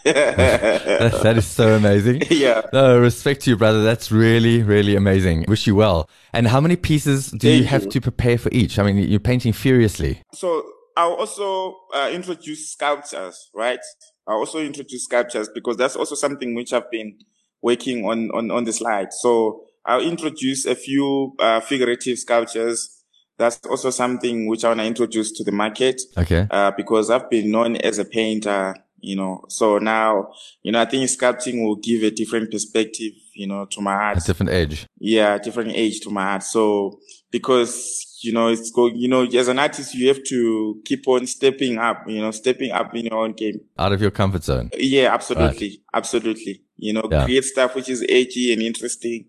That, 0.04 1.19
that 1.23 1.38
is 1.38 1.45
so 1.45 1.76
amazing. 1.76 2.21
Yeah. 2.30 2.62
No, 2.71 3.00
respect 3.00 3.41
to 3.41 3.52
you, 3.52 3.58
brother. 3.58 3.84
That's 3.84 4.12
really, 4.12 4.62
really 4.62 4.95
amazing. 4.95 5.45
Wish 5.47 5.65
you 5.65 5.76
well. 5.76 6.10
And 6.34 6.47
how 6.47 6.62
many 6.62 6.76
pieces 6.76 7.32
do 7.32 7.47
Thank 7.47 7.62
you 7.62 7.67
have 7.67 7.84
you. 7.86 7.91
to 7.91 8.02
prepare 8.02 8.38
for 8.38 8.50
each? 8.52 8.78
I 8.78 8.84
mean, 8.84 8.97
you're 8.97 9.19
painting 9.19 9.54
furiously. 9.54 10.21
So 10.34 10.63
I'll 10.95 11.13
also 11.13 11.78
uh, 11.93 12.10
introduce 12.12 12.71
sculptures, 12.71 13.50
right? 13.56 13.80
I'll 14.28 14.38
also 14.38 14.60
introduce 14.60 15.06
sculptures 15.06 15.50
because 15.54 15.78
that's 15.78 15.95
also 15.95 16.15
something 16.15 16.54
which 16.54 16.73
I've 16.73 16.91
been 16.91 17.17
working 17.62 18.06
on, 18.06 18.30
on, 18.32 18.52
on 18.52 18.65
the 18.65 18.73
slide. 18.73 19.13
So 19.13 19.63
I'll 19.86 20.02
introduce 20.02 20.65
a 20.65 20.76
few, 20.76 21.34
uh, 21.39 21.60
figurative 21.62 22.19
sculptures. 22.19 23.04
That's 23.38 23.60
also 23.67 23.89
something 23.89 24.47
which 24.47 24.65
I 24.65 24.69
want 24.69 24.82
to 24.82 24.86
introduce 24.86 25.32
to 25.34 25.43
the 25.43 25.52
market. 25.52 26.02
Okay. 26.17 26.47
Uh, 26.50 26.71
because 26.71 27.10
I've 27.10 27.30
been 27.30 27.52
known 27.52 27.78
as 27.78 28.00
a 28.00 28.06
painter, 28.06 28.76
you 29.08 29.15
know, 29.15 29.43
so 29.48 29.78
now, 29.78 30.30
you 30.63 30.72
know, 30.72 30.82
I 30.82 30.86
think 30.86 31.10
sculpting 31.10 31.63
will 31.63 31.78
give 31.78 32.04
a 32.04 32.12
different 32.12 32.52
perspective, 32.52 33.13
you 33.34 33.48
know, 33.48 33.65
to 33.65 33.82
my 33.82 33.93
art. 33.93 34.17
A 34.17 34.22
different 34.22 34.52
edge. 34.52 34.86
Yeah, 35.00 35.38
different 35.38 35.72
age 35.74 36.02
to 36.02 36.10
my 36.10 36.24
art. 36.34 36.43
So 36.43 37.00
because, 37.32 38.20
you 38.22 38.34
know, 38.34 38.50
it's 38.50 38.70
go, 38.72 38.88
you 38.88 39.08
know, 39.08 39.24
as 39.26 39.48
an 39.48 39.60
artist, 39.60 39.96
you 39.96 40.08
have 40.10 40.24
to 40.26 40.82
keep 40.84 41.08
on 41.08 41.26
stepping 41.26 41.78
up, 41.78 42.04
you 42.08 42.22
know, 42.22 42.32
stepping 42.32 42.72
up 42.72 42.93
in 42.96 43.06
your 43.06 43.15
own 43.24 43.34
game. 43.34 43.60
Out 43.80 43.93
of 43.93 44.02
your 44.02 44.12
comfort 44.12 44.43
zone. 44.43 44.70
Yeah, 44.78 45.13
absolutely. 45.13 45.82
Absolutely. 45.93 46.62
You 46.76 46.93
know, 46.93 47.08
Yeah. 47.10 47.24
create 47.26 47.46
stuff 47.46 47.76
which 47.76 47.89
is 47.89 48.06
edgy 48.10 48.52
and 48.54 48.62
interesting. 48.62 49.26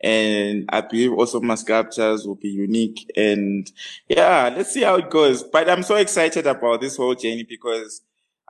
And 0.00 0.64
I 0.68 0.80
believe 0.82 1.12
also 1.12 1.40
my 1.40 1.56
sculptures 1.56 2.24
will 2.26 2.36
be 2.36 2.48
unique. 2.48 3.10
And 3.16 3.70
yeah, 4.08 4.52
let's 4.56 4.72
see 4.72 4.82
how 4.82 4.96
it 4.96 5.10
goes. 5.10 5.42
But 5.42 5.68
I'm 5.68 5.82
so 5.82 5.96
excited 5.96 6.46
about 6.46 6.80
this 6.80 6.96
whole 6.96 7.16
journey 7.16 7.44
because, 7.48 8.00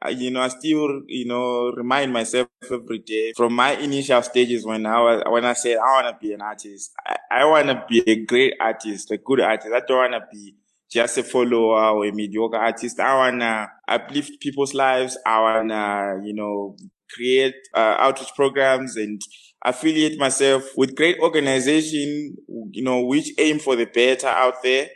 uh, 0.05 0.11
you 0.11 0.31
know, 0.31 0.41
I 0.41 0.49
still, 0.49 1.03
you 1.07 1.27
know, 1.27 1.73
remind 1.73 2.13
myself 2.13 2.49
every 2.71 3.01
day 3.01 3.33
from 3.37 3.55
my 3.55 3.73
initial 3.73 4.23
stages 4.23 4.65
when 4.65 4.87
I 4.87 5.01
was, 5.01 5.23
when 5.29 5.45
I 5.45 5.55
said 5.55 5.79
I 5.79 6.03
want 6.03 6.07
to 6.07 6.27
be 6.27 6.33
an 6.33 6.41
artist, 6.41 6.93
I, 7.07 7.17
I 7.31 7.45
want 7.45 7.69
to 7.69 7.85
be 7.89 8.09
a 8.09 8.25
great 8.25 8.55
artist, 8.61 9.11
a 9.11 9.19
good 9.19 9.41
artist. 9.41 9.73
I 9.75 9.81
don't 9.81 10.13
want 10.13 10.13
to 10.13 10.29
be 10.31 10.55
just 10.91 11.19
a 11.19 11.23
follower 11.23 11.91
or 11.91 12.07
a 12.07 12.13
mediocre 12.13 12.57
artist. 12.57 13.01
I 13.01 13.15
want 13.17 13.41
to 13.41 13.71
uplift 13.89 14.41
people's 14.41 14.75
lives. 14.75 15.19
I 15.27 15.41
want 15.41 15.71
to, 15.71 16.21
you 16.25 16.35
know, 16.35 16.77
create 17.11 17.55
uh, 17.75 17.97
outreach 17.99 18.31
programs 18.37 18.97
and 18.97 19.21
affiliate 19.65 20.19
myself 20.19 20.65
with 20.77 20.95
great 20.95 21.19
organization, 21.19 22.37
you 22.71 22.83
know, 22.85 23.01
which 23.03 23.33
aim 23.39 23.59
for 23.59 23.77
the 23.77 23.87
better 23.87 24.29
out 24.29 24.63
there. 24.63 24.89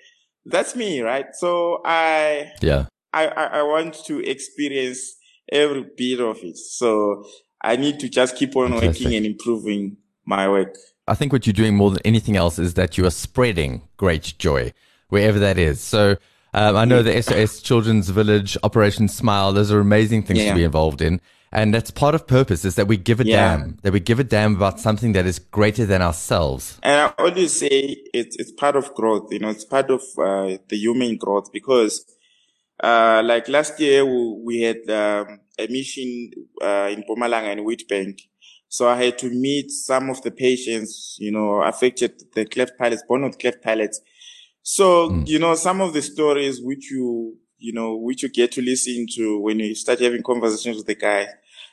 That's 0.47 0.75
me, 0.77 1.01
right? 1.01 1.27
So 1.35 1.81
I, 1.85 2.53
Yeah. 2.61 2.87
I, 3.13 3.27
I, 3.27 3.45
I 3.59 3.63
want 3.63 3.95
to 4.07 4.21
experience 4.21 5.17
every 5.51 5.85
bit 5.97 6.21
of 6.21 6.39
it. 6.43 6.57
So 6.57 7.25
I 7.63 7.77
need 7.77 8.01
to 8.01 8.09
just 8.09 8.37
keep 8.37 8.57
on 8.57 8.71
Fantastic. 8.71 9.05
working 9.05 9.17
and 9.17 9.27
improving 9.27 9.97
my 10.25 10.49
work. 10.49 10.75
I 11.09 11.15
think 11.15 11.33
what 11.33 11.47
you're 11.47 11.53
doing 11.53 11.77
more 11.77 11.91
than 11.91 12.01
anything 12.05 12.37
else 12.37 12.59
is 12.59 12.75
that 12.75 12.97
you 12.97 13.05
are 13.07 13.11
spreading 13.11 13.83
great 13.97 14.35
joy 14.39 14.73
wherever 15.09 15.39
that 15.41 15.59
is. 15.59 15.81
So 15.81 16.17
um, 16.55 16.77
I 16.77 16.85
know 16.85 17.03
the 17.03 17.21
SOS 17.21 17.61
Children's 17.61 18.09
Village, 18.09 18.57
Operation 18.63 19.09
Smile, 19.09 19.53
those 19.53 19.73
are 19.73 19.81
amazing 19.81 20.23
things 20.23 20.41
to 20.41 20.55
be 20.55 20.65
involved 20.65 21.03
in. 21.03 21.21
And 21.55 21.75
that's 21.75 21.91
part 21.91 22.15
of 22.15 22.27
purpose 22.27 22.65
is 22.65 22.77
that 22.77 22.89
we 22.89 22.97
give 22.97 23.21
a 23.21 23.27
Yeah. 23.27 23.59
damn, 23.59 23.77
that 23.83 23.93
we 23.93 24.01
give 24.01 24.19
a 24.19 24.25
damn 24.25 24.57
about 24.57 24.81
something 24.81 25.13
that 25.13 25.27
is 25.27 25.39
greater 25.39 25.85
than 25.85 26.01
ourselves. 26.01 26.79
And 26.83 26.99
I 26.99 27.13
always 27.19 27.53
say 27.53 27.97
it's, 28.15 28.37
it's 28.37 28.53
part 28.53 28.75
of 28.75 28.95
growth, 28.95 29.31
you 29.31 29.39
know, 29.39 29.51
it's 29.51 29.65
part 29.65 29.91
of, 29.91 30.01
uh, 30.19 30.57
the 30.69 30.77
human 30.77 31.19
growth 31.19 31.53
because, 31.53 32.07
uh, 32.83 33.23
like 33.25 33.49
last 33.49 33.79
year 33.81 34.05
we, 34.05 34.43
we 34.45 34.61
had, 34.63 34.91
um, 34.91 35.41
a 35.59 35.67
mission, 35.69 36.31
uh, 36.63 36.89
in 36.91 37.05
Mpumalanga 37.05 37.53
and 37.53 37.61
Witbank. 37.67 38.21
So 38.69 38.89
I 38.89 39.05
had 39.05 39.19
to 39.19 39.29
meet 39.29 39.71
some 39.71 40.09
of 40.09 40.23
the 40.23 40.31
patients, 40.31 41.17
you 41.21 41.31
know, 41.31 41.63
affected 41.63 42.23
the 42.35 42.47
cleft 42.47 42.79
palates, 42.79 43.03
born 43.07 43.23
with 43.23 43.39
cleft 43.39 43.63
palates. 43.63 44.01
So, 44.63 45.23
you 45.27 45.39
know, 45.39 45.55
some 45.55 45.81
of 45.81 45.93
the 45.93 46.01
stories 46.03 46.61
which 46.63 46.91
you, 46.91 47.37
you 47.59 47.73
know, 47.73 47.97
which 47.97 48.23
you 48.23 48.31
get 48.31 48.53
to 48.53 48.63
listen 48.63 49.07
to 49.17 49.39
when 49.41 49.59
you 49.59 49.75
start 49.75 50.01
having 50.01 50.23
conversations 50.23 50.79
with 50.79 50.87
the 50.87 50.95
guy 50.95 51.27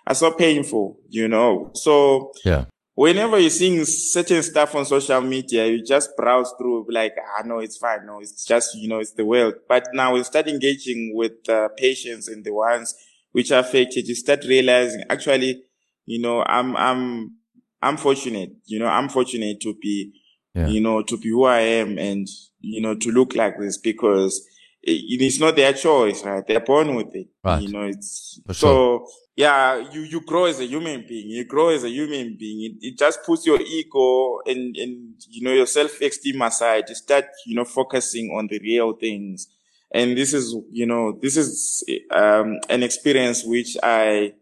are 0.07 0.15
so 0.15 0.31
painful, 0.31 0.99
you 1.09 1.27
know. 1.27 1.71
So, 1.75 2.31
Yeah. 2.43 2.65
Whenever 2.99 3.39
you're 3.39 3.49
seeing 3.49 3.85
certain 3.85 4.43
stuff 4.43 4.75
on 4.75 4.83
social 4.83 5.21
media, 5.21 5.65
you 5.67 5.81
just 5.81 6.17
browse 6.17 6.53
through 6.57 6.85
like, 6.89 7.15
ah, 7.17 7.43
no, 7.45 7.59
it's 7.59 7.77
fine. 7.77 8.05
No, 8.05 8.19
it's 8.19 8.43
just, 8.43 8.75
you 8.75 8.89
know, 8.89 8.99
it's 8.99 9.13
the 9.13 9.23
world. 9.23 9.53
But 9.69 9.87
now 9.93 10.15
we 10.15 10.23
start 10.23 10.49
engaging 10.49 11.13
with 11.15 11.47
uh, 11.47 11.69
patients 11.77 12.27
and 12.27 12.43
the 12.43 12.53
ones 12.53 12.93
which 13.31 13.53
are 13.53 13.59
affected. 13.59 14.05
You 14.05 14.15
start 14.15 14.43
realizing 14.43 15.05
actually, 15.09 15.63
you 16.07 16.19
know, 16.21 16.43
I'm, 16.45 16.75
I'm, 16.75 17.37
I'm 17.81 17.95
fortunate, 17.95 18.51
you 18.65 18.79
know, 18.79 18.87
I'm 18.87 19.07
fortunate 19.07 19.61
to 19.61 19.73
be, 19.75 20.11
Yeah. 20.53 20.67
you 20.67 20.81
know, 20.81 21.01
to 21.01 21.17
be 21.17 21.29
who 21.29 21.45
I 21.45 21.59
am 21.59 21.97
and, 21.97 22.27
you 22.59 22.81
know, 22.81 22.95
to 22.95 23.11
look 23.11 23.33
like 23.33 23.57
this 23.59 23.77
because 23.77 24.45
it, 24.81 25.21
it's 25.21 25.39
not 25.39 25.55
their 25.55 25.71
choice, 25.71 26.25
right? 26.25 26.45
They're 26.45 26.59
born 26.59 26.95
with 26.95 27.15
it. 27.15 27.27
Right. 27.45 27.61
You 27.61 27.69
know, 27.69 27.83
it's 27.83 28.41
For 28.45 28.53
so 28.53 29.07
yeah, 29.39 29.89
you, 29.93 30.01
you 30.01 30.19
grow 30.19 30.43
as 30.43 30.59
a 30.59 30.65
human 30.65 31.05
being. 31.07 31.29
You 31.29 31.45
grow 31.45 31.69
as 31.69 31.85
a 31.85 31.89
human 31.89 32.35
being. 32.37 32.73
It, 32.73 32.87
it 32.87 32.97
just 32.97 33.23
puts 33.23 33.45
your 33.45 33.61
ego 33.61 34.41
and, 34.45 34.75
and, 34.75 35.13
you 35.29 35.41
know, 35.41 35.53
your 35.53 35.65
self-esteem 35.65 36.41
aside. 36.41 36.89
You 36.89 36.95
start, 36.95 37.23
you 37.45 37.55
know, 37.55 37.63
focusing 37.63 38.31
on 38.37 38.47
the 38.47 38.59
real 38.59 38.91
things. 38.91 39.47
And 39.93 40.17
this 40.17 40.33
is, 40.33 40.53
you 40.71 40.85
know, 40.85 41.17
this 41.21 41.37
is, 41.37 41.85
um, 42.11 42.57
an 42.69 42.83
experience 42.83 43.45
which 43.45 43.77
I, 43.81 44.33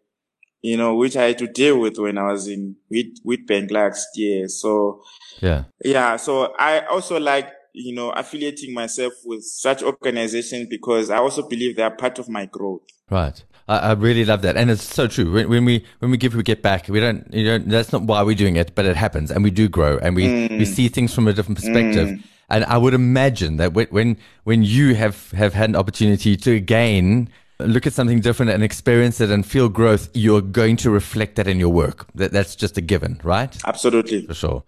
you 0.64 0.78
know, 0.78 0.96
which 0.96 1.16
I 1.16 1.26
had 1.26 1.38
to 1.38 1.48
deal 1.48 1.80
with 1.80 2.00
when 2.00 2.18
I 2.18 2.32
was 2.32 2.48
in 2.48 2.76
with, 2.90 3.24
Witbank 3.24 3.70
last 3.70 4.08
year. 4.16 4.48
So, 4.48 5.04
Yeah. 5.42 5.66
yeah. 5.86 6.16
So 6.16 6.56
I 6.58 6.88
also 6.88 7.20
like, 7.20 7.52
you 7.72 7.94
know, 7.94 8.10
affiliating 8.10 8.74
myself 8.74 9.14
with 9.24 9.44
such 9.44 9.84
organizations 9.84 10.70
because 10.72 11.12
I 11.12 11.18
also 11.18 11.48
believe 11.48 11.76
they 11.76 11.84
are 11.84 11.96
part 11.96 12.18
of 12.18 12.28
my 12.30 12.48
growth. 12.48 12.82
Right. 13.12 13.44
I, 13.68 13.78
I 13.78 13.92
really 13.94 14.26
love 14.26 14.42
that. 14.44 14.58
And 14.58 14.70
it's 14.70 14.84
so 14.84 15.08
true. 15.08 15.32
When, 15.32 15.50
when 15.50 15.66
we, 15.66 15.86
when 16.00 16.12
we 16.12 16.18
give, 16.18 16.36
we 16.36 16.44
get 16.44 16.62
back. 16.62 16.88
We 16.88 17.00
don't, 17.00 17.28
you 17.34 17.44
know, 17.46 17.58
that's 17.58 17.92
not 17.92 18.04
why 18.04 18.24
we're 18.24 18.36
doing 18.36 18.56
it, 18.56 18.76
but 18.76 18.86
it 18.86 18.96
happens 18.96 19.32
and 19.32 19.44
we 19.44 19.52
do 19.52 19.68
grow 19.68 19.98
and 20.00 20.16
we, 20.16 20.48
we 20.50 20.66
see 20.66 20.88
things 20.88 21.14
from 21.14 21.28
a 21.28 21.34
different 21.34 21.58
perspective. 21.58 22.24
And 22.50 22.64
I 22.66 22.78
would 22.78 22.94
imagine 22.94 23.58
that 23.58 23.74
when, 23.74 23.88
when, 23.88 24.18
when 24.44 24.64
you 24.64 24.96
have, 24.96 25.32
have 25.32 25.54
had 25.54 25.70
an 25.70 25.76
opportunity 25.76 26.38
to 26.38 26.52
again 26.52 27.30
look 27.60 27.88
at 27.88 27.94
something 27.94 28.22
different 28.22 28.52
and 28.52 28.64
experience 28.64 29.20
it 29.20 29.32
and 29.32 29.46
feel 29.46 29.68
growth, 29.68 30.10
you're 30.14 30.42
going 30.42 30.78
to 30.78 30.90
reflect 30.90 31.36
that 31.36 31.48
in 31.48 31.60
your 31.60 31.70
work. 31.70 32.08
That, 32.16 32.32
that's 32.32 32.56
just 32.56 32.78
a 32.78 32.82
given, 32.82 33.20
right? 33.24 33.58
Absolutely. 33.66 34.26
For 34.28 34.34
sure. 34.34 34.64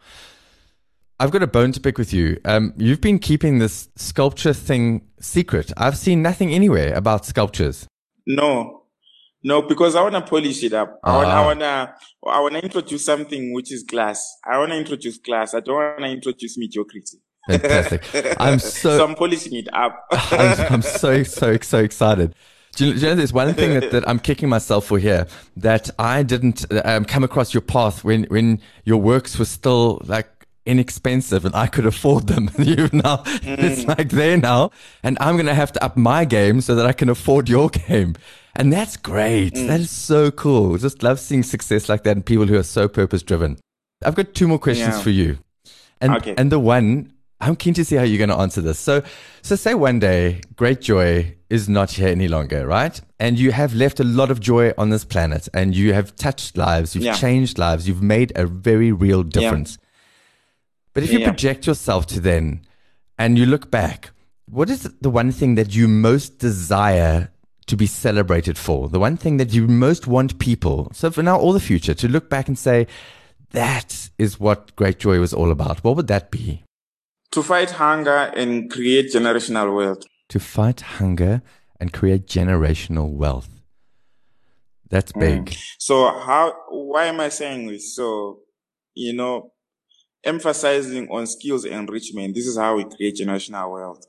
I've 1.21 1.31
got 1.31 1.43
a 1.43 1.47
bone 1.47 1.71
to 1.73 1.79
pick 1.79 1.97
with 1.97 2.13
you. 2.13 2.39
Um, 2.45 2.73
you've 2.77 3.01
been 3.01 3.19
keeping 3.19 3.59
this 3.59 3.89
sculpture 3.95 4.53
thing 4.53 5.07
secret. 5.19 5.71
I've 5.75 5.97
seen 5.97 6.21
nothing 6.21 6.51
anywhere 6.51 6.93
about 6.93 7.25
sculptures. 7.25 7.85
No, 8.25 8.78
no, 9.43 9.61
because 9.61 9.95
I 9.95 10.01
want 10.01 10.15
to 10.15 10.21
polish 10.21 10.63
it 10.63 10.73
up. 10.73 10.99
I 11.03 11.15
want, 11.15 11.27
I 11.29 11.31
Ah. 11.31 11.45
want 11.45 11.59
to, 11.59 11.93
I 12.27 12.39
want 12.41 12.53
to 12.55 12.63
introduce 12.63 13.05
something 13.05 13.53
which 13.53 13.71
is 13.71 13.83
glass. 13.83 14.25
I 14.45 14.57
want 14.57 14.71
to 14.71 14.77
introduce 14.77 15.17
glass. 15.17 15.53
I 15.53 15.61
don't 15.61 15.75
want 15.75 15.99
to 15.99 16.05
introduce 16.05 16.57
mediocrity. 16.57 17.17
Fantastic. 17.47 18.03
I'm 18.39 18.59
so, 18.59 18.97
so 18.97 19.05
I'm 19.05 19.15
polishing 19.15 19.55
it 19.55 19.67
up. 19.73 20.05
I'm, 20.11 20.73
I'm 20.73 20.81
so, 20.81 21.23
so, 21.23 21.57
so 21.61 21.79
excited. 21.79 22.35
Do 22.75 22.85
you, 22.87 22.93
do 22.93 22.99
you 22.99 23.05
know, 23.07 23.15
there's 23.15 23.33
one 23.33 23.53
thing 23.55 23.79
that, 23.79 23.91
that 23.91 24.07
I'm 24.07 24.19
kicking 24.19 24.47
myself 24.47 24.85
for 24.85 24.99
here 24.99 25.25
that 25.57 25.89
I 25.97 26.21
didn't 26.23 26.65
um, 26.85 27.03
come 27.05 27.23
across 27.23 27.53
your 27.53 27.61
path 27.61 28.03
when, 28.03 28.25
when 28.25 28.61
your 28.85 28.97
works 28.97 29.39
were 29.39 29.45
still 29.45 30.01
like 30.05 30.29
inexpensive 30.65 31.45
and 31.45 31.55
I 31.55 31.67
could 31.67 31.85
afford 31.85 32.27
them. 32.27 32.51
you 32.59 32.89
now, 32.93 33.17
mm. 33.17 33.57
it's 33.57 33.85
like 33.85 34.09
there 34.09 34.37
now, 34.37 34.71
and 35.01 35.17
I'm 35.19 35.35
going 35.35 35.47
to 35.47 35.55
have 35.55 35.71
to 35.73 35.83
up 35.83 35.97
my 35.97 36.25
game 36.25 36.61
so 36.61 36.75
that 36.75 36.85
I 36.85 36.93
can 36.93 37.09
afford 37.09 37.49
your 37.49 37.69
game. 37.69 38.15
And 38.55 38.73
that's 38.73 38.97
great. 38.97 39.53
Mm. 39.53 39.67
That 39.67 39.79
is 39.79 39.91
so 39.91 40.31
cool. 40.31 40.77
Just 40.77 41.03
love 41.03 41.19
seeing 41.19 41.43
success 41.43 41.87
like 41.87 42.03
that 42.03 42.17
and 42.17 42.25
people 42.25 42.47
who 42.47 42.57
are 42.57 42.63
so 42.63 42.87
purpose 42.87 43.23
driven. 43.23 43.57
I've 44.03 44.15
got 44.15 44.33
two 44.33 44.47
more 44.47 44.59
questions 44.59 44.95
yeah. 44.95 45.01
for 45.01 45.09
you. 45.09 45.39
And, 46.01 46.15
okay. 46.15 46.33
and 46.37 46.51
the 46.51 46.59
one 46.59 47.13
I'm 47.41 47.55
keen 47.55 47.73
to 47.75 47.85
see 47.85 47.95
how 47.95 48.03
you're 48.03 48.17
going 48.17 48.37
to 48.37 48.41
answer 48.41 48.61
this. 48.61 48.79
So, 48.79 49.01
so 49.41 49.55
say 49.55 49.73
one 49.73 49.99
day, 49.99 50.41
Greatjoy 50.55 51.35
is 51.49 51.69
not 51.69 51.91
here 51.91 52.09
any 52.09 52.27
longer, 52.27 52.67
right? 52.67 52.99
And 53.19 53.39
you 53.39 53.51
have 53.51 53.73
left 53.73 53.99
a 53.99 54.03
lot 54.03 54.29
of 54.29 54.39
joy 54.39 54.73
on 54.77 54.89
this 54.89 55.05
planet, 55.05 55.47
and 55.53 55.75
you 55.75 55.93
have 55.93 56.15
touched 56.15 56.57
lives, 56.57 56.95
you've 56.95 57.05
yeah. 57.05 57.15
changed 57.15 57.57
lives, 57.57 57.87
you've 57.87 58.03
made 58.03 58.33
a 58.35 58.45
very 58.45 58.91
real 58.91 59.23
difference. 59.23 59.77
Yeah. 59.79 59.85
But 60.93 61.03
if 61.03 61.13
you 61.13 61.23
project 61.23 61.65
yourself 61.65 62.07
to 62.07 62.19
then, 62.19 62.65
and 63.17 63.37
you 63.37 63.45
look 63.45 63.71
back, 63.71 64.11
what 64.45 64.69
is 64.69 64.83
the 64.99 65.09
one 65.09 65.31
thing 65.31 65.55
that 65.55 65.73
you 65.73 65.87
most 65.87 66.39
desire 66.39 67.31
to 67.69 67.77
be 67.77 67.87
celebrated 67.87 68.57
for? 68.57 68.89
The 68.89 68.99
one 68.99 69.17
thing 69.17 69.37
that 69.37 69.53
you 69.53 69.67
most 69.67 70.07
want 70.07 70.39
people, 70.39 70.91
so 70.93 71.09
for 71.09 71.23
now 71.23 71.39
or 71.39 71.53
the 71.53 71.59
future, 71.59 71.93
to 71.93 72.07
look 72.07 72.29
back 72.29 72.47
and 72.47 72.57
say, 72.57 72.87
that 73.51 74.09
is 74.17 74.39
what 74.39 74.75
Greatjoy 74.75 75.19
was 75.19 75.33
all 75.33 75.51
about. 75.51 75.83
What 75.83 75.95
would 75.95 76.07
that 76.07 76.29
be? 76.29 76.63
To 77.31 77.41
fight 77.41 77.71
hunger 77.71 78.31
and 78.35 78.69
create 78.69 79.13
generational 79.13 79.75
wealth. 79.75 80.03
To 80.29 80.39
fight 80.39 80.81
hunger 80.81 81.41
and 81.79 81.93
create 81.93 82.27
generational 82.27 83.11
wealth. 83.11 83.49
That's 84.89 85.11
mm. 85.11 85.19
big. 85.19 85.45
Mm. 85.45 85.57
So 85.77 86.05
how, 86.19 86.53
why 86.69 87.05
am 87.05 87.19
I 87.19 87.29
saying 87.29 87.67
this? 87.67 87.95
So, 87.95 88.39
you 88.95 89.13
know, 89.13 89.51
emphasizing 90.23 91.07
on 91.09 91.27
skills 91.27 91.65
enrichment. 91.65 92.35
This 92.35 92.47
is 92.47 92.57
how 92.57 92.75
we 92.75 92.83
create 92.83 93.17
generational 93.17 93.71
wealth. 93.71 94.05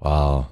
Wow. 0.00 0.48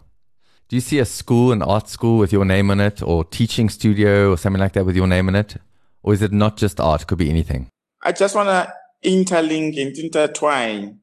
Do 0.73 0.77
you 0.77 0.81
see 0.81 1.01
a 1.01 1.05
school, 1.05 1.53
an 1.53 1.61
art 1.61 1.91
school 1.91 2.17
with 2.17 2.33
your 2.33 2.47
name 2.47 2.71
on 2.71 2.81
it 2.81 3.03
or 3.03 3.25
teaching 3.27 3.69
studio 3.69 4.31
or 4.33 4.39
something 4.39 4.59
like 4.59 4.73
that 4.73 4.87
with 4.87 4.97
your 4.97 5.07
name 5.07 5.29
on 5.29 5.35
it? 5.35 5.59
Or 6.03 6.15
is 6.15 6.23
it 6.23 6.33
not 6.33 6.57
just 6.57 6.81
art? 6.81 7.03
It 7.03 7.09
could 7.09 7.19
be 7.19 7.29
anything. 7.29 7.69
I 8.03 8.13
just 8.13 8.35
want 8.35 8.49
to 8.49 8.73
interlink 9.07 9.79
and 9.79 9.95
intertwine 9.99 11.01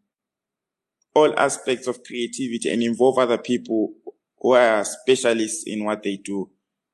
all 1.14 1.40
aspects 1.40 1.86
of 1.86 2.04
creativity 2.04 2.68
and 2.74 2.82
involve 2.82 3.20
other 3.20 3.38
people 3.38 3.94
who 4.40 4.54
are 4.54 4.84
specialists 4.84 5.66
in 5.68 5.86
what 5.86 6.02
they 6.02 6.18
do 6.18 6.50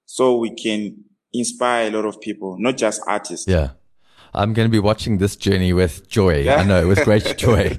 so 0.06 0.36
we 0.36 0.54
can 0.54 0.98
inspire 1.32 1.88
a 1.88 1.92
lot 1.92 2.04
of 2.04 2.20
people, 2.20 2.58
not 2.60 2.76
just 2.76 3.02
artists. 3.08 3.48
Yeah. 3.48 3.70
I'm 4.36 4.54
going 4.54 4.68
to 4.68 4.72
be 4.72 4.80
watching 4.80 5.18
this 5.18 5.36
journey 5.36 5.74
with 5.74 6.08
joy. 6.08 6.42
Yeah. 6.42 6.58
I 6.58 6.64
know, 6.64 6.88
with 6.88 7.04
great 7.04 7.38
joy. 7.38 7.78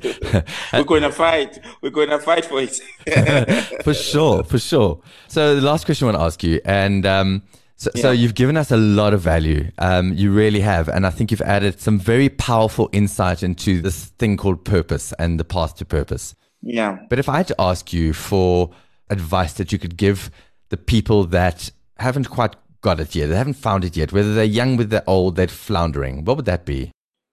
We're 0.72 0.84
going 0.84 1.02
to 1.02 1.12
fight. 1.12 1.58
We're 1.82 1.90
going 1.90 2.10
to 2.10 2.18
fight 2.18 2.44
for 2.44 2.60
it. 2.60 2.80
for 3.84 3.94
sure, 3.94 4.42
for 4.44 4.58
sure. 4.58 5.00
So 5.28 5.54
the 5.54 5.62
last 5.62 5.84
question 5.84 6.06
I 6.06 6.12
want 6.12 6.20
to 6.20 6.24
ask 6.24 6.42
you, 6.42 6.60
and 6.64 7.04
um, 7.06 7.42
so, 7.76 7.90
yeah. 7.94 8.02
so, 8.02 8.10
you've 8.10 8.34
given 8.34 8.56
us 8.56 8.70
a 8.70 8.76
lot 8.76 9.12
of 9.12 9.20
value. 9.20 9.70
Um, 9.78 10.14
you 10.14 10.32
really 10.32 10.60
have. 10.60 10.88
And 10.88 11.06
I 11.06 11.10
think 11.10 11.30
you've 11.30 11.42
added 11.42 11.78
some 11.78 11.98
very 11.98 12.30
powerful 12.30 12.88
insight 12.92 13.42
into 13.42 13.82
this 13.82 14.06
thing 14.18 14.38
called 14.38 14.64
purpose 14.64 15.12
and 15.18 15.38
the 15.38 15.44
path 15.44 15.76
to 15.76 15.84
purpose. 15.84 16.34
Yeah. 16.62 16.98
But 17.10 17.18
if 17.18 17.28
I 17.28 17.36
had 17.36 17.48
to 17.48 17.56
ask 17.58 17.92
you 17.92 18.14
for 18.14 18.70
advice 19.10 19.52
that 19.54 19.72
you 19.72 19.78
could 19.78 19.96
give 19.96 20.30
the 20.70 20.76
people 20.76 21.24
that 21.26 21.70
haven't 21.98 22.30
quite 22.30 22.56
got 22.80 23.00
it 23.00 23.14
yet, 23.14 23.28
they 23.28 23.36
haven't 23.36 23.54
found 23.54 23.84
it 23.84 23.96
yet, 23.96 24.12
whether 24.12 24.34
they're 24.34 24.44
young, 24.44 24.76
with 24.76 24.90
they're 24.90 25.08
old, 25.08 25.36
they're 25.36 25.48
floundering, 25.48 26.24
what 26.24 26.36
would 26.36 26.46
that 26.46 26.64
be? 26.64 26.90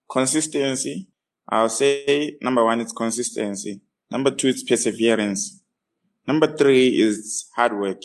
Consistency. 0.10 1.10
I'll 1.50 1.70
say 1.70 2.38
number 2.42 2.64
one, 2.64 2.82
it's 2.82 2.94
consistency. 2.94 3.82
Number 4.10 4.32
two, 4.32 4.48
it's 4.48 4.64
perseverance. 4.64 5.62
Number 6.28 6.56
three 6.56 7.02
is 7.02 7.50
hard 7.56 7.78
work. 7.78 8.02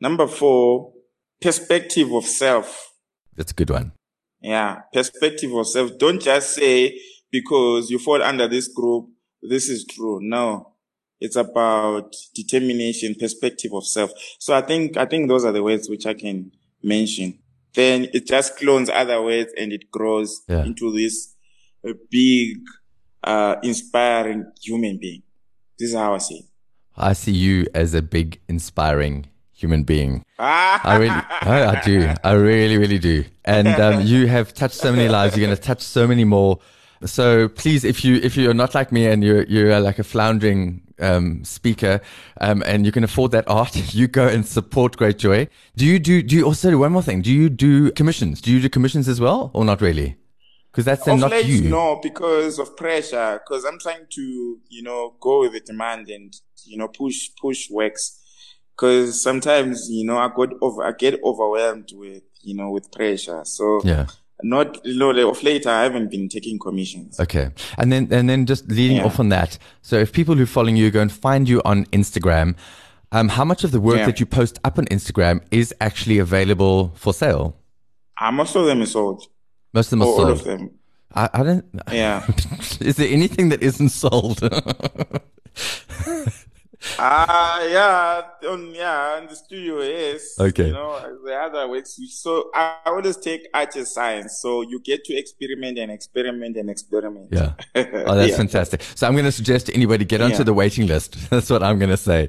Number 0.00 0.26
four, 0.26 0.92
perspective 1.40 2.12
of 2.12 2.24
self. 2.24 2.92
That's 3.34 3.52
a 3.52 3.54
good 3.54 3.70
one. 3.70 3.92
Yeah, 4.40 4.80
perspective 4.92 5.52
of 5.54 5.66
self. 5.66 5.98
Don't 5.98 6.20
just 6.20 6.54
say 6.54 6.98
because 7.30 7.90
you 7.90 7.98
fall 7.98 8.22
under 8.22 8.46
this 8.46 8.68
group, 8.68 9.08
this 9.40 9.68
is 9.68 9.84
true. 9.84 10.20
No, 10.22 10.71
it's 11.22 11.36
about 11.36 12.14
determination, 12.34 13.14
perspective 13.14 13.72
of 13.72 13.86
self. 13.86 14.10
So 14.38 14.54
I 14.54 14.60
think, 14.60 14.96
I 14.96 15.06
think 15.06 15.28
those 15.28 15.44
are 15.44 15.52
the 15.52 15.62
words 15.62 15.88
which 15.88 16.06
I 16.06 16.14
can 16.14 16.52
mention. 16.82 17.38
Then 17.74 18.08
it 18.12 18.26
just 18.26 18.56
clones 18.56 18.90
other 18.90 19.22
words 19.22 19.52
and 19.56 19.72
it 19.72 19.90
grows 19.90 20.42
yeah. 20.48 20.64
into 20.64 20.92
this 20.92 21.34
big, 22.10 22.58
uh, 23.24 23.56
inspiring 23.62 24.50
human 24.60 24.98
being. 24.98 25.22
This 25.78 25.90
is 25.90 25.96
how 25.96 26.14
I 26.14 26.18
see 26.18 26.38
it. 26.38 26.44
I 26.96 27.14
see 27.14 27.32
you 27.32 27.66
as 27.74 27.94
a 27.94 28.02
big, 28.02 28.40
inspiring 28.48 29.26
human 29.52 29.84
being. 29.84 30.24
I 30.38 30.96
really, 30.96 31.10
I, 31.10 31.76
I, 31.76 31.82
do. 31.82 32.12
I 32.24 32.32
really, 32.32 32.76
really 32.76 32.98
do. 32.98 33.24
And 33.44 33.68
um, 33.68 34.02
you 34.02 34.26
have 34.26 34.52
touched 34.52 34.74
so 34.74 34.92
many 34.92 35.08
lives. 35.08 35.36
You're 35.36 35.46
going 35.46 35.56
to 35.56 35.62
touch 35.62 35.80
so 35.80 36.06
many 36.06 36.24
more. 36.24 36.58
So 37.04 37.48
please, 37.48 37.84
if 37.84 38.04
you 38.04 38.16
if 38.16 38.36
you're 38.36 38.54
not 38.54 38.74
like 38.74 38.92
me 38.92 39.06
and 39.06 39.24
you're 39.24 39.42
you're 39.44 39.80
like 39.80 39.98
a 39.98 40.04
floundering 40.04 40.82
um, 41.02 41.44
speaker 41.44 42.00
um, 42.40 42.62
and 42.66 42.86
you 42.86 42.92
can 42.92 43.04
afford 43.04 43.32
that 43.32 43.44
art, 43.48 43.74
you 43.94 44.08
go 44.08 44.26
and 44.26 44.46
support 44.46 44.96
Greatjoy. 44.96 45.48
Do 45.76 45.86
you 45.86 45.98
do 45.98 46.22
do 46.22 46.36
you 46.36 46.44
also 46.44 46.70
do 46.70 46.78
one 46.78 46.92
more 46.92 47.02
thing? 47.02 47.22
Do 47.22 47.32
you 47.32 47.48
do 47.48 47.90
commissions? 47.92 48.40
Do 48.40 48.50
you 48.52 48.60
do 48.60 48.68
commissions 48.68 49.08
as 49.08 49.20
well, 49.20 49.50
or 49.54 49.64
not 49.64 49.80
really? 49.80 50.16
Because 50.70 50.86
that's 50.86 51.04
then 51.04 51.20
not 51.20 51.30
late, 51.30 51.44
you. 51.44 51.68
No, 51.68 52.00
because 52.02 52.58
of 52.58 52.74
pressure. 52.76 53.40
Because 53.44 53.64
I'm 53.64 53.78
trying 53.78 54.06
to 54.10 54.58
you 54.68 54.82
know 54.82 55.14
go 55.20 55.40
with 55.40 55.52
the 55.52 55.60
demand 55.60 56.08
and 56.08 56.34
you 56.64 56.78
know 56.78 56.88
push 56.88 57.28
push 57.40 57.68
works 57.70 58.20
because 58.74 59.22
sometimes 59.22 59.88
you 59.90 60.04
know 60.04 60.16
I 60.16 60.28
got 60.34 60.50
over 60.60 60.84
I 60.84 60.92
get 60.92 61.20
overwhelmed 61.22 61.90
with 61.94 62.22
you 62.40 62.54
know 62.54 62.70
with 62.70 62.90
pressure. 62.90 63.42
So 63.44 63.82
yeah. 63.84 64.06
Not 64.42 64.86
of 64.86 65.42
late 65.42 65.66
I 65.66 65.82
haven't 65.82 66.10
been 66.10 66.28
taking 66.28 66.58
commissions. 66.58 67.18
Okay, 67.20 67.50
and 67.78 67.92
then 67.92 68.08
and 68.10 68.28
then 68.28 68.46
just 68.46 68.68
leading 68.68 68.98
yeah. 68.98 69.04
off 69.04 69.20
on 69.20 69.28
that. 69.30 69.58
So 69.82 69.96
if 69.96 70.12
people 70.12 70.34
who 70.34 70.42
are 70.42 70.46
following 70.46 70.76
you 70.76 70.90
go 70.90 71.00
and 71.00 71.12
find 71.12 71.48
you 71.48 71.62
on 71.64 71.86
Instagram, 71.86 72.56
um, 73.12 73.28
how 73.28 73.44
much 73.44 73.64
of 73.64 73.72
the 73.72 73.80
work 73.80 73.98
yeah. 73.98 74.06
that 74.06 74.20
you 74.20 74.26
post 74.26 74.58
up 74.64 74.78
on 74.78 74.86
Instagram 74.86 75.42
is 75.50 75.74
actually 75.80 76.18
available 76.18 76.92
for 76.94 77.12
sale? 77.12 77.56
Uh, 78.20 78.32
most 78.32 78.56
of 78.56 78.66
them 78.66 78.82
is 78.82 78.92
sold. 78.92 79.26
Most 79.72 79.86
of 79.86 79.98
them 79.98 80.02
are 80.02 80.16
sold. 80.16 80.20
All 80.20 80.30
of 80.30 80.44
them. 80.44 80.70
I, 81.14 81.28
I 81.32 81.42
don't. 81.42 81.64
Yeah. 81.90 82.26
is 82.80 82.96
there 82.96 83.08
anything 83.08 83.50
that 83.50 83.62
isn't 83.62 83.90
sold? 83.90 84.40
Ah, 86.98 87.60
uh, 87.60 87.64
yeah, 87.66 88.48
on, 88.50 88.74
yeah, 88.74 89.18
in 89.18 89.26
the 89.26 89.36
studio, 89.36 89.80
yes. 89.82 90.38
Okay. 90.38 90.66
You 90.66 90.72
know, 90.72 91.18
the 91.24 91.34
other 91.34 91.68
works. 91.68 91.98
So 92.10 92.50
I 92.54 92.78
always 92.86 93.16
take 93.16 93.48
art 93.54 93.76
as 93.76 93.92
science. 93.92 94.38
So 94.40 94.62
you 94.62 94.80
get 94.80 95.04
to 95.04 95.14
experiment 95.14 95.78
and 95.78 95.90
experiment 95.90 96.56
and 96.56 96.70
experiment. 96.70 97.28
Yeah. 97.30 97.52
Oh, 98.04 98.16
that's 98.16 98.30
yeah. 98.30 98.36
fantastic. 98.36 98.82
So 98.94 99.06
I'm 99.06 99.12
going 99.12 99.24
to 99.24 99.32
suggest 99.32 99.66
to 99.66 99.74
anybody 99.74 100.04
get 100.04 100.20
onto 100.20 100.38
yeah. 100.38 100.42
the 100.44 100.54
waiting 100.54 100.86
list. 100.86 101.16
That's 101.30 101.48
what 101.50 101.62
I'm 101.62 101.78
going 101.78 101.90
to 101.90 101.96
say. 101.96 102.28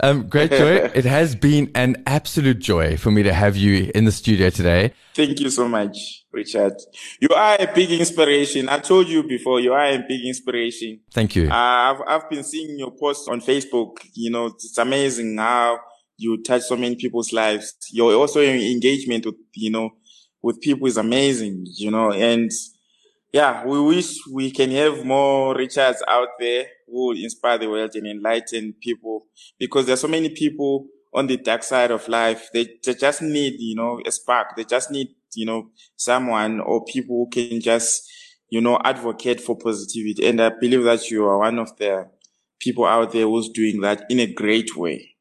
Um, 0.00 0.28
Greatjoy. 0.28 0.92
it 0.94 1.04
has 1.04 1.34
been 1.34 1.70
an 1.74 2.02
absolute 2.06 2.58
joy 2.58 2.96
for 2.96 3.10
me 3.10 3.22
to 3.22 3.32
have 3.32 3.56
you 3.56 3.90
in 3.94 4.04
the 4.04 4.12
studio 4.12 4.50
today. 4.50 4.92
Thank 5.14 5.40
you 5.40 5.50
so 5.50 5.68
much, 5.68 6.24
Richard. 6.32 6.74
You 7.20 7.28
are 7.34 7.56
a 7.58 7.72
big 7.74 7.90
inspiration. 7.90 8.68
I 8.68 8.78
told 8.78 9.08
you 9.08 9.22
before, 9.22 9.60
you 9.60 9.72
are 9.72 9.84
a 9.84 9.98
big 9.98 10.24
inspiration. 10.24 11.00
Thank 11.12 11.34
you. 11.34 11.48
Uh, 11.48 11.54
I've, 11.54 12.00
I've 12.06 12.30
been 12.30 12.44
seeing 12.44 12.78
your 12.78 12.92
posts 12.92 13.26
on 13.28 13.40
Facebook. 13.40 13.96
You 14.14 14.30
know, 14.30 14.46
it's 14.46 14.78
amazing 14.78 15.36
how 15.38 15.80
you 16.16 16.42
touch 16.42 16.62
so 16.62 16.76
many 16.76 16.96
people's 16.96 17.32
lives. 17.32 17.74
Your 17.92 18.14
also 18.14 18.40
your 18.40 18.54
engagement 18.54 19.26
with, 19.26 19.36
you 19.54 19.70
know, 19.70 19.90
with 20.42 20.60
people 20.60 20.86
is 20.86 20.96
amazing, 20.96 21.66
you 21.76 21.90
know, 21.90 22.12
and 22.12 22.50
yeah, 23.32 23.64
we 23.64 23.80
wish 23.80 24.16
we 24.32 24.50
can 24.50 24.70
have 24.70 25.04
more 25.04 25.54
Richards 25.54 26.02
out 26.08 26.28
there 26.38 26.66
who 26.90 27.08
will 27.08 27.16
inspire 27.16 27.58
the 27.58 27.68
world 27.68 27.94
and 27.94 28.06
enlighten 28.06 28.74
people 28.80 29.26
because 29.58 29.86
there's 29.86 30.00
so 30.00 30.08
many 30.08 30.28
people 30.30 30.86
on 31.14 31.26
the 31.26 31.36
dark 31.36 31.62
side 31.62 31.90
of 31.90 32.06
life. 32.08 32.48
They, 32.52 32.68
they 32.84 32.94
just 32.94 33.22
need, 33.22 33.54
you 33.58 33.74
know, 33.74 34.00
a 34.06 34.10
spark. 34.10 34.56
They 34.56 34.64
just 34.64 34.90
need, 34.90 35.08
you 35.34 35.46
know, 35.46 35.70
someone 35.96 36.60
or 36.60 36.84
people 36.84 37.16
who 37.16 37.30
can 37.30 37.60
just, 37.60 38.08
you 38.50 38.60
know, 38.60 38.78
advocate 38.84 39.40
for 39.40 39.56
positivity. 39.56 40.26
And 40.26 40.40
I 40.40 40.50
believe 40.50 40.84
that 40.84 41.10
you 41.10 41.24
are 41.26 41.38
one 41.38 41.58
of 41.58 41.76
the 41.76 42.08
people 42.60 42.84
out 42.84 43.12
there 43.12 43.26
who's 43.26 43.48
doing 43.50 43.80
that 43.82 44.04
in 44.10 44.20
a 44.20 44.32
great 44.32 44.76
way. 44.76 45.16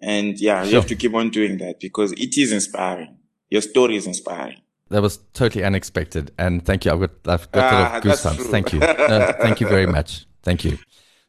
And 0.00 0.38
yeah, 0.38 0.62
sure. 0.62 0.70
you 0.70 0.76
have 0.76 0.86
to 0.86 0.96
keep 0.96 1.14
on 1.14 1.30
doing 1.30 1.58
that 1.58 1.80
because 1.80 2.12
it 2.12 2.36
is 2.36 2.52
inspiring. 2.52 3.16
Your 3.50 3.62
story 3.62 3.96
is 3.96 4.06
inspiring. 4.06 4.60
That 4.90 5.02
was 5.02 5.18
totally 5.32 5.64
unexpected. 5.64 6.30
And 6.38 6.64
thank 6.64 6.84
you. 6.84 6.92
I've 6.92 7.00
got, 7.00 7.10
I've 7.26 7.50
got 7.50 7.72
ah, 7.72 8.00
goosebumps. 8.00 8.50
Thank 8.50 8.72
you. 8.72 8.80
No, 9.06 9.32
thank 9.40 9.60
you 9.60 9.68
very 9.68 9.86
much. 9.86 10.26
Thank 10.42 10.64
you. 10.64 10.78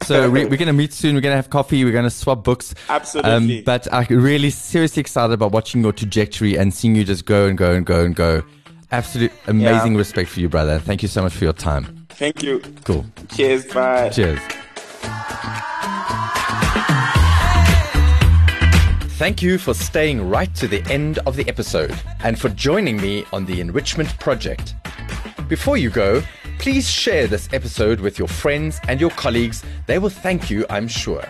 So 0.04 0.30
we, 0.30 0.44
are 0.44 0.48
going 0.48 0.68
to 0.68 0.74
meet 0.74 0.94
soon. 0.94 1.16
We're 1.16 1.22
going 1.22 1.34
to 1.34 1.38
have 1.38 1.50
coffee. 1.50 1.84
We're 1.84 1.92
going 1.92 2.04
to 2.04 2.10
swap 2.10 2.44
books. 2.44 2.74
Absolutely. 2.88 3.58
Um, 3.60 3.64
but 3.66 3.92
I'm 3.92 4.06
really 4.10 4.52
seriously 4.52 5.02
excited 5.02 5.34
about 5.34 5.52
watching 5.52 5.82
your 5.82 5.92
trajectory 5.92 6.58
and 6.58 6.74
seeing 6.74 6.96
you 6.96 7.04
just 7.04 7.26
go 7.26 7.48
and 7.48 7.58
go 7.58 7.74
and 7.74 7.86
go 7.86 8.06
and 8.06 8.16
go. 8.16 8.44
Absolute 8.92 9.32
amazing 9.48 9.94
yeah. 9.94 9.98
respect 9.98 10.30
for 10.30 10.40
you, 10.40 10.48
brother. 10.48 10.80
Thank 10.80 11.02
you 11.02 11.10
so 11.10 11.22
much 11.22 11.34
for 11.34 11.44
your 11.44 11.54
time. 11.54 12.06
Thank 12.10 12.42
you. 12.42 12.60
Cool. 12.86 13.06
Cheers. 13.30 13.66
Bye. 13.66 14.10
Cheers. 14.10 14.40
Thank 19.18 19.42
you 19.42 19.58
for 19.58 19.74
staying 19.74 20.30
right 20.30 20.54
to 20.56 20.68
the 20.68 20.84
end 20.92 21.18
of 21.26 21.36
the 21.36 21.50
episode 21.50 21.94
and 22.24 22.40
for 22.40 22.50
joining 22.50 22.98
me 22.98 23.26
on 23.34 23.46
the 23.46 23.60
Enrichment 23.60 24.18
Project. 24.20 24.76
Before 25.48 25.76
you 25.76 25.90
go, 25.90 26.22
please 26.60 26.90
share 26.90 27.28
this 27.28 27.50
episode 27.54 28.00
with 28.00 28.18
your 28.18 28.28
friends 28.28 28.80
and 28.88 29.00
your 29.00 29.10
colleagues. 29.12 29.64
They 29.86 30.00
will 30.00 30.10
thank 30.10 30.50
you, 30.50 30.66
I'm 30.70 30.88
sure. 30.88 31.24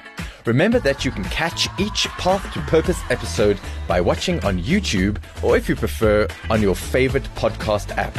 Remember 0.46 0.80
that 0.80 1.04
you 1.04 1.12
can 1.12 1.24
catch 1.26 1.68
each 1.80 2.08
Path 2.18 2.54
to 2.54 2.62
Purpose 2.62 3.00
episode 3.10 3.60
by 3.88 4.02
watching 4.02 4.44
on 4.46 4.60
YouTube 4.60 5.18
or, 5.44 5.58
if 5.58 5.68
you 5.68 5.76
prefer, 5.76 6.28
on 6.50 6.62
your 6.62 6.76
favorite 6.76 7.28
podcast 7.36 7.96
app. 7.98 8.18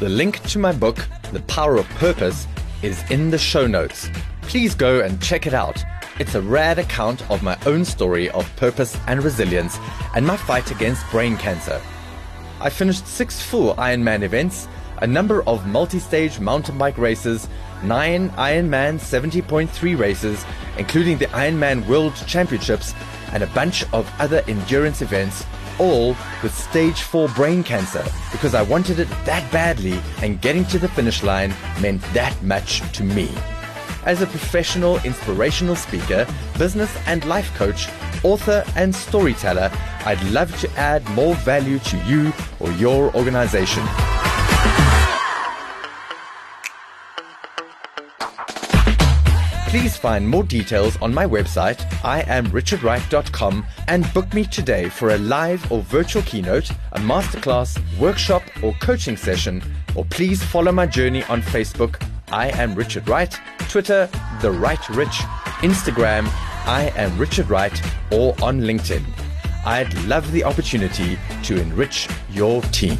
The 0.00 0.08
link 0.08 0.42
to 0.48 0.58
my 0.58 0.72
book, 0.72 1.06
The 1.32 1.40
Power 1.42 1.76
of 1.76 1.88
Purpose, 1.90 2.46
is 2.82 3.02
in 3.10 3.30
the 3.30 3.38
show 3.38 3.66
notes. 3.66 4.08
Please 4.42 4.74
go 4.74 5.00
and 5.00 5.22
check 5.22 5.46
it 5.46 5.54
out 5.54 5.84
it's 6.20 6.34
a 6.34 6.42
rad 6.42 6.78
account 6.78 7.28
of 7.30 7.42
my 7.42 7.56
own 7.64 7.82
story 7.82 8.28
of 8.32 8.44
purpose 8.56 8.94
and 9.06 9.24
resilience 9.24 9.78
and 10.14 10.26
my 10.26 10.36
fight 10.36 10.70
against 10.70 11.10
brain 11.10 11.34
cancer. 11.38 11.80
I 12.60 12.68
finished 12.68 13.06
six 13.06 13.40
full 13.40 13.74
Ironman 13.76 14.20
events, 14.20 14.68
a 15.00 15.06
number 15.06 15.42
of 15.42 15.66
multi 15.66 15.98
stage 15.98 16.40
mountain 16.40 16.76
bike 16.78 16.98
races, 16.98 17.48
nine 17.82 18.30
Ironman 18.30 18.98
70.3 18.98 19.98
races, 19.98 20.44
including 20.78 21.18
the 21.18 21.26
Ironman 21.26 21.86
World 21.86 22.14
Championships, 22.26 22.94
and 23.32 23.42
a 23.42 23.48
bunch 23.48 23.84
of 23.92 24.10
other 24.18 24.42
endurance 24.48 25.02
events, 25.02 25.44
all 25.78 26.16
with 26.42 26.54
stage 26.54 27.02
4 27.02 27.28
brain 27.28 27.62
cancer 27.62 28.04
because 28.32 28.54
I 28.54 28.62
wanted 28.62 28.98
it 28.98 29.08
that 29.24 29.50
badly 29.50 30.00
and 30.22 30.40
getting 30.40 30.64
to 30.66 30.78
the 30.78 30.88
finish 30.88 31.22
line 31.22 31.54
meant 31.80 32.02
that 32.12 32.40
much 32.42 32.80
to 32.92 33.02
me. 33.02 33.30
As 34.04 34.22
a 34.22 34.26
professional 34.26 34.98
inspirational 35.04 35.76
speaker, 35.76 36.26
business 36.58 36.94
and 37.06 37.24
life 37.26 37.54
coach, 37.54 37.88
author, 38.22 38.64
and 38.76 38.94
storyteller, 38.94 39.70
I'd 40.04 40.22
love 40.24 40.58
to 40.60 40.70
add 40.78 41.08
more 41.10 41.34
value 41.36 41.78
to 41.78 41.96
you 42.04 42.32
or 42.58 42.70
your 42.72 43.14
organization. 43.14 43.84
Please 49.70 49.96
find 49.96 50.28
more 50.28 50.42
details 50.42 51.00
on 51.00 51.14
my 51.14 51.24
website, 51.24 51.78
iamrichardwright.com, 52.02 53.64
and 53.86 54.12
book 54.12 54.34
me 54.34 54.44
today 54.44 54.88
for 54.88 55.10
a 55.10 55.18
live 55.18 55.70
or 55.70 55.80
virtual 55.82 56.22
keynote, 56.22 56.68
a 56.70 56.98
masterclass, 56.98 57.78
workshop, 57.96 58.42
or 58.64 58.74
coaching 58.80 59.16
session, 59.16 59.62
or 59.94 60.04
please 60.06 60.42
follow 60.42 60.72
my 60.72 60.86
journey 60.86 61.22
on 61.28 61.40
Facebook 61.40 62.02
I 62.32 62.48
am 62.60 62.74
Richard 62.74 63.08
Wright, 63.08 63.32
Twitter, 63.68 64.08
The 64.40 64.50
Right 64.50 64.88
Rich, 64.88 65.20
Instagram, 65.62 66.26
I 66.66 66.92
am 66.96 67.16
Richard 67.16 67.48
Wright, 67.48 67.80
or 68.10 68.34
on 68.42 68.62
LinkedIn. 68.62 69.04
I'd 69.64 69.94
love 70.02 70.32
the 70.32 70.42
opportunity 70.42 71.16
to 71.44 71.60
enrich 71.60 72.08
your 72.28 72.60
team. 72.72 72.96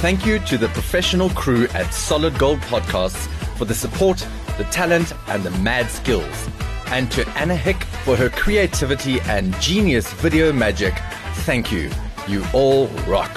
Thank 0.00 0.26
you 0.26 0.40
to 0.40 0.58
the 0.58 0.68
professional 0.72 1.30
crew 1.30 1.68
at 1.74 1.94
Solid 1.94 2.36
Gold 2.40 2.58
Podcasts 2.62 3.28
for 3.60 3.66
the 3.66 3.74
support, 3.74 4.26
the 4.56 4.64
talent, 4.70 5.12
and 5.28 5.42
the 5.42 5.50
mad 5.58 5.90
skills. 5.90 6.48
And 6.86 7.12
to 7.12 7.28
Anna 7.36 7.54
Hick 7.54 7.84
for 8.06 8.16
her 8.16 8.30
creativity 8.30 9.20
and 9.20 9.54
genius 9.60 10.10
video 10.14 10.50
magic. 10.50 10.94
Thank 11.44 11.70
you. 11.70 11.90
You 12.26 12.42
all 12.54 12.86
rock. 13.06 13.30